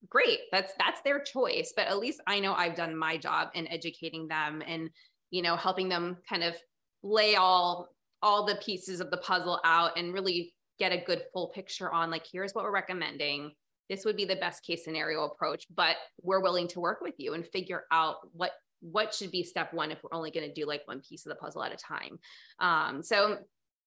great. 0.09 0.41
That's 0.53 0.73
that's 0.79 1.01
their 1.03 1.21
choice. 1.21 1.73
But 1.77 1.89
at 1.89 1.99
least 1.99 2.21
I 2.27 2.41
know 2.41 2.55
I've 2.55 2.77
done 2.77 2.97
my 2.97 3.17
job 3.17 3.49
in 3.55 3.69
educating 3.69 4.29
them 4.29 4.63
and 4.67 4.91
you 5.31 5.43
know 5.43 5.57
helping 5.57 5.89
them 5.89 6.19
kind 6.29 6.43
of 6.43 6.55
lay 7.03 7.37
all 7.37 7.89
all 8.23 8.47
the 8.47 8.57
pieces 8.57 9.01
of 9.01 9.11
the 9.11 9.19
puzzle 9.19 9.61
out 9.65 9.99
and 9.99 10.15
really 10.15 10.55
get 10.79 10.93
a 10.93 11.05
good 11.05 11.23
full 11.33 11.49
picture 11.49 11.93
on 11.93 12.11
like 12.11 12.27
here's 12.31 12.53
what 12.53 12.65
we're 12.65 12.73
recommending 12.73 13.53
this 13.91 14.05
would 14.05 14.17
be 14.17 14.25
the 14.25 14.37
best 14.37 14.65
case 14.65 14.83
scenario 14.83 15.25
approach 15.25 15.67
but 15.75 15.97
we're 16.23 16.41
willing 16.41 16.67
to 16.67 16.81
work 16.81 17.01
with 17.03 17.15
you 17.19 17.35
and 17.35 17.47
figure 17.47 17.85
out 17.93 18.17
what 18.33 18.53
what 18.81 19.15
should 19.15 19.31
be 19.31 19.45
step 19.45 19.73
one 19.75 19.91
if 19.91 19.99
we're 20.03 20.17
only 20.17 20.31
going 20.31 20.47
to 20.47 20.55
do 20.55 20.67
like 20.67 20.81
one 20.87 21.01
piece 21.01 21.27
of 21.27 21.31
the 21.31 21.37
puzzle 21.37 21.63
at 21.63 21.73
a 21.73 21.77
time 21.77 22.19
um, 22.61 23.03
so 23.03 23.39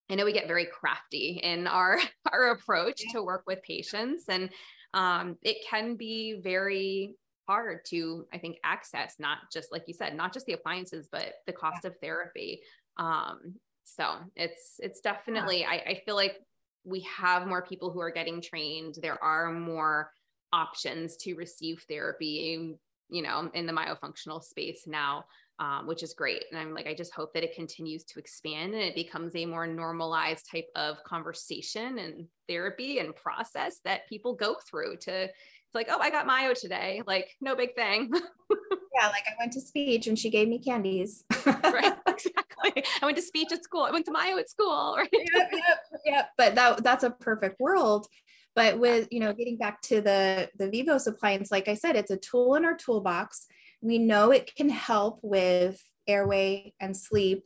I 0.09 0.15
know 0.15 0.25
we 0.25 0.33
get 0.33 0.47
very 0.47 0.65
crafty 0.65 1.39
in 1.43 1.67
our 1.67 1.99
our 2.31 2.51
approach 2.51 3.01
to 3.11 3.23
work 3.23 3.43
with 3.45 3.61
patients, 3.63 4.25
and 4.29 4.49
um, 4.97 5.37
it 5.43 5.57
can 5.69 5.95
be 5.95 6.39
very 6.43 7.15
hard 7.47 7.85
to 7.85 8.25
I 8.33 8.39
think 8.39 8.57
access 8.63 9.15
not 9.19 9.37
just 9.53 9.71
like 9.71 9.83
you 9.87 9.93
said, 9.93 10.17
not 10.17 10.33
just 10.33 10.47
the 10.47 10.53
appliances, 10.53 11.07
but 11.11 11.35
the 11.45 11.53
cost 11.53 11.81
yeah. 11.83 11.91
of 11.91 11.95
therapy. 12.01 12.61
Um, 12.97 13.55
so 13.83 14.15
it's 14.35 14.79
it's 14.79 14.99
definitely 14.99 15.61
yeah. 15.61 15.69
I, 15.69 15.75
I 15.89 16.01
feel 16.03 16.15
like 16.15 16.37
we 16.83 17.01
have 17.01 17.47
more 17.47 17.61
people 17.61 17.91
who 17.91 18.01
are 18.01 18.09
getting 18.09 18.41
trained. 18.41 18.95
There 19.01 19.23
are 19.23 19.51
more 19.51 20.11
options 20.51 21.15
to 21.17 21.35
receive 21.35 21.85
therapy, 21.87 22.75
you 23.09 23.21
know, 23.21 23.51
in 23.53 23.67
the 23.67 23.73
myofunctional 23.73 24.43
space 24.43 24.85
now 24.87 25.25
um, 25.59 25.87
which 25.87 26.03
is 26.03 26.13
great. 26.13 26.45
And 26.51 26.59
I'm 26.59 26.73
like, 26.73 26.87
I 26.87 26.93
just 26.93 27.13
hope 27.13 27.33
that 27.33 27.43
it 27.43 27.55
continues 27.55 28.03
to 28.05 28.19
expand 28.19 28.73
and 28.73 28.83
it 28.83 28.95
becomes 28.95 29.35
a 29.35 29.45
more 29.45 29.65
normalized 29.65 30.49
type 30.49 30.67
of 30.75 31.03
conversation 31.03 31.97
and 31.97 32.27
therapy 32.47 32.99
and 32.99 33.15
process 33.15 33.79
that 33.83 34.07
people 34.07 34.35
go 34.35 34.55
through 34.69 34.97
to, 34.97 35.23
it's 35.23 35.75
like, 35.75 35.87
oh, 35.89 35.99
I 35.99 36.09
got 36.09 36.27
Myo 36.27 36.53
today. 36.53 37.01
Like, 37.05 37.35
no 37.41 37.55
big 37.55 37.75
thing. 37.75 38.09
yeah, 38.99 39.07
like 39.07 39.23
I 39.27 39.33
went 39.39 39.51
to 39.53 39.61
speech 39.61 40.07
and 40.07 40.17
she 40.17 40.29
gave 40.29 40.47
me 40.47 40.59
candies. 40.59 41.25
right, 41.45 41.93
exactly. 42.07 42.83
I 43.01 43.05
went 43.05 43.17
to 43.17 43.23
speech 43.23 43.51
at 43.51 43.63
school. 43.63 43.83
I 43.83 43.91
went 43.91 44.05
to 44.05 44.11
Myo 44.11 44.37
at 44.37 44.49
school. 44.49 44.95
Right. 44.97 45.09
yep, 45.11 45.49
yep, 45.51 45.79
yep. 46.05 46.29
But 46.37 46.55
that 46.55 46.83
that's 46.83 47.03
a 47.03 47.09
perfect 47.09 47.59
world. 47.59 48.07
But 48.55 48.79
with 48.79 49.07
you 49.11 49.19
know, 49.19 49.33
getting 49.33 49.57
back 49.57 49.81
to 49.83 50.01
the 50.01 50.49
the 50.57 50.69
Vivos 50.69 51.07
appliance, 51.07 51.51
like 51.51 51.67
I 51.67 51.73
said, 51.73 51.95
it's 51.95 52.11
a 52.11 52.17
tool 52.17 52.55
in 52.55 52.63
our 52.63 52.75
toolbox 52.75 53.47
we 53.81 53.97
know 53.99 54.31
it 54.31 54.55
can 54.55 54.69
help 54.69 55.19
with 55.21 55.81
airway 56.07 56.73
and 56.79 56.95
sleep 56.95 57.43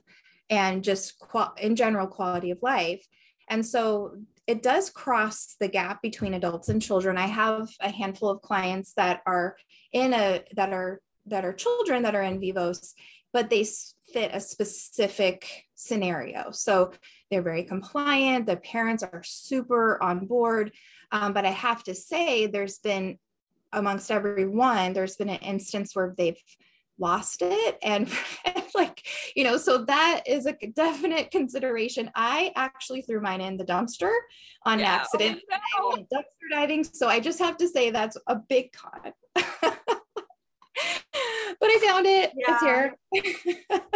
and 0.49 0.83
just 0.83 1.19
qual- 1.19 1.53
in 1.57 1.75
general 1.75 2.07
quality 2.07 2.51
of 2.51 2.59
life. 2.61 3.05
And 3.49 3.65
so 3.65 4.17
it 4.47 4.63
does 4.63 4.89
cross 4.89 5.55
the 5.59 5.67
gap 5.67 6.01
between 6.01 6.33
adults 6.33 6.69
and 6.69 6.81
children. 6.81 7.17
I 7.17 7.27
have 7.27 7.69
a 7.79 7.89
handful 7.89 8.29
of 8.29 8.41
clients 8.41 8.93
that 8.93 9.21
are 9.25 9.55
in 9.93 10.13
a 10.13 10.43
that 10.55 10.73
are 10.73 11.01
that 11.27 11.45
are 11.45 11.53
children 11.53 12.03
that 12.03 12.15
are 12.15 12.23
in 12.23 12.39
vivos, 12.39 12.93
but 13.33 13.49
they 13.49 13.65
fit 14.13 14.31
a 14.33 14.39
specific 14.39 15.65
scenario. 15.75 16.51
So 16.51 16.91
they're 17.29 17.41
very 17.41 17.63
compliant. 17.63 18.45
The 18.45 18.57
parents 18.57 19.03
are 19.03 19.23
super 19.23 20.01
on 20.01 20.25
board. 20.25 20.71
Um, 21.11 21.33
but 21.33 21.45
I 21.45 21.51
have 21.51 21.83
to 21.83 21.95
say, 21.95 22.47
there's 22.47 22.79
been 22.79 23.17
amongst 23.73 24.11
everyone, 24.11 24.93
there's 24.93 25.15
been 25.15 25.29
an 25.29 25.39
instance 25.39 25.95
where 25.95 26.13
they've 26.17 26.41
lost 27.01 27.41
it 27.41 27.77
and 27.83 28.07
like 28.75 29.03
you 29.35 29.43
know 29.43 29.57
so 29.57 29.79
that 29.85 30.21
is 30.25 30.45
a 30.45 30.55
definite 30.75 31.31
consideration 31.31 32.09
i 32.15 32.53
actually 32.55 33.01
threw 33.01 33.19
mine 33.19 33.41
in 33.41 33.57
the 33.57 33.65
dumpster 33.65 34.13
on 34.65 34.79
yeah. 34.79 34.85
accident 34.85 35.41
oh, 35.79 35.97
no. 36.11 36.17
dumpster 36.19 36.49
diving 36.51 36.83
so 36.83 37.07
i 37.07 37.19
just 37.19 37.39
have 37.39 37.57
to 37.57 37.67
say 37.67 37.89
that's 37.89 38.17
a 38.27 38.35
big 38.35 38.71
con 38.71 39.11
but 39.35 39.49
i 41.63 41.79
found 41.85 42.05
it 42.05 42.31
yeah. 42.35 42.53
it's 42.53 42.61
here 42.61 42.95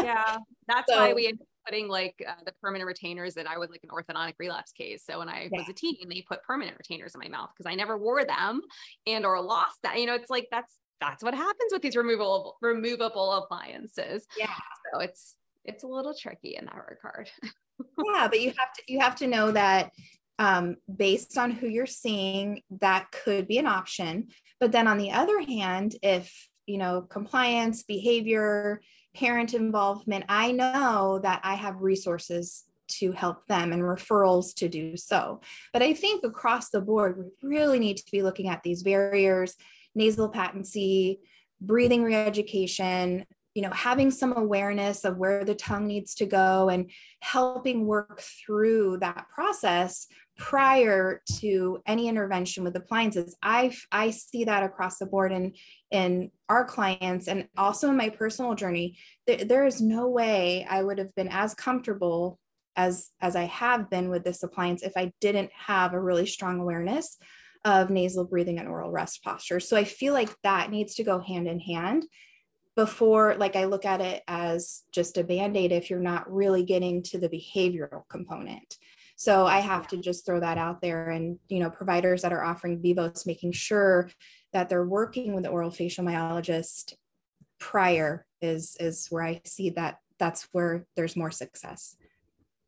yeah 0.02 0.38
that's 0.68 0.92
so, 0.92 0.98
why 0.98 1.14
we 1.14 1.32
putting 1.66 1.88
like 1.88 2.16
uh, 2.28 2.34
the 2.46 2.52
permanent 2.62 2.88
retainers 2.88 3.34
that 3.36 3.48
I 3.50 3.58
was 3.58 3.70
like 3.70 3.84
an 3.84 3.90
orthodontic 3.90 4.36
relapse 4.40 4.72
case. 4.72 5.04
So 5.06 5.20
when 5.20 5.30
I 5.30 5.50
yeah. 5.52 5.60
was 5.60 5.70
a 5.70 5.74
teen, 5.74 6.08
they 6.08 6.22
put 6.22 6.44
permanent 6.44 6.78
retainers 6.78 7.16
in 7.16 7.20
my 7.20 7.28
mouth 7.28 7.50
because 7.56 7.70
I 7.70 7.76
never 7.76 7.98
wore 7.98 8.24
them 8.24 8.62
and 9.08 9.26
or 9.26 9.42
lost 9.42 9.78
that. 9.84 10.00
You 10.00 10.06
know, 10.06 10.16
it's 10.16 10.30
like 10.30 10.48
that's 10.52 10.78
that's 11.02 11.24
what 11.24 11.34
happens 11.34 11.72
with 11.72 11.82
these 11.82 11.96
removable 11.96 12.58
removable 12.62 13.34
appliances. 13.34 14.26
Yeah. 14.38 14.54
So 14.94 15.00
it's 15.00 15.36
it's 15.64 15.84
a 15.84 15.88
little 15.88 16.14
tricky 16.14 16.56
in 16.58 16.66
that 16.66 16.82
regard. 16.90 17.30
yeah, 18.14 18.28
but 18.28 18.40
you 18.40 18.54
have 18.58 18.74
to 18.74 18.84
you 18.88 19.00
have 19.00 19.16
to 19.18 19.28
know 19.28 19.52
that 19.52 19.92
um, 20.38 20.76
based 20.94 21.38
on 21.38 21.52
who 21.52 21.68
you're 21.68 21.86
seeing, 21.86 22.62
that 22.82 23.12
could 23.12 23.48
be 23.48 23.58
an 23.58 23.68
option. 23.68 24.28
But 24.60 24.72
then 24.72 24.88
on 24.88 24.98
the 24.98 25.12
other 25.12 25.40
hand, 25.42 25.96
if 26.02 26.50
you 26.66 26.78
know 26.78 27.02
compliance, 27.02 27.84
behavior, 27.84 28.82
parent 29.16 29.54
involvement, 29.54 30.26
I 30.30 30.52
know 30.52 31.20
that 31.24 31.42
I 31.44 31.56
have 31.56 31.82
resources 31.82 32.66
to 32.88 33.12
help 33.12 33.48
them 33.48 33.74
and 33.74 33.82
referrals 33.82 34.54
to 34.56 34.70
do 34.70 34.96
so. 34.96 35.42
But 35.74 35.82
I 35.82 35.94
think 35.94 36.24
across 36.24 36.70
the 36.70 36.82
board, 36.82 37.18
we 37.18 37.50
really 37.50 37.80
need 37.80 37.98
to 37.98 38.12
be 38.12 38.22
looking 38.22 38.48
at 38.48 38.62
these 38.64 38.84
barriers, 38.84 39.56
nasal 39.96 40.30
patency, 40.30 41.20
breathing 41.62 42.04
reeducation, 42.04 43.26
you 43.56 43.62
know, 43.62 43.72
having 43.72 44.12
some 44.12 44.38
awareness 44.38 45.06
of 45.06 45.18
where 45.18 45.46
the 45.46 45.56
tongue 45.56 45.88
needs 45.88 46.14
to 46.16 46.26
go 46.26 46.68
and 46.68 46.92
helping 47.22 47.88
work 47.88 48.22
through 48.22 48.98
that 49.00 49.28
process 49.34 50.08
prior 50.38 51.22
to 51.40 51.80
any 51.88 52.10
intervention 52.10 52.66
with 52.66 52.76
appliances. 52.76 53.38
I 53.42 53.74
i 53.94 54.12
see 54.12 54.44
that 54.44 54.64
across 54.64 55.00
the 55.00 55.06
board 55.06 55.32
in 55.32 55.54
in 55.90 56.32
our 56.50 56.66
clients 56.66 57.30
and 57.30 57.48
also 57.58 57.90
in 57.90 57.96
my 57.96 58.10
personal 58.10 58.56
journey. 58.56 58.98
There, 59.26 59.46
there 59.46 59.66
is 59.66 59.82
no 59.82 60.10
way 60.10 60.68
i 60.70 60.84
would 60.84 60.98
have 60.98 61.16
been 61.16 61.30
as 61.30 61.54
comfortable 61.54 62.38
as 62.76 63.12
as 63.22 63.38
i 63.38 63.44
have 63.44 63.90
been 63.90 64.10
with 64.10 64.26
this 64.26 64.44
appliance 64.44 64.84
if 64.84 64.92
i 64.98 65.14
didn't 65.22 65.52
have 65.54 65.94
a 65.94 66.02
really 66.02 66.26
strong 66.26 66.60
awareness 66.60 67.18
of 67.64 67.90
nasal 67.90 68.26
breathing 68.26 68.60
and 68.60 68.68
oral 68.68 68.92
rest 68.92 69.24
posture. 69.24 69.62
So 69.62 69.78
i 69.78 69.86
feel 69.86 70.14
like 70.14 70.36
that 70.44 70.72
needs 70.72 70.96
to 70.96 71.06
go 71.06 71.22
hand 71.22 71.48
in 71.48 71.62
hand 71.62 72.04
before 72.76 73.36
like 73.36 73.56
i 73.56 73.66
look 73.66 73.86
at 73.86 74.02
it 74.02 74.24
as 74.28 74.84
just 74.92 75.18
a 75.18 75.24
band-aid 75.24 75.72
if 75.72 75.90
you're 75.90 76.00
not 76.00 76.32
really 76.32 76.64
getting 76.64 77.02
to 77.02 77.18
the 77.18 77.30
behavioral 77.30 78.04
component 78.10 78.78
so 79.16 79.46
I 79.46 79.60
have 79.60 79.88
to 79.90 79.98
just 79.98 80.26
throw 80.26 80.40
that 80.42 80.58
out 80.58 80.82
there 80.82 81.10
and, 81.10 81.40
you 81.48 81.60
know, 81.60 81.70
providers 81.70 82.22
that 82.22 82.34
are 82.34 82.44
offering 82.44 82.82
Vivos, 82.82 83.26
making 83.26 83.54
sure 83.54 84.10
that 84.52 84.68
they're 84.68 84.86
working 84.86 85.34
with 85.34 85.46
the 85.46 85.52
orofacial 85.52 86.04
myologist 86.04 86.94
prior 87.60 88.26
is, 88.42 88.76
is 88.80 89.08
where 89.10 89.24
I 89.24 89.42
see 89.46 89.70
that 89.72 90.00
that's 90.20 90.48
where 90.52 90.86
there's 90.96 91.16
more 91.16 91.32
success. 91.32 91.96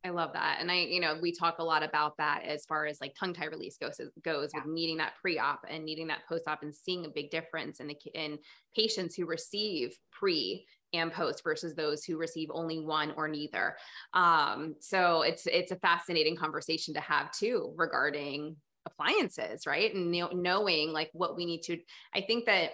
I 0.07 0.11
love 0.11 0.31
that. 0.33 0.59
And 0.61 0.71
I, 0.71 0.75
you 0.75 1.01
know, 1.01 1.17
we 1.21 1.33
talk 1.33 1.59
a 1.59 1.63
lot 1.63 1.83
about 1.83 2.15
that 2.17 2.43
as 2.45 2.65
far 2.65 2.85
as 2.85 3.01
like 3.01 3.13
tongue 3.13 3.33
tie 3.33 3.45
release 3.45 3.77
goes, 3.77 3.99
goes 4.23 4.51
yeah. 4.53 4.61
with 4.61 4.73
needing 4.73 4.97
that 4.97 5.15
pre-op 5.21 5.65
and 5.69 5.83
needing 5.83 6.07
that 6.07 6.25
post-op 6.29 6.63
and 6.63 6.73
seeing 6.73 7.05
a 7.05 7.09
big 7.09 7.29
difference 7.29 7.81
in 7.81 7.87
the 7.87 7.97
in 8.13 8.39
patients 8.75 9.15
who 9.15 9.25
receive 9.25 9.97
pre 10.11 10.65
and 10.93 11.11
post 11.11 11.43
versus 11.43 11.75
those 11.75 12.05
who 12.05 12.17
receive 12.17 12.49
only 12.53 12.79
one 12.79 13.13
or 13.17 13.27
neither. 13.27 13.75
Um, 14.13 14.75
so 14.79 15.23
it's 15.23 15.45
it's 15.45 15.71
a 15.71 15.77
fascinating 15.77 16.37
conversation 16.37 16.93
to 16.93 17.01
have 17.01 17.31
too 17.31 17.73
regarding 17.75 18.55
appliances, 18.85 19.67
right? 19.67 19.93
And 19.93 20.15
you 20.15 20.21
know, 20.21 20.29
knowing 20.33 20.93
like 20.93 21.09
what 21.11 21.35
we 21.35 21.45
need 21.45 21.63
to. 21.63 21.77
I 22.15 22.21
think 22.21 22.45
that 22.45 22.71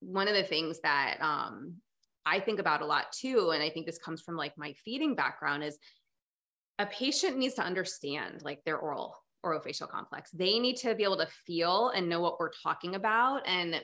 one 0.00 0.26
of 0.26 0.34
the 0.34 0.42
things 0.42 0.80
that 0.80 1.18
um, 1.20 1.76
I 2.26 2.40
think 2.40 2.58
about 2.58 2.82
a 2.82 2.86
lot 2.86 3.12
too, 3.12 3.50
and 3.50 3.62
I 3.62 3.70
think 3.70 3.86
this 3.86 3.98
comes 3.98 4.20
from 4.20 4.36
like 4.36 4.58
my 4.58 4.74
feeding 4.84 5.14
background, 5.14 5.62
is 5.62 5.78
a 6.78 6.86
patient 6.86 7.36
needs 7.36 7.54
to 7.54 7.62
understand 7.62 8.42
like 8.42 8.64
their 8.64 8.78
oral 8.78 9.16
orofacial 9.44 9.88
complex. 9.88 10.30
They 10.30 10.58
need 10.58 10.76
to 10.76 10.94
be 10.94 11.02
able 11.04 11.16
to 11.18 11.28
feel 11.46 11.88
and 11.88 12.08
know 12.08 12.20
what 12.20 12.38
we're 12.38 12.52
talking 12.62 12.94
about 12.94 13.42
and 13.46 13.80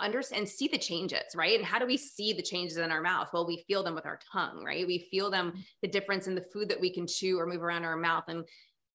understand 0.00 0.40
and 0.40 0.48
see 0.48 0.66
the 0.66 0.78
changes 0.78 1.22
right 1.34 1.58
and 1.58 1.64
how 1.64 1.78
do 1.78 1.86
we 1.86 1.96
see 1.96 2.32
the 2.32 2.42
changes 2.42 2.78
in 2.78 2.90
our 2.90 3.02
mouth 3.02 3.28
well 3.32 3.46
we 3.46 3.64
feel 3.68 3.82
them 3.82 3.94
with 3.94 4.06
our 4.06 4.18
tongue 4.32 4.64
right 4.64 4.86
we 4.86 5.06
feel 5.10 5.30
them 5.30 5.50
mm-hmm. 5.50 5.60
the 5.82 5.88
difference 5.88 6.26
in 6.26 6.34
the 6.34 6.46
food 6.52 6.68
that 6.68 6.80
we 6.80 6.92
can 6.92 7.06
chew 7.06 7.38
or 7.38 7.46
move 7.46 7.62
around 7.62 7.84
our 7.84 7.96
mouth 7.96 8.24
and 8.28 8.44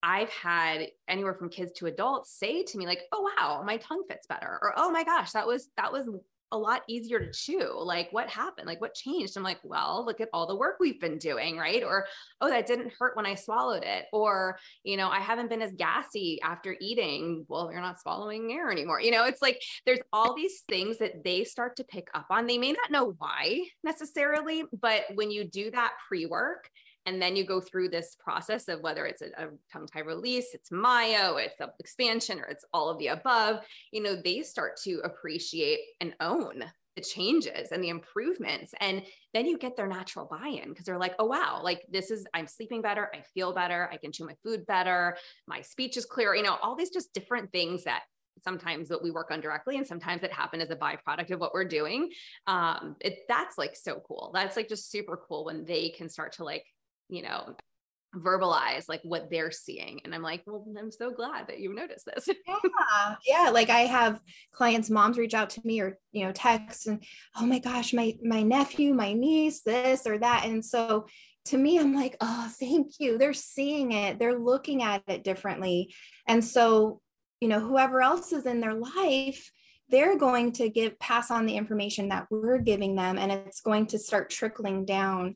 i've 0.01 0.29
had 0.29 0.87
anywhere 1.07 1.35
from 1.35 1.49
kids 1.49 1.71
to 1.73 1.85
adults 1.85 2.31
say 2.31 2.63
to 2.63 2.77
me 2.77 2.85
like 2.85 3.01
oh 3.11 3.31
wow 3.37 3.61
my 3.63 3.77
tongue 3.77 4.03
fits 4.09 4.25
better 4.27 4.57
or 4.61 4.73
oh 4.77 4.89
my 4.89 5.03
gosh 5.03 5.31
that 5.31 5.45
was 5.45 5.69
that 5.77 5.91
was 5.91 6.09
a 6.51 6.57
lot 6.57 6.83
easier 6.87 7.19
to 7.19 7.31
chew. 7.31 7.71
Like, 7.75 8.09
what 8.11 8.29
happened? 8.29 8.67
Like, 8.67 8.81
what 8.81 8.93
changed? 8.93 9.35
I'm 9.35 9.43
like, 9.43 9.59
well, 9.63 10.03
look 10.05 10.21
at 10.21 10.29
all 10.33 10.47
the 10.47 10.55
work 10.55 10.77
we've 10.79 10.99
been 10.99 11.17
doing, 11.17 11.57
right? 11.57 11.83
Or, 11.83 12.05
oh, 12.41 12.49
that 12.49 12.67
didn't 12.67 12.93
hurt 12.97 13.15
when 13.15 13.25
I 13.25 13.35
swallowed 13.35 13.83
it. 13.83 14.05
Or, 14.13 14.57
you 14.83 14.97
know, 14.97 15.09
I 15.09 15.19
haven't 15.19 15.49
been 15.49 15.61
as 15.61 15.73
gassy 15.73 16.39
after 16.43 16.75
eating. 16.79 17.45
Well, 17.47 17.71
you're 17.71 17.81
not 17.81 17.99
swallowing 17.99 18.51
air 18.51 18.71
anymore. 18.71 19.01
You 19.01 19.11
know, 19.11 19.25
it's 19.25 19.41
like 19.41 19.61
there's 19.85 19.99
all 20.13 20.35
these 20.35 20.61
things 20.69 20.97
that 20.99 21.23
they 21.23 21.43
start 21.43 21.75
to 21.77 21.83
pick 21.83 22.07
up 22.13 22.27
on. 22.29 22.47
They 22.47 22.57
may 22.57 22.71
not 22.71 22.91
know 22.91 23.15
why 23.17 23.65
necessarily, 23.83 24.63
but 24.79 25.03
when 25.15 25.31
you 25.31 25.45
do 25.45 25.71
that 25.71 25.93
pre 26.07 26.25
work, 26.25 26.69
and 27.05 27.21
then 27.21 27.35
you 27.35 27.45
go 27.45 27.61
through 27.61 27.89
this 27.89 28.15
process 28.19 28.67
of 28.67 28.81
whether 28.81 29.05
it's 29.05 29.21
a, 29.21 29.27
a 29.37 29.47
tongue 29.71 29.87
tie 29.87 30.01
release, 30.01 30.53
it's 30.53 30.71
myo, 30.71 31.37
it's 31.37 31.55
expansion, 31.79 32.39
or 32.39 32.45
it's 32.45 32.65
all 32.73 32.89
of 32.89 32.97
the 32.99 33.07
above. 33.07 33.59
You 33.91 34.01
know, 34.01 34.15
they 34.15 34.41
start 34.41 34.77
to 34.83 35.01
appreciate 35.03 35.79
and 36.01 36.15
own 36.19 36.63
the 36.95 37.01
changes 37.01 37.71
and 37.71 37.83
the 37.83 37.89
improvements. 37.89 38.73
And 38.79 39.03
then 39.33 39.45
you 39.45 39.57
get 39.57 39.75
their 39.75 39.87
natural 39.87 40.25
buy 40.25 40.47
in 40.47 40.69
because 40.69 40.85
they're 40.85 40.97
like, 40.97 41.15
oh, 41.19 41.25
wow, 41.25 41.59
like 41.61 41.85
this 41.89 42.09
is, 42.09 42.25
I'm 42.33 42.47
sleeping 42.47 42.81
better. 42.81 43.09
I 43.13 43.21
feel 43.33 43.53
better. 43.53 43.89
I 43.91 43.97
can 43.97 44.11
chew 44.11 44.25
my 44.25 44.35
food 44.43 44.65
better. 44.65 45.17
My 45.47 45.61
speech 45.61 45.97
is 45.97 46.05
clear. 46.05 46.33
You 46.35 46.43
know, 46.43 46.57
all 46.61 46.75
these 46.75 46.89
just 46.89 47.13
different 47.13 47.51
things 47.51 47.83
that 47.83 48.03
sometimes 48.43 48.89
that 48.89 49.01
we 49.01 49.11
work 49.11 49.31
on 49.31 49.39
directly 49.39 49.77
and 49.77 49.87
sometimes 49.87 50.23
it 50.23 50.31
happened 50.31 50.61
as 50.61 50.69
a 50.69 50.75
byproduct 50.75 51.31
of 51.31 51.39
what 51.39 51.53
we're 51.53 51.63
doing 51.63 52.09
um 52.47 52.95
it 52.99 53.19
that's 53.29 53.57
like 53.57 53.75
so 53.75 54.01
cool 54.05 54.29
that's 54.33 54.57
like 54.57 54.67
just 54.67 54.91
super 54.91 55.17
cool 55.27 55.45
when 55.45 55.63
they 55.63 55.89
can 55.89 56.09
start 56.09 56.33
to 56.33 56.43
like 56.43 56.65
you 57.09 57.21
know 57.21 57.55
verbalize 58.15 58.87
like 58.87 59.01
what 59.03 59.29
they're 59.29 59.51
seeing. 59.51 60.01
And 60.03 60.13
i'm 60.15 60.21
like 60.21 60.43
well 60.45 60.65
i'm 60.77 60.91
so 60.91 61.11
glad 61.11 61.47
that 61.47 61.59
you 61.59 61.73
noticed 61.73 62.05
this. 62.05 62.29
Yeah. 62.47 63.15
Yeah 63.27 63.49
like 63.49 63.69
i 63.69 63.81
have 63.81 64.19
clients 64.53 64.89
moms 64.89 65.17
reach 65.17 65.33
out 65.33 65.49
to 65.51 65.61
me 65.63 65.81
or 65.81 65.97
you 66.11 66.25
know 66.25 66.31
text 66.31 66.87
and 66.87 67.03
oh 67.35 67.45
my 67.45 67.59
gosh 67.59 67.93
my 67.93 68.15
my 68.23 68.41
nephew 68.41 68.93
my 68.93 69.13
niece 69.13 69.61
this 69.61 70.07
or 70.07 70.17
that. 70.19 70.45
And 70.45 70.63
so 70.63 71.07
to 71.45 71.57
me 71.57 71.77
i'm 71.79 71.93
like 71.93 72.15
oh 72.21 72.49
thank 72.59 72.99
you. 72.99 73.17
They're 73.17 73.33
seeing 73.33 73.91
it. 73.91 74.19
They're 74.19 74.39
looking 74.39 74.81
at 74.81 75.03
it 75.07 75.23
differently. 75.23 75.93
And 76.27 76.43
so 76.43 77.01
you 77.41 77.47
know 77.47 77.59
whoever 77.59 78.01
else 78.01 78.31
is 78.31 78.45
in 78.45 78.61
their 78.61 78.73
life 78.73 79.51
they're 79.89 80.17
going 80.17 80.51
to 80.51 80.67
give 80.67 80.97
pass 80.99 81.29
on 81.29 81.45
the 81.45 81.55
information 81.55 82.09
that 82.09 82.25
we're 82.31 82.57
giving 82.57 82.95
them 82.95 83.19
and 83.19 83.31
it's 83.31 83.61
going 83.61 83.85
to 83.85 83.99
start 83.99 84.31
trickling 84.31 84.83
down 84.83 85.35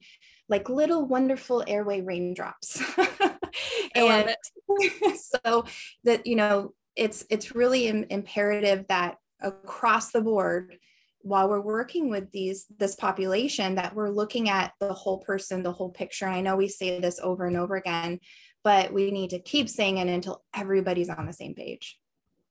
like 0.49 0.69
little 0.69 1.05
wonderful 1.05 1.63
airway 1.67 2.01
raindrops. 2.01 2.81
and 3.95 4.35
so 5.15 5.65
that, 6.03 6.25
you 6.25 6.35
know, 6.35 6.73
it's 6.95 7.25
it's 7.29 7.55
really 7.55 7.87
Im- 7.87 8.05
imperative 8.09 8.85
that 8.89 9.17
across 9.41 10.11
the 10.11 10.21
board 10.21 10.77
while 11.21 11.49
we're 11.49 11.61
working 11.61 12.09
with 12.09 12.31
these 12.31 12.65
this 12.77 12.95
population 12.95 13.75
that 13.75 13.95
we're 13.95 14.09
looking 14.09 14.49
at 14.49 14.73
the 14.79 14.93
whole 14.93 15.19
person 15.19 15.63
the 15.63 15.71
whole 15.71 15.89
picture 15.89 16.25
i 16.25 16.41
know 16.41 16.55
we 16.55 16.67
say 16.67 16.99
this 16.99 17.19
over 17.21 17.45
and 17.45 17.57
over 17.57 17.75
again 17.75 18.19
but 18.63 18.91
we 18.91 19.11
need 19.11 19.29
to 19.29 19.39
keep 19.39 19.69
saying 19.69 19.97
it 19.97 20.07
until 20.07 20.43
everybody's 20.53 21.09
on 21.09 21.25
the 21.25 21.33
same 21.33 21.53
page 21.53 21.97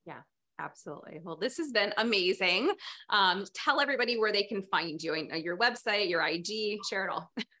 yeah 0.05 0.21
Absolutely. 0.59 1.21
Well, 1.23 1.37
this 1.37 1.57
has 1.57 1.71
been 1.71 1.93
amazing. 1.97 2.71
Um, 3.09 3.45
tell 3.53 3.79
everybody 3.79 4.19
where 4.19 4.33
they 4.33 4.43
can 4.43 4.61
find 4.63 5.01
you, 5.01 5.15
your 5.15 5.57
website, 5.57 6.09
your 6.09 6.21
IG, 6.21 6.79
share 6.89 7.05
it 7.05 7.11
all. 7.11 7.31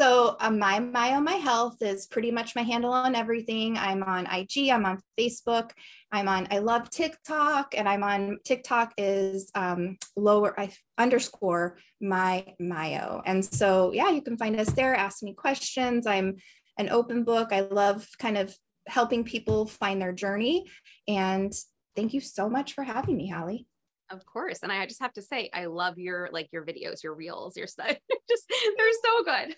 So 0.00 0.36
um, 0.40 0.58
my 0.58 0.80
Myo 0.80 1.20
My 1.20 1.34
Health 1.34 1.80
is 1.80 2.08
pretty 2.08 2.32
much 2.32 2.56
my 2.56 2.62
handle 2.62 2.92
on 2.92 3.14
everything. 3.14 3.76
I'm 3.78 4.02
on 4.02 4.26
IG, 4.26 4.70
I'm 4.70 4.84
on 4.84 5.00
Facebook, 5.18 5.70
I'm 6.10 6.28
on 6.28 6.48
I 6.50 6.58
love 6.58 6.90
TikTok, 6.90 7.74
and 7.76 7.88
I'm 7.88 8.02
on 8.02 8.38
TikTok 8.44 8.92
is 8.98 9.50
um, 9.54 9.96
lower 10.16 10.58
I 10.58 10.70
underscore 10.98 11.78
my 12.00 12.44
Myo. 12.58 13.22
And 13.24 13.44
so 13.44 13.92
yeah, 13.92 14.10
you 14.10 14.22
can 14.22 14.36
find 14.36 14.58
us 14.58 14.70
there. 14.72 14.94
Ask 14.94 15.22
me 15.22 15.34
questions. 15.34 16.06
I'm 16.06 16.36
an 16.78 16.90
open 16.90 17.22
book. 17.22 17.52
I 17.52 17.60
love 17.60 18.06
kind 18.18 18.36
of 18.36 18.54
helping 18.88 19.24
people 19.24 19.66
find 19.66 20.02
their 20.02 20.12
journey. 20.12 20.66
And 21.06 21.52
thank 21.94 22.12
you 22.12 22.20
so 22.20 22.48
much 22.48 22.72
for 22.72 22.82
having 22.82 23.16
me, 23.16 23.28
Hallie. 23.28 23.66
Of 24.10 24.24
course. 24.26 24.60
And 24.62 24.70
I 24.70 24.86
just 24.86 25.00
have 25.02 25.12
to 25.14 25.22
say, 25.22 25.50
I 25.52 25.66
love 25.66 25.98
your 25.98 26.28
like 26.32 26.48
your 26.52 26.64
videos, 26.64 27.02
your 27.02 27.14
reels, 27.14 27.56
your 27.56 27.66
stuff. 27.66 27.96
just 28.28 28.44
they're 28.48 28.86
so 29.04 29.24
good. 29.24 29.56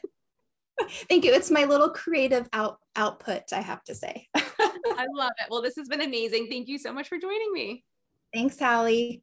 Thank 1.08 1.24
you. 1.24 1.32
It's 1.32 1.50
my 1.50 1.64
little 1.64 1.90
creative 1.90 2.48
out 2.52 2.78
output, 2.96 3.52
I 3.52 3.60
have 3.60 3.84
to 3.84 3.94
say. 3.94 4.28
I 4.34 5.06
love 5.14 5.32
it. 5.38 5.46
Well, 5.50 5.62
this 5.62 5.76
has 5.76 5.88
been 5.88 6.00
amazing. 6.00 6.48
Thank 6.48 6.68
you 6.68 6.78
so 6.78 6.92
much 6.92 7.08
for 7.08 7.18
joining 7.18 7.52
me. 7.52 7.84
Thanks, 8.32 8.58
Hallie. 8.58 9.22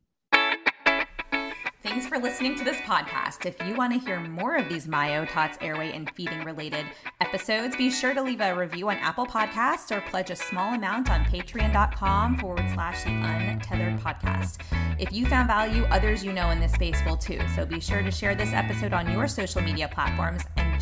Thanks 1.85 2.07
for 2.07 2.17
listening 2.17 2.55
to 2.55 2.63
this 2.63 2.77
podcast. 2.77 3.45
If 3.45 3.61
you 3.67 3.75
want 3.75 3.93
to 3.93 3.99
hear 3.99 4.19
more 4.19 4.55
of 4.55 4.67
these 4.67 4.87
Myo, 4.87 5.23
Tots, 5.23 5.55
Airway, 5.61 5.91
and 5.91 6.09
feeding 6.15 6.43
related 6.43 6.83
episodes, 7.21 7.75
be 7.75 7.91
sure 7.91 8.15
to 8.15 8.23
leave 8.23 8.41
a 8.41 8.55
review 8.55 8.89
on 8.89 8.97
Apple 8.97 9.27
Podcasts 9.27 9.95
or 9.95 10.01
pledge 10.09 10.31
a 10.31 10.35
small 10.35 10.73
amount 10.73 11.11
on 11.11 11.23
patreon.com 11.25 12.37
forward 12.37 12.65
slash 12.73 13.03
the 13.03 13.11
untethered 13.11 13.99
podcast. 13.99 14.61
If 14.99 15.13
you 15.13 15.27
found 15.27 15.47
value, 15.47 15.83
others 15.91 16.23
you 16.25 16.33
know 16.33 16.49
in 16.49 16.59
this 16.59 16.73
space 16.73 16.97
will 17.05 17.17
too. 17.17 17.39
So 17.55 17.67
be 17.67 17.79
sure 17.79 18.01
to 18.01 18.09
share 18.09 18.33
this 18.33 18.51
episode 18.51 18.91
on 18.91 19.11
your 19.11 19.27
social 19.27 19.61
media 19.61 19.87
platforms 19.87 20.41
and 20.57 20.74